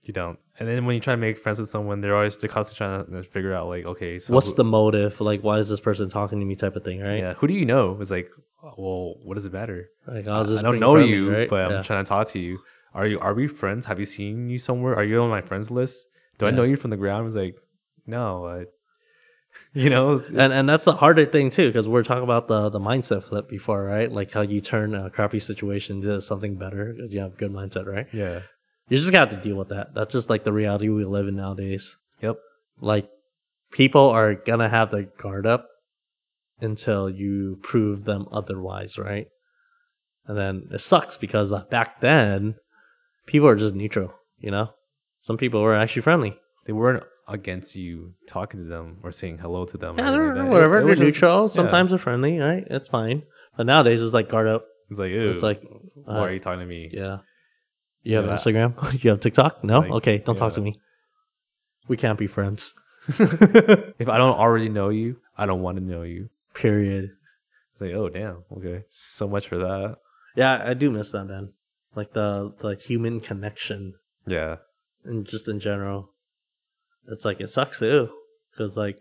you 0.09 0.13
don't 0.21 0.39
and 0.59 0.69
then 0.69 0.85
when 0.87 0.95
you 0.97 1.01
try 1.01 1.15
to 1.15 1.23
make 1.27 1.37
friends 1.39 1.59
with 1.61 1.69
someone 1.75 2.01
they're 2.01 2.17
always 2.21 2.37
they're 2.39 2.49
constantly 2.59 2.79
trying 3.13 3.23
to 3.23 3.29
figure 3.37 3.55
out 3.59 3.67
like 3.75 3.85
okay 3.93 4.19
so 4.19 4.35
What's 4.35 4.51
who- 4.51 4.57
the 4.61 4.65
motive? 4.81 5.21
Like, 5.21 5.41
why 5.49 5.57
is 5.63 5.69
this 5.73 5.81
person 5.89 6.09
talking 6.09 6.39
to 6.41 6.47
me? 6.51 6.55
Type 6.57 6.77
of 6.77 6.85
thing, 6.89 6.99
right? 7.09 7.19
yeah 7.25 7.35
who 7.39 7.47
do 7.51 7.55
you 7.55 7.67
know 7.75 7.85
it's 8.01 8.11
like 8.11 8.29
well 8.83 9.15
what 9.27 9.35
does 9.37 9.47
it 9.51 9.53
matter 9.61 9.81
Like, 10.07 10.27
I, 10.29 10.39
was 10.39 10.49
I 10.59 10.63
don't 10.67 10.79
know 10.81 10.95
friendly, 10.95 11.13
you 11.15 11.33
right? 11.37 11.49
but 11.49 11.61
Yeah. 11.71 11.79
I'm 11.79 11.85
trying 11.85 12.05
to 12.05 12.09
talk 12.15 12.27
to 12.35 12.39
you 12.47 12.59
are 12.95 13.07
you 13.11 13.19
are 13.27 13.35
we 13.41 13.47
friends 13.47 13.83
have 13.91 13.99
you 14.03 14.09
seen 14.17 14.49
you 14.53 14.59
somewhere 14.69 14.95
are 14.99 15.05
you 15.11 15.21
on 15.23 15.31
my 15.39 15.41
friends 15.51 15.71
list 15.71 15.97
do 16.39 16.47
I 16.47 16.51
know 16.57 16.65
you 16.71 16.77
from 16.83 16.91
the 16.95 17.01
ground 17.05 17.23
it's 17.29 17.37
like 17.45 17.57
no 18.17 18.25
I, 18.47 18.59
you 19.75 19.91
know 19.91 20.13
it's, 20.13 20.29
and 20.31 20.53
and 20.53 20.69
that's 20.69 20.85
the 20.85 20.95
harder 20.95 21.25
thing 21.25 21.51
too, 21.51 21.69
because 21.69 21.89
we're 21.89 22.03
talking 22.03 22.25
about 22.25 22.49
the 22.49 22.69
the 22.71 22.81
mindset 22.81 23.23
flip 23.23 23.49
before, 23.49 23.85
right? 23.85 24.11
Like 24.11 24.31
how 24.33 24.41
you 24.43 24.61
turn 24.61 24.95
a 24.95 25.11
crappy 25.11 25.41
situation 25.41 25.97
into 25.97 26.21
something 26.21 26.57
better 26.57 26.93
because 26.95 27.13
you 27.13 27.21
have 27.21 27.35
a 27.35 27.37
good 27.37 27.53
mindset, 27.53 27.87
right? 27.87 28.07
yeah 28.13 28.41
You 28.89 28.97
just 28.99 29.13
got 29.13 29.31
to 29.31 29.37
deal 29.37 29.57
with 29.57 29.69
that. 29.69 29.95
That's 29.95 30.13
just 30.13 30.31
like 30.31 30.45
the 30.45 30.53
reality 30.53 30.89
we 30.89 31.05
live 31.05 31.29
in 31.29 31.37
nowadays. 31.37 31.97
yep 32.21 32.37
Like 32.81 33.09
people 33.71 34.11
are 34.11 34.35
gonna 34.35 34.69
have 34.69 34.91
their 34.91 35.05
guard 35.05 35.47
up 35.47 35.69
until 36.61 37.11
you 37.11 37.59
prove 37.63 38.05
them 38.05 38.27
otherwise, 38.31 38.99
right? 38.99 39.27
And 40.27 40.39
then 40.39 40.69
it 40.71 40.79
sucks 40.81 41.17
because 41.17 41.51
uh, 41.53 41.65
back 41.71 42.01
then 42.01 42.55
people 43.27 43.49
are 43.49 43.57
just 43.57 43.75
neutral, 43.75 44.15
you 44.39 44.51
know. 44.51 44.71
Some 45.19 45.37
people 45.37 45.61
were 45.63 45.75
actually 45.75 46.03
friendly. 46.03 46.39
they 46.67 46.73
weren't 46.73 47.03
against 47.33 47.75
you 47.77 48.15
talking 48.29 48.61
to 48.61 48.67
them 48.67 48.99
or 49.03 49.11
saying 49.11 49.39
hello 49.39 49.65
to 49.65 49.77
them 49.77 49.97
Yeah, 49.99 50.11
they're 50.11 50.27
like 50.27 50.35
that. 50.37 50.47
It- 50.47 50.51
whatever. 50.51 50.77
it 50.79 50.81
They're 50.81 50.89
was 50.91 50.99
just- 50.99 51.15
neutral. 51.15 51.43
yeah. 51.43 51.49
Sometimes 51.49 51.91
they're 51.91 51.99
friendly, 51.99 52.39
right? 52.39 52.65
It's 52.69 52.89
fine. 52.89 53.23
But 53.57 53.67
nowadays 53.67 54.01
it's 54.03 54.15
like 54.15 54.29
guard 54.29 54.47
up. 54.47 54.67
it's 54.91 54.99
like 55.01 55.11
ew, 55.11 55.29
It's 55.31 55.43
like, 55.43 55.63
why 56.05 56.15
uh, 56.19 56.21
are 56.21 56.33
you 56.33 56.39
talking 56.39 56.61
to 56.61 56.67
me 56.67 56.89
yeah. 56.93 57.19
You 58.03 58.17
have 58.17 58.27
Yeah. 58.27 58.33
Instagram? 58.35 58.71
you 59.05 59.11
have 59.11 59.21
TikTok? 59.21 59.65
No? 59.65 59.81
Like, 59.81 59.91
okay, 59.93 60.19
don't 60.19 60.37
talk 60.37 60.53
to 60.55 60.61
me. 60.61 60.75
We 61.89 61.97
can't 61.97 62.19
be 62.19 62.27
friends. 62.29 62.75
if 63.09 64.09
I 64.09 64.17
don't 64.19 64.39
already 64.39 64.69
know 64.69 64.89
you 64.91 65.17
I 65.37 65.45
don't 65.47 65.61
want 65.63 65.77
to 65.79 65.83
know 65.85 66.03
you 66.03 66.29
Period. 66.55 67.11
it's 67.73 67.81
like 67.81 67.95
oh 67.95 68.09
damn 68.09 68.45
okay 68.57 68.85
so 68.89 69.27
much 69.27 69.49
for 69.49 69.59
that 69.59 69.97
Yeah, 70.37 70.63
I 70.65 70.75
do 70.75 70.89
miss 70.91 71.11
that, 71.11 71.25
man. 71.25 71.53
Like 71.97 72.13
the 72.13 72.53
the 72.61 72.77
human 72.77 73.19
connection 73.19 73.95
yeah 74.27 74.59
and 75.05 75.27
just 75.27 75.49
in 75.49 75.59
general. 75.59 76.12
It's 77.09 77.25
like 77.25 77.41
it 77.41 77.49
sucks 77.49 77.79
too. 77.79 78.11
Cause 78.57 78.77
like 78.77 78.99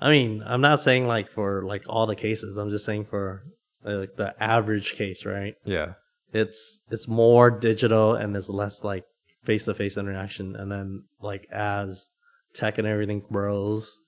I 0.00 0.10
mean, 0.10 0.42
I'm 0.44 0.60
not 0.60 0.80
saying 0.80 1.06
like 1.06 1.28
for 1.28 1.62
like 1.62 1.84
all 1.88 2.06
the 2.06 2.16
cases. 2.16 2.56
I'm 2.56 2.70
just 2.70 2.84
saying 2.84 3.04
for 3.04 3.44
like 3.84 4.16
the 4.16 4.34
average 4.42 4.92
case, 4.94 5.24
right? 5.24 5.54
yeah 5.64 5.94
it's 6.32 6.86
it's 6.90 7.06
more 7.06 7.50
digital 7.50 8.14
and 8.14 8.34
there's 8.34 8.48
less 8.48 8.82
like 8.82 9.04
face 9.44 9.66
to 9.66 9.74
face 9.74 9.96
interaction. 9.96 10.56
And 10.56 10.70
then 10.72 11.04
like 11.20 11.46
as 11.52 12.10
tech 12.54 12.78
and 12.78 12.86
everything 12.86 13.20
grows, 13.20 14.00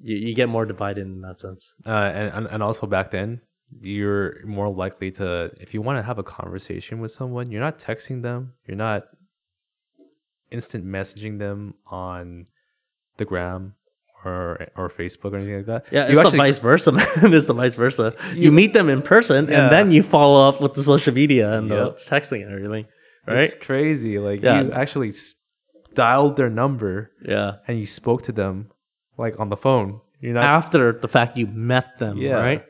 you, 0.00 0.16
you 0.16 0.34
get 0.34 0.48
more 0.48 0.66
divided 0.66 1.06
in 1.06 1.20
that 1.22 1.40
sense. 1.40 1.76
uh, 1.86 1.90
and 1.90 2.46
and 2.46 2.62
also 2.62 2.86
back 2.86 3.10
then 3.10 3.40
you're 3.80 4.44
more 4.46 4.68
likely 4.68 5.10
to 5.10 5.50
if 5.60 5.74
you 5.74 5.82
want 5.82 5.98
to 5.98 6.02
have 6.02 6.18
a 6.18 6.22
conversation 6.22 7.00
with 7.00 7.10
someone 7.10 7.50
you're 7.50 7.60
not 7.60 7.80
texting 7.80 8.22
them 8.22 8.52
you're 8.64 8.76
not 8.76 9.02
instant 10.50 10.84
messaging 10.86 11.38
them 11.38 11.74
on 11.86 12.46
the 13.16 13.24
gram 13.24 13.74
or 14.24 14.66
or 14.76 14.88
Facebook 14.88 15.32
or 15.32 15.36
anything 15.36 15.56
like 15.58 15.66
that. 15.66 15.86
Yeah, 15.92 16.08
you 16.10 16.20
it's 16.20 16.30
the 16.30 16.36
vice 16.36 16.58
versa, 16.58 16.92
man. 16.98 17.04
it's 17.32 17.46
the 17.46 17.54
vice 17.54 17.74
versa. 17.74 18.14
You, 18.34 18.42
You- 18.44 18.52
meet 18.52 18.72
them 18.74 18.88
in 18.88 19.02
person 19.02 19.48
Yeah. 19.48 19.64
and 19.64 19.72
then 19.72 19.90
you 19.90 20.02
follow 20.02 20.48
up 20.48 20.60
with 20.60 20.74
the 20.74 20.82
social 20.82 21.14
media 21.14 21.52
and 21.58 21.70
the 21.70 21.92
texting 21.92 22.42
and 22.42 22.52
everything. 22.52 22.86
Right? 23.26 23.38
It's 23.44 23.54
crazy. 23.54 24.18
Like 24.18 24.42
Yeah. 24.42 24.62
you 24.62 24.72
actually 24.72 25.12
dialed 25.94 26.36
their 26.36 26.50
number 26.50 27.10
yeah. 27.24 27.56
and 27.66 27.78
you 27.78 27.86
spoke 27.86 28.22
to 28.22 28.32
them 28.32 28.70
like 29.18 29.38
on 29.40 29.48
the 29.48 29.56
phone. 29.56 30.00
You're 30.20 30.34
not 30.34 30.44
After 30.44 30.92
the 30.92 31.08
fact 31.08 31.36
you 31.36 31.46
met 31.46 31.98
them, 31.98 32.18
Yeah. 32.18 32.36
right? 32.36 32.64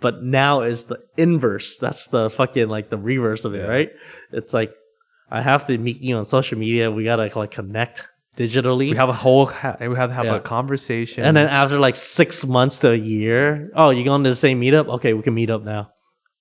But 0.00 0.22
now 0.22 0.62
is 0.62 0.84
the 0.84 0.98
inverse. 1.16 1.78
That's 1.78 2.06
the 2.08 2.28
fucking 2.30 2.68
like 2.68 2.88
the 2.90 2.98
reverse 2.98 3.44
of 3.44 3.54
it, 3.54 3.58
Yeah. 3.58 3.66
right? 3.76 3.90
It's 4.32 4.52
like 4.54 4.72
I 5.38 5.40
have 5.40 5.66
to 5.68 5.78
meet 5.78 6.00
you 6.02 6.14
on 6.16 6.24
social 6.26 6.58
media. 6.58 6.90
We 6.90 7.04
gotta 7.04 7.30
like 7.34 7.50
connect 7.50 8.06
digitally. 8.36 8.90
we 8.90 8.96
have 8.96 9.08
a 9.08 9.20
whole 9.24 9.46
ha- 9.46 9.76
we 9.80 9.96
have 9.96 10.10
to 10.10 10.14
have 10.14 10.26
Yeah. 10.26 10.36
a 10.36 10.40
conversation 10.40 11.24
and 11.24 11.36
then 11.36 11.48
after 11.48 11.78
like 11.78 11.96
six 11.96 12.46
months 12.46 12.78
to 12.80 12.90
a 12.92 12.96
year, 13.16 13.70
oh, 13.74 13.90
you 13.90 14.04
going 14.04 14.24
to 14.24 14.30
the 14.30 14.36
same 14.46 14.60
meetup? 14.60 14.86
Okay, 14.96 15.12
we 15.14 15.22
can 15.22 15.34
meet 15.34 15.50
up 15.50 15.62
now. 15.64 15.82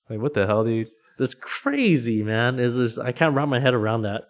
like 0.09 0.19
what 0.19 0.33
the 0.33 0.45
hell, 0.45 0.63
dude? 0.63 0.89
That's 1.19 1.35
crazy, 1.35 2.23
man. 2.23 2.59
Is 2.59 2.75
this 2.77 2.97
I 2.97 3.11
can't 3.11 3.33
wrap 3.35 3.47
my 3.49 3.59
head 3.59 3.73
around 3.73 4.01
that. 4.03 4.23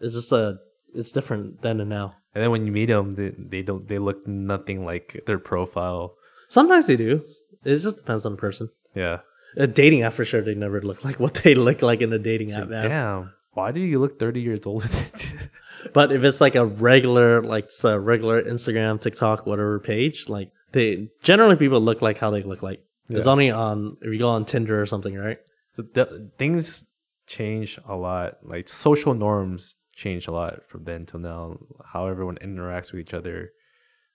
It's 0.00 0.14
just 0.14 0.32
a 0.32 0.58
it's 0.94 1.12
different 1.12 1.62
then 1.62 1.80
and 1.80 1.90
now. 1.90 2.14
And 2.34 2.42
then 2.42 2.50
when 2.50 2.66
you 2.66 2.72
meet 2.72 2.86
them, 2.86 3.12
they, 3.12 3.30
they 3.30 3.62
don't 3.62 3.86
they 3.86 3.98
look 3.98 4.26
nothing 4.26 4.84
like 4.84 5.22
their 5.26 5.38
profile. 5.38 6.14
Sometimes 6.48 6.86
they 6.88 6.96
do. 6.96 7.22
It 7.64 7.76
just 7.78 7.98
depends 7.98 8.24
on 8.26 8.32
the 8.32 8.38
person. 8.38 8.68
Yeah. 8.94 9.18
A 9.56 9.66
dating 9.66 10.02
app 10.02 10.12
for 10.14 10.24
sure, 10.24 10.42
they 10.42 10.54
never 10.54 10.80
look 10.82 11.04
like 11.04 11.18
what 11.20 11.34
they 11.44 11.54
look 11.54 11.80
like 11.82 12.02
in 12.02 12.12
a 12.12 12.18
dating 12.18 12.50
app. 12.52 12.68
man. 12.68 12.82
Damn. 12.82 13.32
Why 13.54 13.72
do 13.72 13.80
you 13.80 13.98
look 13.98 14.18
30 14.18 14.40
years 14.40 14.66
older 14.66 14.86
than 14.86 15.50
But 15.92 16.12
if 16.12 16.24
it's 16.24 16.40
like 16.40 16.54
a 16.54 16.64
regular, 16.64 17.42
like 17.42 17.70
a 17.84 18.00
regular 18.00 18.42
Instagram, 18.42 19.00
TikTok, 19.00 19.46
whatever 19.46 19.78
page, 19.80 20.28
like 20.28 20.50
they 20.72 21.08
generally 21.22 21.56
people 21.56 21.80
look 21.80 22.02
like 22.02 22.18
how 22.18 22.30
they 22.30 22.42
look 22.42 22.62
like. 22.62 22.80
It's 23.10 23.26
only 23.26 23.50
on 23.50 23.98
if 24.00 24.12
you 24.12 24.18
go 24.18 24.30
on 24.30 24.44
Tinder 24.46 24.80
or 24.80 24.86
something, 24.86 25.14
right? 25.14 25.36
so 25.72 25.82
the, 25.82 26.30
things 26.38 26.90
change 27.26 27.78
a 27.86 27.94
lot. 27.94 28.38
Like 28.42 28.68
social 28.68 29.12
norms 29.12 29.74
change 29.92 30.26
a 30.26 30.32
lot 30.32 30.64
from 30.66 30.84
then 30.84 31.04
till 31.04 31.20
now. 31.20 31.58
How 31.92 32.06
everyone 32.06 32.36
interacts 32.36 32.92
with 32.92 33.02
each 33.02 33.14
other, 33.14 33.50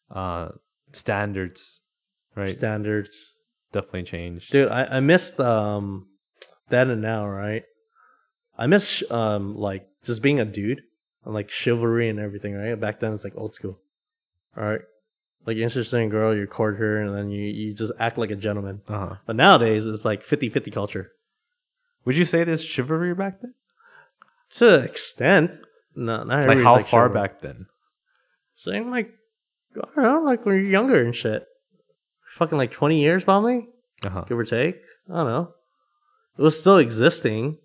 uh, 0.10 0.50
standards, 0.92 1.82
right? 2.36 2.50
Standards. 2.50 3.36
Definitely 3.72 4.04
changed. 4.04 4.52
Dude, 4.52 4.70
I, 4.70 4.86
I 4.86 5.00
missed 5.02 5.40
um 5.40 6.08
then 6.70 6.90
and 6.90 7.02
now, 7.02 7.28
right? 7.28 7.64
I 8.60 8.68
miss 8.68 9.10
um 9.10 9.56
like 9.58 9.88
just 10.04 10.22
being 10.22 10.40
a 10.40 10.46
dude 10.46 10.84
and 11.26 11.34
like 11.34 11.50
chivalry 11.50 12.10
and 12.10 12.20
everything, 12.20 12.54
right? 12.56 12.80
Back 12.80 13.00
then 13.00 13.14
it's 13.14 13.24
like 13.24 13.34
old 13.38 13.54
school. 13.56 13.80
All 14.58 14.64
right. 14.64 14.82
Like 15.46 15.58
interesting 15.58 16.10
girl, 16.10 16.36
you 16.36 16.46
court 16.46 16.78
her 16.78 17.02
and 17.02 17.16
then 17.16 17.30
you, 17.30 17.42
you 17.46 17.74
just 17.74 17.94
act 18.00 18.18
like 18.18 18.30
a 18.32 18.36
gentleman. 18.36 18.82
Uh 18.88 19.00
huh. 19.08 19.16
But 19.26 19.36
nowadays 19.38 19.88
it's 19.88 20.04
like 20.06 20.24
50-50 20.24 20.72
culture. 20.74 21.12
Would 22.06 22.18
you 22.18 22.26
say 22.26 22.44
there's 22.44 22.64
chivalry 22.64 23.14
back 23.16 23.42
then? 23.42 23.54
To 24.58 24.80
an 24.80 24.86
extent. 24.86 25.62
No, 25.96 26.24
not 26.24 26.48
Like 26.48 26.58
how 26.60 26.76
like 26.76 26.86
far 26.86 27.08
chivalry. 27.08 27.14
back 27.28 27.42
then? 27.42 27.68
Saying 28.56 28.92
like 28.92 29.14
I 29.78 29.88
don't 29.96 30.04
know, 30.04 30.22
like 30.24 30.46
when 30.46 30.56
you're 30.56 30.66
younger 30.66 31.02
and 31.04 31.16
shit. 31.16 31.46
Fucking 32.28 32.58
like 32.58 32.72
twenty 32.72 33.00
years 33.00 33.24
probably. 33.24 33.70
Uh 34.06 34.10
huh. 34.10 34.26
give 34.28 34.38
or 34.38 34.44
take. 34.46 34.84
I 35.10 35.16
don't 35.18 35.28
know. 35.28 35.54
It 36.38 36.42
was 36.42 36.60
still 36.60 36.78
existing, 36.78 37.56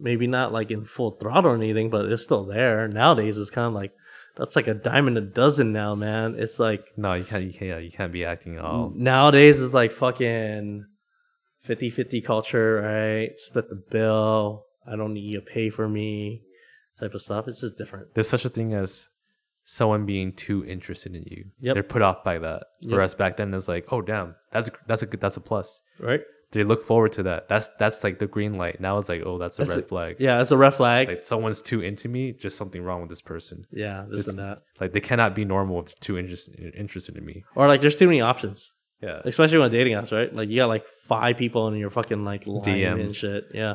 maybe 0.00 0.26
not 0.26 0.52
like 0.52 0.70
in 0.70 0.84
full 0.84 1.12
throttle 1.12 1.52
or 1.52 1.54
anything, 1.54 1.90
but 1.90 2.10
it's 2.10 2.22
still 2.24 2.44
there. 2.44 2.88
Nowadays, 2.88 3.38
it's 3.38 3.50
kind 3.50 3.66
of 3.66 3.72
like 3.74 3.92
that's 4.36 4.56
like 4.56 4.66
a 4.66 4.74
dime 4.74 5.08
a 5.16 5.20
dozen 5.20 5.72
now, 5.72 5.94
man. 5.94 6.34
It's 6.38 6.58
like 6.58 6.84
No, 6.96 7.14
you 7.14 7.24
can't. 7.24 7.44
You 7.44 7.52
can't. 7.52 7.68
yeah, 7.68 7.78
You 7.78 7.90
can't 7.90 8.12
be 8.12 8.24
acting 8.24 8.58
all. 8.58 8.92
nowadays 8.94 9.60
it's 9.62 9.72
like 9.74 9.92
fucking 9.92 10.84
50-50 11.66 12.24
culture, 12.24 12.80
right? 12.82 13.30
Split 13.38 13.68
the 13.70 13.82
bill. 13.90 14.64
I 14.86 14.96
don't 14.96 15.14
need 15.14 15.20
you 15.24 15.40
to 15.40 15.44
pay 15.46 15.70
for 15.70 15.88
me, 15.88 16.42
type 17.00 17.14
of 17.14 17.22
stuff. 17.22 17.48
It's 17.48 17.60
just 17.60 17.76
different. 17.78 18.14
There's 18.14 18.28
such 18.28 18.44
a 18.44 18.48
thing 18.48 18.72
as 18.72 19.08
someone 19.64 20.06
being 20.06 20.32
too 20.32 20.64
interested 20.64 21.14
in 21.16 21.24
you. 21.26 21.46
Yep. 21.60 21.74
They're 21.74 21.82
put 21.82 22.02
off 22.02 22.22
by 22.22 22.38
that. 22.38 22.64
Yep. 22.82 22.92
Whereas 22.92 23.14
back 23.16 23.36
then 23.36 23.52
it's 23.52 23.66
like, 23.68 23.92
oh 23.92 24.00
damn, 24.00 24.36
that's 24.52 24.70
that's 24.86 25.02
a 25.02 25.06
good 25.06 25.20
that's 25.20 25.36
a 25.36 25.40
plus. 25.40 25.80
Right? 25.98 26.20
They 26.52 26.62
look 26.64 26.82
forward 26.82 27.12
to 27.12 27.24
that. 27.24 27.48
That's 27.48 27.70
that's 27.70 28.04
like 28.04 28.18
the 28.18 28.26
green 28.26 28.56
light. 28.56 28.80
Now 28.80 28.96
it's 28.98 29.08
like, 29.08 29.22
oh, 29.26 29.36
that's 29.38 29.58
a 29.58 29.62
That's 29.64 29.76
red 29.76 29.84
it. 29.84 29.88
flag. 29.88 30.16
Yeah, 30.20 30.40
it's 30.40 30.52
a 30.52 30.56
red 30.56 30.74
flag. 30.74 31.08
Like 31.08 31.22
someone's 31.22 31.60
too 31.60 31.80
into 31.82 32.08
me. 32.08 32.32
Just 32.32 32.56
something 32.56 32.82
wrong 32.82 33.00
with 33.00 33.10
this 33.10 33.20
person. 33.22 33.64
yeah, 33.72 34.04
this 34.08 34.28
and 34.28 34.38
that. 34.38 34.60
Like 34.80 34.92
they 34.92 35.00
cannot 35.00 35.34
be 35.34 35.44
normal 35.44 35.80
if 35.80 35.86
they're 35.86 35.94
too 36.00 36.16
interested 36.18 36.72
interested 36.76 37.16
in 37.16 37.24
me. 37.24 37.42
Or 37.56 37.66
like 37.68 37.80
there's 37.80 37.96
too 37.96 38.06
many 38.06 38.20
options. 38.20 38.72
Yeah. 39.02 39.20
especially 39.26 39.58
when 39.58 39.70
dating 39.70 39.92
apps, 39.92 40.10
right? 40.10 40.34
Like 40.34 40.48
you 40.48 40.56
got 40.56 40.68
like 40.68 40.84
five 40.86 41.36
people 41.36 41.68
in 41.68 41.74
your 41.76 41.90
fucking 41.90 42.24
like 42.24 42.46
line 42.46 42.68
and 43.00 43.12
shit, 43.14 43.44
yeah, 43.52 43.74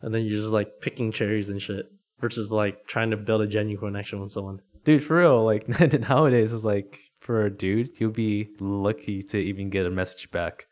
and 0.00 0.14
then 0.14 0.22
you're 0.24 0.38
just 0.38 0.50
like 0.52 0.80
picking 0.80 1.12
cherries 1.12 1.50
and 1.50 1.60
shit 1.60 1.86
versus 2.20 2.50
like 2.50 2.86
trying 2.86 3.10
to 3.10 3.16
build 3.18 3.42
a 3.42 3.46
genuine 3.46 3.78
connection 3.78 4.20
with 4.20 4.32
someone. 4.32 4.60
Dude, 4.84 5.02
for 5.02 5.18
real, 5.18 5.44
like 5.44 5.68
nowadays 6.08 6.52
it's 6.54 6.64
like 6.64 6.96
for 7.20 7.44
a 7.44 7.50
dude, 7.50 8.00
you'll 8.00 8.12
be 8.12 8.48
lucky 8.60 9.22
to 9.24 9.38
even 9.38 9.68
get 9.70 9.84
a 9.86 9.90
message 9.90 10.30
back. 10.30 10.66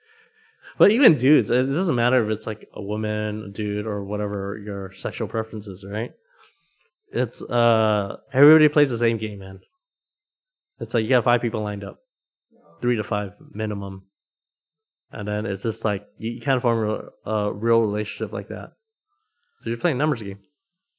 But 0.80 0.92
even 0.92 1.18
dudes, 1.18 1.50
it 1.50 1.66
doesn't 1.66 1.94
matter 1.94 2.24
if 2.24 2.30
it's 2.30 2.46
like 2.46 2.66
a 2.72 2.80
woman, 2.80 3.44
a 3.44 3.48
dude, 3.50 3.86
or 3.86 4.02
whatever 4.02 4.58
your 4.64 4.94
sexual 4.94 5.28
preferences, 5.28 5.84
right? 5.86 6.12
It's 7.12 7.42
uh 7.42 8.16
everybody 8.32 8.66
plays 8.70 8.88
the 8.88 8.96
same 8.96 9.18
game, 9.18 9.40
man. 9.40 9.60
It's 10.78 10.94
like 10.94 11.02
you 11.02 11.10
got 11.10 11.24
five 11.24 11.42
people 11.42 11.60
lined 11.60 11.84
up, 11.84 11.98
three 12.80 12.96
to 12.96 13.04
five 13.04 13.36
minimum, 13.52 14.06
and 15.12 15.28
then 15.28 15.44
it's 15.44 15.64
just 15.64 15.84
like 15.84 16.06
you, 16.16 16.30
you 16.30 16.40
can't 16.40 16.62
form 16.62 17.10
a, 17.26 17.30
a 17.30 17.52
real 17.52 17.82
relationship 17.82 18.32
like 18.32 18.48
that. 18.48 18.72
So 19.62 19.68
you're 19.68 19.76
playing 19.76 19.96
a 19.96 19.98
numbers 19.98 20.22
game. 20.22 20.38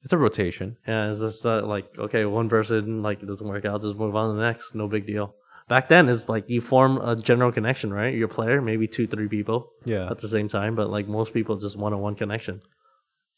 It's 0.03 0.13
a 0.13 0.17
rotation. 0.19 0.77
Yeah, 0.87 1.09
it's 1.09 1.21
just 1.21 1.43
uh, 1.43 1.65
like 1.65 1.97
okay, 1.97 2.23
one 2.25 2.49
person 2.49 3.01
like 3.01 3.23
it 3.23 3.25
doesn't 3.25 3.47
work 3.47 3.65
out, 3.65 3.81
just 3.81 3.97
move 3.97 4.15
on 4.15 4.29
to 4.29 4.35
the 4.35 4.45
next, 4.45 4.75
no 4.75 4.87
big 4.87 5.07
deal. 5.07 5.33
Back 5.71 5.87
then, 5.93 6.09
it's 6.09 6.27
like 6.27 6.49
you 6.49 6.59
form 6.73 6.97
a 7.11 7.15
general 7.15 7.51
connection, 7.57 7.89
right? 7.99 8.13
You're 8.13 8.25
a 8.33 8.35
player, 8.39 8.61
maybe 8.61 8.87
two, 8.95 9.07
three 9.07 9.29
people 9.37 9.59
Yeah. 9.85 10.11
at 10.11 10.19
the 10.19 10.27
same 10.35 10.47
time, 10.49 10.75
but 10.79 10.89
like 10.95 11.07
most 11.07 11.33
people, 11.33 11.55
just 11.55 11.77
one 11.85 11.93
on 11.93 12.01
one 12.01 12.15
connection. 12.15 12.59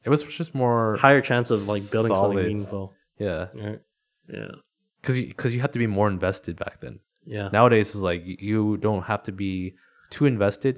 It 0.06 0.10
was 0.10 0.24
just 0.24 0.56
more 0.56 0.98
Higher 0.98 1.22
chance 1.22 1.52
of 1.52 1.60
like 1.74 1.84
building 1.94 2.14
Solid. 2.16 2.22
something 2.36 2.48
meaningful. 2.48 2.86
yeah. 3.20 3.42
Right? 3.66 3.80
Yeah, 4.38 4.52
Cuz 5.04 5.20
you 5.20 5.34
cuz 5.42 5.54
you 5.54 5.62
had 5.62 5.74
to 5.74 5.80
be 5.86 5.90
more 6.00 6.08
invested 6.16 6.56
back 6.64 6.76
then. 6.84 6.96
yeah. 7.36 7.50
Nowadays 7.58 7.90
is 7.96 8.02
like 8.10 8.24
you 8.26 8.78
don't 8.78 9.04
have 9.12 9.22
to 9.30 9.32
be 9.32 9.76
too 10.10 10.26
invested. 10.26 10.76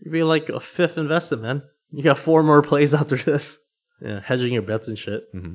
You'd 0.00 0.12
be 0.12 0.22
like 0.34 0.48
a 0.48 0.60
fifth 0.60 0.96
invested, 1.04 1.40
man. 1.46 1.58
You 1.90 2.02
got 2.10 2.18
four 2.28 2.42
more 2.50 2.62
plays 2.70 2.92
after 3.00 3.16
this. 3.30 3.44
Yeah, 4.00 4.20
hedging 4.28 4.52
your 4.52 4.66
bets 4.70 4.86
and 4.88 4.98
shit. 5.04 5.22
Mm-hmm. 5.34 5.54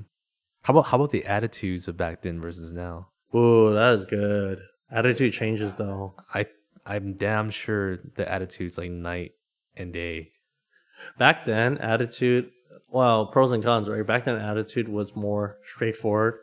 How 0.65 0.71
about 0.73 0.85
how 0.87 0.97
about 0.97 1.11
the 1.17 1.23
attitudes 1.37 1.87
of 1.87 1.95
back 2.03 2.23
then 2.23 2.41
versus 2.41 2.73
now? 2.73 2.95
Ooh, 3.35 3.73
that 3.79 3.93
is 3.97 4.05
good. 4.05 4.59
Attitude 4.91 5.33
changes 5.33 5.75
though. 5.75 6.15
I 6.33 6.45
I'm 6.85 7.13
damn 7.13 7.51
sure 7.51 7.97
the 7.97 8.29
attitudes 8.29 8.77
like 8.77 8.91
night 8.91 9.33
and 9.75 9.93
day. 9.93 10.31
Back 11.17 11.45
then, 11.45 11.77
attitude, 11.77 12.51
well, 12.89 13.27
pros 13.27 13.51
and 13.51 13.63
cons, 13.63 13.87
right? 13.87 14.05
Back 14.05 14.25
then, 14.25 14.37
attitude 14.37 14.89
was 14.89 15.15
more 15.15 15.57
straightforward, 15.63 16.39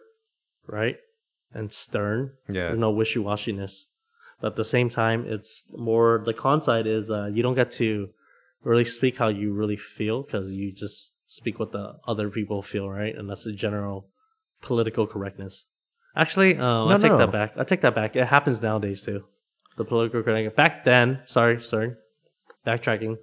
right? 0.66 0.98
And 1.52 1.72
stern. 1.72 2.32
Yeah. 2.48 2.66
There's 2.66 2.78
no 2.78 2.90
wishy 2.90 3.18
washiness. 3.18 3.86
But 4.40 4.48
at 4.48 4.56
the 4.56 4.64
same 4.64 4.88
time, 4.88 5.24
it's 5.26 5.70
more, 5.76 6.22
the 6.24 6.34
con 6.34 6.62
side 6.62 6.86
is 6.86 7.10
uh, 7.10 7.26
you 7.32 7.42
don't 7.42 7.54
get 7.54 7.70
to 7.72 8.10
really 8.62 8.84
speak 8.84 9.18
how 9.18 9.28
you 9.28 9.52
really 9.52 9.76
feel 9.76 10.22
because 10.22 10.52
you 10.52 10.72
just 10.72 11.14
speak 11.30 11.58
what 11.58 11.72
the 11.72 11.96
other 12.06 12.30
people 12.30 12.62
feel, 12.62 12.88
right? 12.88 13.14
And 13.14 13.28
that's 13.28 13.44
the 13.44 13.52
general 13.52 14.08
political 14.60 15.06
correctness. 15.06 15.66
Actually, 16.16 16.56
um, 16.56 16.88
I 16.88 16.92
No, 16.92 16.98
take 16.98 17.12
no. 17.12 17.18
that 17.18 17.32
back. 17.32 17.52
I 17.56 17.64
take 17.64 17.82
that 17.82 17.94
back. 17.94 18.16
It 18.16 18.24
happens 18.26 18.62
nowadays 18.62 19.02
too. 19.02 19.24
The 19.76 19.84
political 19.84 20.22
correct. 20.22 20.56
Back 20.56 20.84
then, 20.84 21.20
sorry, 21.26 21.60
sorry, 21.60 21.94
backtracking. 22.66 23.18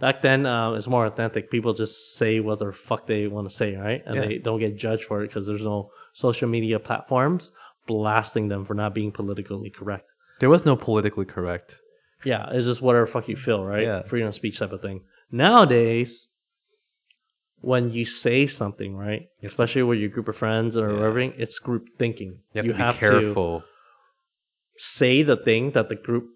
Back 0.00 0.20
then, 0.22 0.46
uh, 0.46 0.72
it's 0.72 0.88
more 0.88 1.06
authentic. 1.06 1.48
People 1.50 1.72
just 1.74 2.16
say 2.16 2.40
what 2.40 2.58
the 2.58 2.72
fuck 2.72 3.06
they 3.06 3.28
want 3.28 3.48
to 3.48 3.54
say, 3.54 3.76
right? 3.76 4.02
And 4.04 4.16
Yeah. 4.16 4.24
they 4.26 4.38
don't 4.38 4.58
get 4.58 4.76
judged 4.76 5.04
for 5.04 5.22
it 5.22 5.28
because 5.28 5.46
there's 5.46 5.62
no 5.62 5.92
social 6.12 6.48
media 6.48 6.80
platforms 6.80 7.52
blasting 7.86 8.48
them 8.48 8.64
for 8.64 8.74
not 8.74 8.94
being 8.94 9.12
politically 9.12 9.70
correct. 9.70 10.14
There 10.40 10.50
was 10.50 10.64
no 10.66 10.74
politically 10.74 11.24
correct. 11.24 11.80
Yeah, 12.24 12.48
it's 12.50 12.66
just 12.66 12.82
whatever 12.82 13.06
fuck 13.06 13.28
you 13.28 13.36
feel, 13.36 13.64
right? 13.64 13.82
Yeah. 13.84 14.02
Freedom 14.02 14.28
of 14.28 14.34
speech 14.34 14.58
type 14.58 14.72
of 14.72 14.82
thing. 14.82 15.02
Nowadays, 15.30 16.28
when 17.62 17.88
you 17.90 18.04
say 18.04 18.46
something, 18.46 18.94
right, 18.96 19.28
especially 19.42 19.82
with 19.84 19.98
your 19.98 20.10
group 20.10 20.28
of 20.28 20.36
friends 20.36 20.76
or 20.76 20.90
Yeah. 20.92 21.06
everything, 21.06 21.32
it's 21.40 21.58
group 21.58 21.88
thinking. 21.98 22.40
You 22.54 22.72
have 22.74 22.98
to 23.00 23.00
be 23.00 23.08
careful. 23.10 23.64
say 24.76 25.22
the 25.22 25.36
thing 25.36 25.70
that 25.72 25.88
the 25.88 25.96
group 25.96 26.26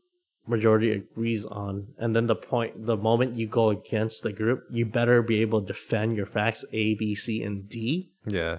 majority 0.47 0.91
agrees 0.93 1.45
on, 1.47 1.89
and 1.99 2.14
then 2.14 2.27
the 2.29 2.37
point, 2.37 2.87
the 2.87 2.97
moment 2.97 3.35
you 3.35 3.47
go 3.49 3.70
against 3.70 4.22
the 4.22 4.33
group, 4.33 4.61
you 4.70 4.87
better 4.87 5.20
be 5.22 5.41
able 5.41 5.61
to 5.61 5.66
defend 5.66 6.16
your 6.16 6.27
facts 6.27 6.64
A, 6.72 6.95
B, 6.95 7.14
C, 7.14 7.43
and 7.43 7.68
D, 7.68 8.12
yeah. 8.27 8.59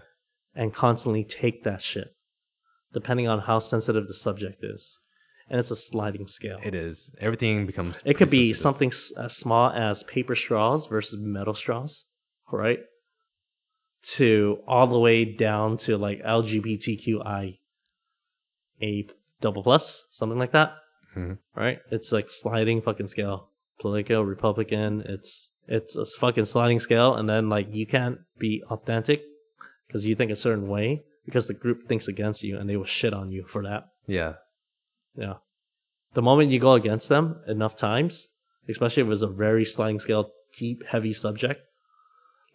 and 0.53 0.73
constantly 0.73 1.23
take 1.23 1.63
that 1.63 1.81
shit. 1.81 2.09
depending 2.93 3.27
on 3.27 3.39
how 3.39 3.59
sensitive 3.59 4.07
the 4.07 4.13
subject 4.13 4.63
is, 4.63 4.99
and 5.49 5.59
it's 5.59 5.69
a 5.69 5.75
sliding 5.75 6.25
scale. 6.25 6.57
It 6.63 6.73
is. 6.73 7.13
Everything 7.19 7.65
becomes. 7.67 8.01
It 8.05 8.15
could 8.17 8.31
be 8.31 8.47
sensitive. 8.53 8.61
something 8.61 8.89
s- 8.89 9.11
as 9.17 9.35
small 9.37 9.69
as 9.71 10.03
paper 10.03 10.35
straws 10.35 10.87
versus 10.87 11.19
metal 11.21 11.53
straws, 11.53 12.07
right? 12.51 12.79
To 14.15 14.59
all 14.67 14.87
the 14.87 14.99
way 14.99 15.25
down 15.25 15.77
to 15.77 15.97
like 15.97 16.21
LGBTQI 16.23 17.59
a 18.81 19.07
double 19.41 19.63
plus, 19.63 20.07
something 20.11 20.39
like 20.39 20.51
that. 20.51 20.75
Mhm. 21.15 21.39
Right? 21.55 21.79
It's 21.91 22.11
like 22.11 22.29
sliding 22.29 22.81
fucking 22.81 23.07
scale. 23.07 23.49
Political, 23.79 24.25
Republican, 24.25 25.01
it's 25.05 25.53
it's 25.67 25.95
a 25.95 26.05
fucking 26.05 26.45
sliding 26.45 26.79
scale, 26.79 27.13
and 27.13 27.27
then 27.27 27.49
like 27.49 27.75
you 27.75 27.85
can't 27.85 28.19
be 28.37 28.63
authentic 28.69 29.23
because 29.87 30.05
you 30.05 30.15
think 30.15 30.31
a 30.31 30.35
certain 30.35 30.67
way 30.67 31.03
because 31.25 31.47
the 31.47 31.53
group 31.53 31.83
thinks 31.83 32.07
against 32.07 32.43
you 32.43 32.57
and 32.57 32.69
they 32.69 32.77
will 32.77 32.85
shit 32.85 33.13
on 33.13 33.29
you 33.29 33.43
for 33.45 33.61
that. 33.63 33.89
Yeah. 34.05 34.35
Yeah. 35.15 35.35
The 36.13 36.21
moment 36.21 36.51
you 36.51 36.59
go 36.59 36.73
against 36.73 37.09
them 37.09 37.41
enough 37.47 37.75
times, 37.75 38.29
especially 38.69 39.03
if 39.03 39.09
it's 39.09 39.21
a 39.21 39.27
very 39.27 39.65
sliding 39.65 39.99
scale, 39.99 40.31
deep, 40.57 40.85
heavy 40.85 41.13
subject, 41.13 41.61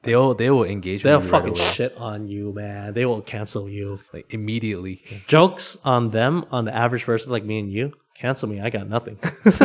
They'll 0.03 0.35
they 0.35 0.51
will 0.51 0.65
engage. 0.65 1.03
they'll 1.05 1.19
with 1.19 1.27
you 1.27 1.33
right 1.33 1.41
fucking 1.45 1.59
away, 1.61 1.71
shit 1.73 1.97
on 1.97 2.27
you, 2.29 2.53
man. 2.53 2.93
They 2.95 3.07
will 3.07 3.21
cancel 3.23 3.69
you. 3.69 3.99
like 4.13 4.33
immediately. 4.35 5.01
Jokes 5.29 5.79
on 5.85 6.11
them, 6.11 6.45
on 6.51 6.65
the 6.65 6.75
average 6.75 7.05
person 7.05 7.31
like 7.31 7.45
me 7.45 7.61
and 7.61 7.71
you, 7.71 7.93
cancel 8.15 8.49
me. 8.49 8.61
I 8.61 8.69
got 8.71 8.89
nothing. 8.89 9.17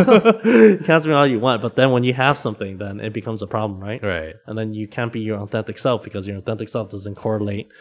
cancel 0.85 1.09
me 1.09 1.13
all 1.15 1.25
you 1.27 1.39
want. 1.39 1.61
But 1.61 1.75
then 1.75 1.91
when 1.91 2.03
you 2.03 2.13
have 2.13 2.37
something, 2.37 2.77
then 2.77 2.99
it 2.99 3.13
becomes 3.13 3.41
a 3.41 3.47
problem, 3.47 3.79
right? 3.79 4.01
Right. 4.03 4.35
And 4.45 4.57
then 4.57 4.73
you 4.73 4.87
can't 4.87 5.11
be 5.11 5.21
your 5.21 5.39
authentic 5.39 5.77
self 5.79 6.03
because 6.03 6.27
your 6.27 6.37
authentic 6.37 6.69
self 6.69 6.89
doesn't 6.91 7.15
correlate 7.15 7.71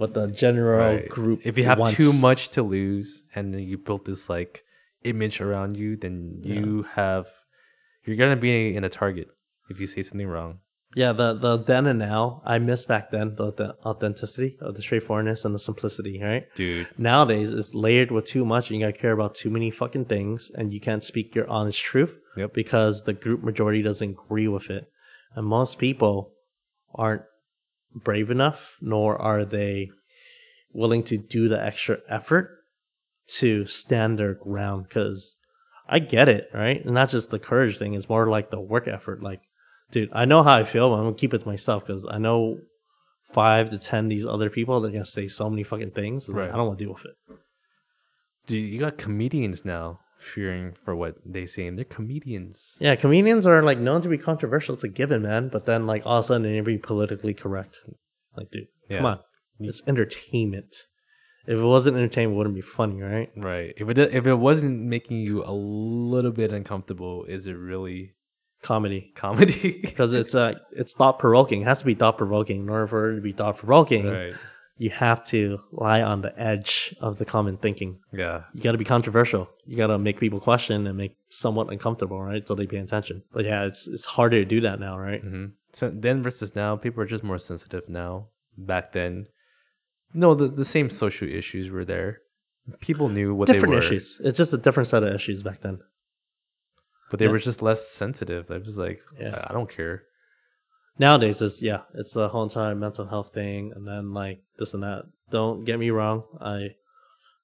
with 0.00 0.14
the 0.14 0.26
general 0.28 0.94
Right. 0.96 1.08
group. 1.08 1.40
If 1.44 1.58
you 1.58 1.64
have 1.64 1.78
wants. 1.78 1.96
too 1.96 2.12
much 2.20 2.48
to 2.50 2.62
lose 2.62 3.24
and 3.34 3.52
then 3.52 3.60
you 3.62 3.78
built 3.78 4.04
this 4.06 4.30
like 4.30 4.62
image 5.04 5.40
around 5.40 5.76
you, 5.76 5.96
then 5.96 6.40
you 6.42 6.84
have 6.94 7.26
you're 8.04 8.16
gonna 8.16 8.36
be 8.36 8.74
in 8.74 8.84
a 8.84 8.88
target 8.88 9.28
if 9.68 9.80
you 9.80 9.86
say 9.86 10.02
something 10.02 10.26
wrong. 10.28 10.60
Yeah, 10.96 11.12
the 11.12 11.34
the 11.34 11.58
then 11.58 11.86
and 11.86 11.98
now, 11.98 12.40
I 12.46 12.58
miss 12.58 12.86
back 12.86 13.10
then 13.10 13.34
the, 13.34 13.52
the 13.52 13.76
authenticity, 13.84 14.56
of 14.62 14.76
the 14.76 14.82
straightforwardness, 14.82 15.44
and 15.44 15.54
the 15.54 15.58
simplicity. 15.58 16.20
Right 16.22 16.46
Dude. 16.54 16.88
nowadays, 16.98 17.52
it's 17.52 17.74
layered 17.74 18.10
with 18.10 18.24
too 18.24 18.46
much, 18.46 18.70
and 18.70 18.80
you 18.80 18.86
gotta 18.86 18.98
care 18.98 19.12
about 19.12 19.34
too 19.34 19.50
many 19.50 19.70
fucking 19.70 20.06
things, 20.06 20.50
and 20.56 20.72
you 20.72 20.80
can't 20.80 21.04
speak 21.04 21.34
your 21.34 21.48
honest 21.50 21.80
truth 21.82 22.18
Yep. 22.38 22.54
because 22.54 23.02
the 23.04 23.12
group 23.12 23.42
majority 23.42 23.82
doesn't 23.82 24.10
agree 24.18 24.48
with 24.48 24.70
it, 24.70 24.88
and 25.34 25.46
most 25.46 25.78
people 25.78 26.32
aren't 26.94 27.24
brave 27.94 28.30
enough, 28.30 28.78
nor 28.80 29.20
are 29.20 29.44
they 29.44 29.90
willing 30.72 31.02
to 31.02 31.18
do 31.18 31.46
the 31.48 31.62
extra 31.62 31.98
effort 32.08 32.50
to 33.40 33.66
stand 33.66 34.18
their 34.18 34.32
ground. 34.34 34.86
Because 34.88 35.36
I 35.88 35.98
get 35.98 36.30
it, 36.30 36.48
right? 36.54 36.82
And 36.82 36.94
not 36.94 37.10
just 37.10 37.28
the 37.28 37.38
courage 37.38 37.76
thing; 37.76 37.92
it's 37.92 38.08
more 38.08 38.26
like 38.28 38.48
the 38.50 38.60
work 38.60 38.88
effort. 38.88 39.22
Like, 39.22 39.42
dude, 39.90 40.10
I 40.12 40.24
know 40.24 40.42
how 40.42 40.54
I 40.54 40.64
feel, 40.64 40.90
but 40.90 40.96
I'm 40.96 41.04
gonna 41.04 41.16
keep 41.16 41.34
it 41.34 41.42
to 41.42 41.48
myself 41.48 41.86
because 41.86 42.06
I 42.08 42.18
know 42.18 42.58
five 43.24 43.70
to 43.70 43.78
ten 43.78 44.08
these 44.08 44.26
other 44.26 44.50
people 44.50 44.80
they're 44.80 44.92
gonna 44.92 45.04
say 45.04 45.28
so 45.28 45.50
many 45.50 45.62
fucking 45.62 45.90
things. 45.90 46.28
Right. 46.28 46.50
I 46.50 46.56
don't 46.56 46.66
want 46.66 46.78
to 46.78 46.84
deal 46.84 46.94
with 46.94 47.06
it. 47.06 47.16
Dude, 48.46 48.68
you 48.68 48.78
got 48.78 48.98
comedians 48.98 49.64
now 49.64 50.00
fearing 50.16 50.72
for 50.72 50.94
what 50.94 51.16
they 51.24 51.46
say, 51.46 51.66
and 51.66 51.76
they're 51.76 51.84
comedians. 51.84 52.76
Yeah, 52.80 52.94
comedians 52.96 53.46
are 53.46 53.62
like 53.62 53.78
known 53.78 54.02
to 54.02 54.08
be 54.08 54.18
controversial. 54.18 54.74
It's 54.74 54.84
a 54.84 54.88
given, 54.88 55.22
man. 55.22 55.48
But 55.48 55.66
then, 55.66 55.86
like, 55.86 56.06
all 56.06 56.18
of 56.18 56.20
a 56.20 56.22
sudden, 56.22 56.42
they're 56.42 56.52
gonna 56.52 56.62
be 56.62 56.78
politically 56.78 57.34
correct. 57.34 57.80
Like, 58.36 58.50
dude, 58.50 58.68
come 58.90 59.06
on, 59.06 59.20
it's 59.60 59.86
entertainment. 59.88 60.74
If 61.46 61.58
it 61.60 61.64
wasn't 61.64 61.96
entertainment, 61.96 62.34
it 62.34 62.38
wouldn't 62.38 62.56
be 62.56 62.60
funny, 62.60 63.00
right? 63.02 63.30
Right. 63.36 63.72
If 63.76 63.88
it 63.88 63.98
if 63.98 64.26
it 64.26 64.34
wasn't 64.34 64.82
making 64.82 65.18
you 65.18 65.44
a 65.44 65.52
little 65.52 66.32
bit 66.32 66.52
uncomfortable, 66.52 67.24
is 67.24 67.46
it 67.46 67.54
really 67.54 68.15
Comedy, 68.66 69.12
comedy? 69.14 69.80
because 69.80 70.12
it's 70.12 70.34
uh, 70.34 70.54
it's 70.72 70.92
thought 70.92 71.20
provoking. 71.20 71.60
It 71.60 71.66
has 71.66 71.78
to 71.78 71.84
be 71.84 71.94
thought 71.94 72.18
provoking. 72.18 72.62
In 72.62 72.68
order 72.68 72.88
for 72.88 73.12
it 73.12 73.16
to 73.16 73.20
be 73.20 73.32
thought 73.32 73.58
provoking, 73.58 74.08
right. 74.10 74.34
you 74.76 74.90
have 74.90 75.22
to 75.26 75.60
lie 75.70 76.02
on 76.02 76.22
the 76.22 76.36
edge 76.36 76.92
of 77.00 77.18
the 77.18 77.24
common 77.24 77.58
thinking. 77.58 78.00
Yeah. 78.12 78.42
You 78.54 78.62
got 78.62 78.72
to 78.72 78.78
be 78.78 78.84
controversial. 78.84 79.48
You 79.66 79.76
got 79.76 79.86
to 79.86 79.98
make 79.98 80.18
people 80.18 80.40
question 80.40 80.88
and 80.88 80.98
make 80.98 81.16
somewhat 81.28 81.70
uncomfortable, 81.70 82.20
right? 82.20 82.46
So 82.46 82.56
they 82.56 82.66
pay 82.66 82.78
attention. 82.78 83.22
But 83.32 83.44
yeah, 83.44 83.66
it's 83.66 83.86
it's 83.86 84.04
harder 84.04 84.38
to 84.38 84.44
do 84.44 84.60
that 84.62 84.80
now, 84.80 84.98
right? 84.98 85.20
hmm 85.20 85.46
So 85.72 85.88
then 85.88 86.24
versus 86.24 86.56
now, 86.56 86.74
people 86.74 87.00
are 87.04 87.06
just 87.06 87.22
more 87.22 87.38
sensitive 87.38 87.88
now. 87.88 88.30
Back 88.58 88.90
then, 88.90 89.26
no, 90.12 90.34
the, 90.34 90.48
the 90.48 90.64
same 90.64 90.90
social 90.90 91.28
issues 91.28 91.70
were 91.70 91.84
there. 91.84 92.22
People 92.80 93.08
knew 93.08 93.32
what 93.32 93.46
different 93.46 93.70
they 93.70 93.76
were, 93.76 93.84
issues. 93.84 94.20
It's 94.24 94.38
just 94.38 94.52
a 94.52 94.58
different 94.58 94.88
set 94.88 95.04
of 95.04 95.14
issues 95.14 95.44
back 95.44 95.60
then. 95.60 95.78
But 97.10 97.18
they 97.18 97.26
Yeah. 97.26 97.32
were 97.32 97.38
just 97.38 97.62
less 97.62 97.88
sensitive. 97.88 98.46
They 98.46 98.58
was 98.58 98.78
like, 98.78 99.00
Yeah. 99.18 99.44
I 99.48 99.52
don't 99.52 99.70
care. 99.70 100.04
Nowadays, 100.98 101.42
it's 101.42 101.60
yeah, 101.60 101.82
it's 101.94 102.12
the 102.12 102.28
whole 102.28 102.42
entire 102.44 102.74
mental 102.74 103.06
health 103.06 103.32
thing, 103.34 103.72
and 103.74 103.86
then 103.86 104.12
like 104.14 104.40
this 104.58 104.72
and 104.74 104.82
that. 104.82 105.04
Don't 105.30 105.64
get 105.64 105.78
me 105.78 105.90
wrong. 105.90 106.22
I 106.40 106.70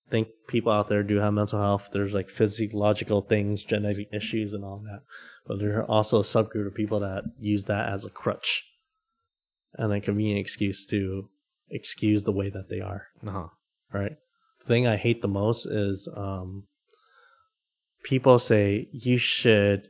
think 0.09 0.29
people 0.49 0.73
out 0.73 0.89
there 0.89 1.03
do 1.03 1.17
have 1.17 1.35
mental 1.35 1.59
health. 1.61 1.91
There's 1.93 2.15
like 2.15 2.31
physiological 2.31 3.21
things, 3.23 3.63
genetic 3.63 4.09
issues, 4.13 4.55
and 4.55 4.65
all 4.65 4.79
that. 4.87 5.03
But 5.47 5.59
there 5.59 5.79
are 5.79 5.91
also 5.91 6.19
a 6.19 6.23
subgroup 6.23 6.67
of 6.67 6.75
people 6.75 7.01
that 7.01 7.25
use 7.39 7.67
that 7.67 7.89
as 7.91 8.05
a 8.07 8.11
crutch 8.11 8.65
and 9.75 9.93
a 9.93 10.01
convenient 10.01 10.41
excuse 10.41 10.87
to 10.87 11.29
excuse 11.71 12.25
the 12.25 12.33
way 12.33 12.49
that 12.51 12.69
they 12.69 12.81
are. 12.81 13.09
Uh-huh. 13.27 13.49
right? 13.93 14.17
The 14.61 14.67
thing 14.67 14.87
I 14.87 14.97
hate 14.97 15.21
the 15.23 15.29
most 15.29 15.67
is 15.67 16.09
um, 16.15 16.69
people 18.03 18.39
say 18.39 18.89
you 18.93 19.19
should 19.19 19.89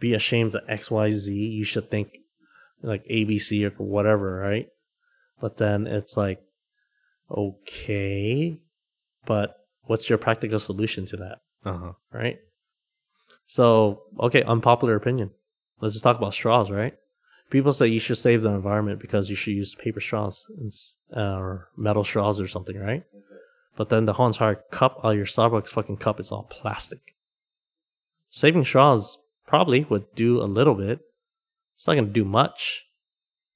be 0.00 0.14
ashamed 0.14 0.54
of 0.54 0.66
XYZ. 0.66 1.26
You 1.34 1.64
should 1.64 1.90
think 1.90 2.18
like 2.82 3.04
ABC 3.06 3.64
or 3.64 3.70
whatever, 3.82 4.36
right? 4.38 4.66
But 5.40 5.56
then 5.56 5.86
it's 5.86 6.16
like, 6.16 6.40
okay, 7.30 8.56
but 9.26 9.56
what's 9.82 10.08
your 10.08 10.18
practical 10.18 10.58
solution 10.58 11.06
to 11.06 11.16
that, 11.16 11.38
Uh-huh. 11.64 11.92
right? 12.12 12.38
So, 13.46 14.02
okay, 14.20 14.42
unpopular 14.42 14.94
opinion. 14.96 15.30
Let's 15.80 15.94
just 15.94 16.04
talk 16.04 16.16
about 16.16 16.34
straws, 16.34 16.70
right? 16.70 16.94
People 17.50 17.72
say 17.72 17.86
you 17.88 18.00
should 18.00 18.16
save 18.18 18.42
the 18.42 18.50
environment 18.50 19.00
because 19.00 19.28
you 19.28 19.36
should 19.36 19.54
use 19.54 19.74
paper 19.74 20.00
straws 20.00 20.46
and, 20.56 20.72
uh, 21.16 21.36
or 21.38 21.68
metal 21.76 22.04
straws 22.04 22.40
or 22.40 22.46
something, 22.46 22.78
right? 22.78 23.04
But 23.76 23.88
then 23.88 24.06
the 24.06 24.14
whole 24.14 24.26
entire 24.26 24.54
cup, 24.70 24.98
all 25.02 25.12
your 25.14 25.26
Starbucks 25.26 25.68
fucking 25.68 25.96
cup, 25.98 26.20
is 26.20 26.30
all 26.32 26.44
plastic. 26.44 27.11
Saving 28.34 28.64
straws 28.64 29.18
probably 29.46 29.84
would 29.90 30.06
do 30.14 30.40
a 30.40 30.48
little 30.48 30.74
bit. 30.74 31.00
It's 31.74 31.86
not 31.86 31.96
gonna 31.96 32.06
do 32.06 32.24
much. 32.24 32.86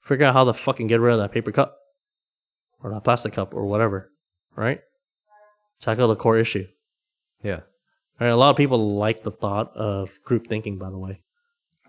Figure 0.02 0.26
out 0.26 0.34
how 0.34 0.44
to 0.44 0.52
fucking 0.52 0.86
get 0.86 1.00
rid 1.00 1.14
of 1.14 1.18
that 1.18 1.32
paper 1.32 1.50
cup 1.50 1.78
or 2.82 2.90
that 2.90 3.02
plastic 3.02 3.32
cup 3.32 3.54
or 3.54 3.64
whatever, 3.64 4.12
right? 4.54 4.80
Tackle 5.80 6.08
the 6.08 6.14
core 6.14 6.36
issue. 6.36 6.66
Yeah. 7.42 7.60
Right, 8.20 8.26
a 8.26 8.36
lot 8.36 8.50
of 8.50 8.56
people 8.56 8.96
like 8.96 9.22
the 9.22 9.30
thought 9.30 9.74
of 9.74 10.22
group 10.24 10.46
thinking, 10.46 10.76
by 10.76 10.90
the 10.90 10.98
way. 10.98 11.22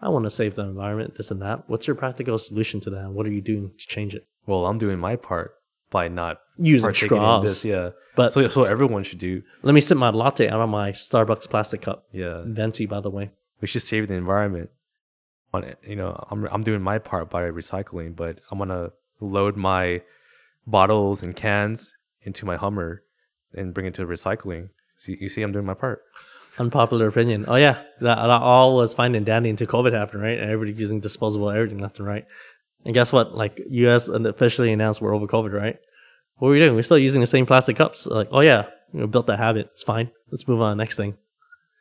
I 0.01 0.07
want 0.07 0.23
to 0.23 0.31
save 0.31 0.55
the 0.55 0.63
environment, 0.63 1.15
this 1.15 1.29
and 1.29 1.41
that. 1.41 1.69
What's 1.69 1.87
your 1.87 1.95
practical 1.97 2.37
solution 2.37 2.79
to 2.81 2.89
that? 2.91 3.11
What 3.11 3.25
are 3.25 3.31
you 3.31 3.41
doing 3.41 3.73
to 3.77 3.85
change 3.85 4.15
it? 4.15 4.25
Well, 4.45 4.65
I'm 4.65 4.77
doing 4.77 4.97
my 4.97 5.17
part 5.17 5.56
by 5.89 6.07
not 6.07 6.41
Using 6.57 6.83
partaking 6.83 7.17
in 7.17 7.21
straws. 7.23 7.43
this. 7.43 7.65
Yeah. 7.65 7.91
But 8.15 8.31
so 8.31 8.47
so 8.47 8.63
everyone 8.63 9.03
should 9.03 9.19
do. 9.19 9.43
let 9.63 9.73
me 9.75 9.81
sip 9.81 9.97
my 9.97 10.09
latte 10.09 10.49
out 10.49 10.59
of 10.61 10.69
my 10.69 10.91
Starbucks 10.91 11.49
plastic 11.49 11.81
cup. 11.83 12.05
Yeah. 12.11 12.43
Venti, 12.45 12.85
by 12.85 12.99
the 12.99 13.09
way. 13.11 13.31
we 13.61 13.67
should 13.67 13.81
save 13.83 14.07
the 14.07 14.13
environment 14.15 14.69
on 15.53 15.63
it 15.63 15.77
you 15.87 15.95
know 15.95 16.11
i'm 16.29 16.45
i'm 16.51 16.61
doing 16.61 16.81
my 16.81 16.97
part 16.99 17.29
by 17.29 17.43
recycling 17.49 18.13
but 18.15 18.41
i'm 18.51 18.57
gonna 18.59 18.91
load 19.21 19.55
my 19.55 20.01
bottles 20.65 21.23
and 21.23 21.35
cans 21.35 21.95
into 22.21 22.45
my 22.45 22.57
hummer 22.57 23.01
and 23.53 23.73
bring 23.73 23.85
it 23.87 23.93
to 23.93 24.05
recycling 24.05 24.69
see 24.97 25.15
you 25.21 25.29
see 25.29 25.41
i'm 25.41 25.51
doing 25.53 25.65
my 25.65 25.73
part 25.73 26.01
Unpopular 26.59 27.05
opinion. 27.07 27.45
Oh, 27.47 27.53
yeah. 27.55 27.75
That, 28.01 28.15
that 28.15 28.41
all 28.41 28.75
was 28.77 28.95
fine 28.95 29.13
and 29.13 29.23
dandy 29.23 29.51
until 29.51 29.67
COVID 29.67 29.93
happened, 29.93 30.23
right? 30.23 30.39
And 30.39 30.49
everybody 30.49 30.73
using 30.73 30.99
disposable 30.99 31.51
everything 31.51 31.77
left 31.77 31.99
and 31.99 32.07
right. 32.07 32.25
And 32.87 32.93
guess 32.93 33.11
what? 33.11 33.35
Like, 33.35 33.59
US 33.69 34.07
officially 34.07 34.71
announced 34.71 35.01
we're 35.01 35.13
over 35.13 35.27
COVID, 35.27 35.51
right? 35.51 35.77
What 36.37 36.47
are 36.47 36.51
we 36.51 36.59
doing? 36.59 36.73
We're 36.73 36.83
still 36.83 36.97
using 36.97 37.19
the 37.19 37.27
same 37.27 37.45
plastic 37.45 37.75
cups. 37.75 38.07
Like, 38.07 38.29
oh, 38.31 38.39
yeah. 38.39 38.67
We 38.93 39.05
built 39.07 39.27
that 39.27 39.39
habit. 39.39 39.67
It's 39.73 39.83
fine. 39.83 40.09
Let's 40.31 40.47
move 40.47 40.61
on 40.61 40.71
to 40.71 40.77
the 40.77 40.83
next 40.83 40.95
thing. 40.95 41.17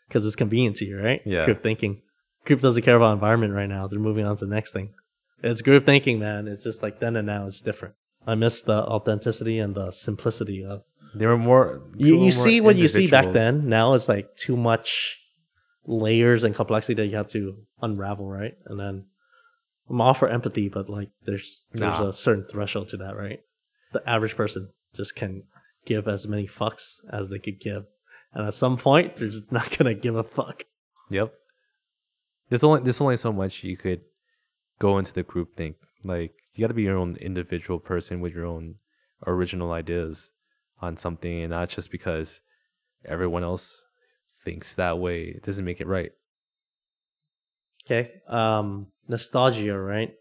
Because 0.08 0.26
it's 0.26 0.34
convenient 0.34 0.74
to 0.76 0.84
you, 0.84 1.00
right? 1.00 1.22
Yeah. 1.24 1.44
Group 1.44 1.62
thinking. 1.62 2.02
Group 2.44 2.60
doesn't 2.60 2.82
care 2.82 2.96
about 2.96 3.12
environment 3.12 3.54
right 3.54 3.68
now. 3.68 3.86
They're 3.86 4.00
moving 4.00 4.26
on 4.26 4.36
to 4.36 4.46
the 4.46 4.52
next 4.52 4.72
thing. 4.72 4.94
It's 5.44 5.62
group 5.62 5.86
thinking, 5.86 6.18
man. 6.18 6.48
It's 6.48 6.64
just 6.64 6.82
like 6.82 6.98
then 6.98 7.14
and 7.14 7.26
now 7.26 7.46
it's 7.46 7.60
different. 7.60 7.94
I 8.26 8.34
miss 8.34 8.62
the 8.62 8.82
authenticity 8.82 9.60
and 9.60 9.76
the 9.76 9.92
simplicity 9.92 10.64
of 10.64 10.82
there 11.14 11.28
were 11.28 11.38
more 11.38 11.82
you, 11.96 12.14
you 12.14 12.20
more 12.20 12.30
see 12.32 12.60
what 12.60 12.74
you 12.74 12.88
see 12.88 13.08
back 13.08 13.32
then. 13.32 13.68
Now 13.68 13.94
it's 13.94 14.08
like 14.08 14.34
too 14.34 14.56
much 14.56 15.22
layers 15.84 16.42
and 16.42 16.52
complexity 16.52 16.94
that 16.94 17.06
you 17.06 17.16
have 17.16 17.28
to 17.28 17.58
unravel, 17.80 18.28
right? 18.28 18.54
And 18.66 18.80
then 18.80 19.04
I'm 19.88 20.00
all 20.00 20.14
for 20.14 20.28
empathy, 20.28 20.68
but 20.68 20.88
like 20.88 21.10
there's 21.24 21.66
there's 21.72 22.00
Nah. 22.00 22.08
a 22.08 22.12
certain 22.12 22.44
threshold 22.44 22.88
to 22.88 22.96
that, 22.98 23.16
right? 23.16 23.40
The 23.92 24.08
average 24.08 24.36
person 24.36 24.70
just 24.94 25.14
can 25.14 25.44
give 25.84 26.08
as 26.08 26.26
many 26.26 26.46
fucks 26.46 27.00
as 27.10 27.28
they 27.28 27.38
could 27.38 27.60
give. 27.60 27.86
And 28.32 28.46
at 28.46 28.54
some 28.54 28.76
point, 28.76 29.16
they're 29.16 29.28
just 29.28 29.52
not 29.52 29.76
gonna 29.78 29.94
give 29.94 30.16
a 30.16 30.22
fuck. 30.22 30.64
Yep. 31.10 31.32
There's 32.48 32.64
only 32.64 32.80
there's 32.82 33.00
only 33.00 33.16
so 33.16 33.32
much 33.32 33.64
you 33.64 33.76
could 33.76 34.02
go 34.78 34.98
into 34.98 35.12
the 35.14 35.22
group 35.22 35.56
think. 35.56 35.76
Like 36.04 36.34
you 36.54 36.60
got 36.62 36.68
to 36.68 36.74
be 36.74 36.82
your 36.82 36.96
own 36.96 37.16
individual 37.16 37.78
person 37.80 38.20
with 38.20 38.34
your 38.34 38.44
own 38.46 38.76
original 39.26 39.72
ideas 39.72 40.30
on 40.80 40.96
something, 40.96 41.42
and 41.42 41.50
not 41.50 41.68
just 41.68 41.90
because 41.90 42.40
everyone 43.04 43.42
else 43.44 43.84
thinks 44.44 44.74
that 44.74 44.98
way. 44.98 45.24
It 45.24 45.42
doesn't 45.42 45.64
make 45.64 45.80
it 45.80 45.86
right. 45.86 46.12
Okay. 47.84 48.20
Um, 48.28 48.88
nostalgia, 49.08 49.78
right? 49.78 50.14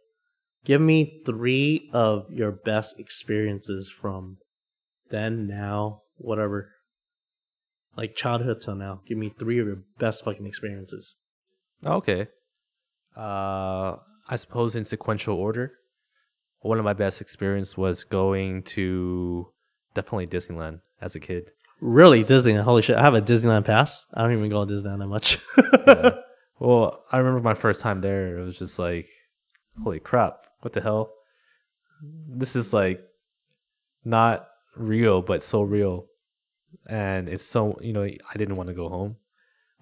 Give 0.63 0.81
me 0.81 1.21
three 1.25 1.89
of 1.93 2.25
your 2.31 2.51
best 2.51 2.99
experiences 2.99 3.89
from 3.89 4.37
then, 5.09 5.47
now, 5.47 6.01
whatever. 6.17 6.71
Like 7.95 8.15
childhood 8.15 8.61
till 8.61 8.75
now. 8.75 9.01
Give 9.07 9.17
me 9.17 9.29
three 9.29 9.59
of 9.59 9.67
your 9.67 9.83
best 9.99 10.25
fucking 10.25 10.45
experiences. 10.45 11.17
Okay. 11.85 12.27
Uh, 13.15 13.97
I 14.27 14.35
suppose 14.35 14.75
in 14.75 14.83
sequential 14.83 15.37
order. 15.37 15.73
One 16.61 16.79
of 16.79 16.83
my 16.83 16.93
best 16.93 17.21
experience 17.21 17.77
was 17.77 18.03
going 18.03 18.63
to 18.63 19.51
definitely 19.93 20.27
Disneyland 20.27 20.81
as 20.99 21.15
a 21.15 21.19
kid. 21.19 21.51
Really, 21.79 22.23
Disneyland. 22.23 22.63
Holy 22.63 22.81
shit. 22.81 22.97
I 22.97 23.03
have 23.03 23.13
a 23.13 23.21
Disneyland 23.21 23.65
pass. 23.65 24.07
I 24.13 24.23
don't 24.23 24.33
even 24.33 24.49
go 24.49 24.65
to 24.65 24.73
Disneyland 24.73 24.99
that 24.99 25.07
much. 25.07 25.37
Well, 26.59 27.03
I 27.11 27.17
remember 27.17 27.41
my 27.41 27.53
first 27.53 27.81
time 27.81 28.01
there. 28.01 28.37
It 28.37 28.43
was 28.43 28.57
just 28.57 28.79
like, 28.79 29.07
holy 29.83 29.99
crap! 29.99 30.45
What 30.61 30.73
the 30.73 30.81
hell? 30.81 31.11
This 32.01 32.55
is 32.55 32.73
like 32.73 33.01
not 34.03 34.47
real, 34.75 35.21
but 35.21 35.41
so 35.41 35.63
real, 35.63 36.07
and 36.87 37.27
it's 37.27 37.43
so 37.43 37.77
you 37.81 37.93
know 37.93 38.03
I 38.03 38.37
didn't 38.37 38.55
want 38.55 38.69
to 38.69 38.75
go 38.75 38.87
home. 38.87 39.17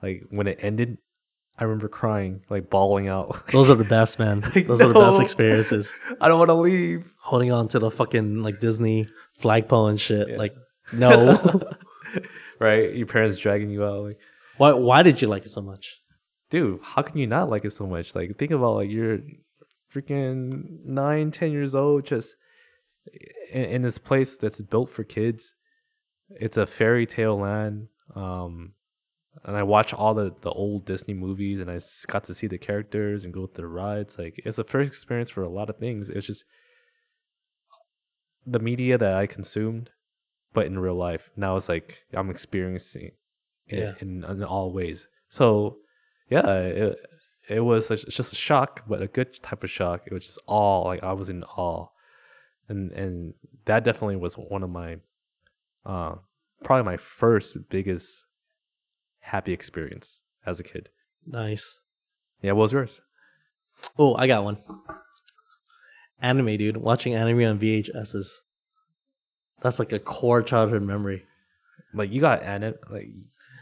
Like 0.01 0.23
when 0.29 0.47
it 0.47 0.59
ended, 0.61 0.97
I 1.59 1.65
remember 1.65 1.87
crying, 1.87 2.41
like 2.49 2.69
bawling 2.69 3.07
out. 3.07 3.47
Those 3.51 3.69
are 3.69 3.75
the 3.75 3.83
best, 3.83 4.17
man. 4.17 4.39
Those 4.55 4.81
are 4.81 4.87
the 4.87 4.93
best 4.93 5.21
experiences. 5.21 5.93
I 6.21 6.27
don't 6.27 6.39
want 6.39 6.49
to 6.49 6.55
leave. 6.55 7.13
Holding 7.21 7.51
on 7.51 7.67
to 7.69 7.79
the 7.79 7.91
fucking 7.91 8.41
like 8.41 8.59
Disney 8.59 9.07
flagpole 9.33 9.87
and 9.87 10.01
shit. 10.01 10.37
Like, 10.37 10.55
no. 10.93 11.37
Right? 12.59 12.93
Your 12.93 13.07
parents 13.07 13.37
dragging 13.37 13.69
you 13.69 13.83
out. 13.83 14.03
Like, 14.03 14.19
why? 14.57 14.73
Why 14.73 15.03
did 15.03 15.21
you 15.21 15.27
like 15.27 15.45
it 15.45 15.49
so 15.49 15.61
much? 15.61 16.01
Dude, 16.53 16.79
how 16.83 17.01
can 17.01 17.17
you 17.17 17.25
not 17.25 17.49
like 17.49 17.65
it 17.65 17.71
so 17.71 17.87
much? 17.87 18.13
Like, 18.13 18.37
think 18.37 18.51
about 18.51 18.75
like 18.75 18.91
you're 18.91 19.17
freaking 19.91 20.85
nine, 20.85 21.31
ten 21.31 21.51
years 21.51 21.73
old, 21.73 22.05
just 22.05 22.35
in, 23.51 23.63
in 23.65 23.81
this 23.81 23.97
place 23.97 24.37
that's 24.37 24.61
built 24.61 24.89
for 24.89 25.03
kids. 25.03 25.55
It's 26.29 26.55
a 26.57 26.67
fairy 26.67 27.07
tale 27.07 27.39
land. 27.39 27.87
Um, 28.15 28.73
and 29.43 29.57
I 29.57 29.63
watch 29.63 29.95
all 29.95 30.13
the, 30.13 30.31
the 30.41 30.51
old 30.51 30.85
Disney 30.85 31.15
movies 31.15 31.59
and 31.59 31.71
I 31.71 31.79
got 32.05 32.23
to 32.25 32.35
see 32.35 32.45
the 32.45 32.59
characters 32.59 33.25
and 33.25 33.33
go 33.33 33.47
through 33.47 33.63
the 33.63 33.67
rides. 33.67 34.19
Like, 34.19 34.39
it's 34.45 34.59
a 34.59 34.63
first 34.63 34.89
experience 34.89 35.31
for 35.31 35.41
a 35.41 35.49
lot 35.49 35.71
of 35.71 35.77
things. 35.77 36.11
It's 36.11 36.27
just 36.27 36.45
the 38.45 38.59
media 38.59 38.99
that 38.99 39.15
I 39.15 39.25
consumed, 39.25 39.89
but 40.53 40.67
in 40.67 40.77
real 40.77 40.93
life. 40.93 41.31
Now 41.35 41.55
it's 41.55 41.67
like 41.67 42.03
I'm 42.13 42.29
experiencing 42.29 43.13
it 43.65 43.79
Yeah. 43.79 43.93
in, 44.01 44.23
in 44.23 44.43
all 44.43 44.71
ways. 44.71 45.07
So, 45.29 45.77
yeah, 46.33 46.51
it, 46.61 46.97
it 47.47 47.59
was 47.59 47.91
a, 47.91 47.97
just 47.97 48.33
a 48.33 48.35
shock, 48.35 48.83
but 48.87 49.03
a 49.03 49.07
good 49.07 49.41
type 49.43 49.63
of 49.63 49.69
shock. 49.69 50.01
It 50.07 50.13
was 50.13 50.25
just 50.25 50.39
awe. 50.47 50.81
Like 50.81 51.03
I 51.03 51.13
was 51.13 51.29
in 51.29 51.43
awe, 51.43 51.89
and 52.67 52.91
and 52.91 53.35
that 53.65 53.83
definitely 53.83 54.15
was 54.15 54.35
one 54.35 54.63
of 54.63 54.71
my, 54.71 54.97
uh, 55.85 56.15
probably 56.63 56.85
my 56.91 56.97
first 56.97 57.69
biggest 57.69 58.25
happy 59.19 59.53
experience 59.53 60.23
as 60.43 60.59
a 60.59 60.63
kid. 60.63 60.89
Nice. 61.23 61.83
Yeah, 62.41 62.53
what 62.53 62.63
was 62.63 62.73
yours? 62.73 63.01
Oh, 63.99 64.15
I 64.15 64.25
got 64.25 64.43
one. 64.43 64.57
Anime, 66.19 66.57
dude. 66.57 66.77
Watching 66.77 67.13
anime 67.13 67.43
on 67.43 67.59
VHSs. 67.59 68.39
That's 69.61 69.77
like 69.77 69.93
a 69.93 69.99
core 69.99 70.41
childhood 70.41 70.81
memory. 70.81 71.25
Like 71.93 72.11
you 72.11 72.21
got 72.21 72.41
anime, 72.41 72.73
like 72.89 73.09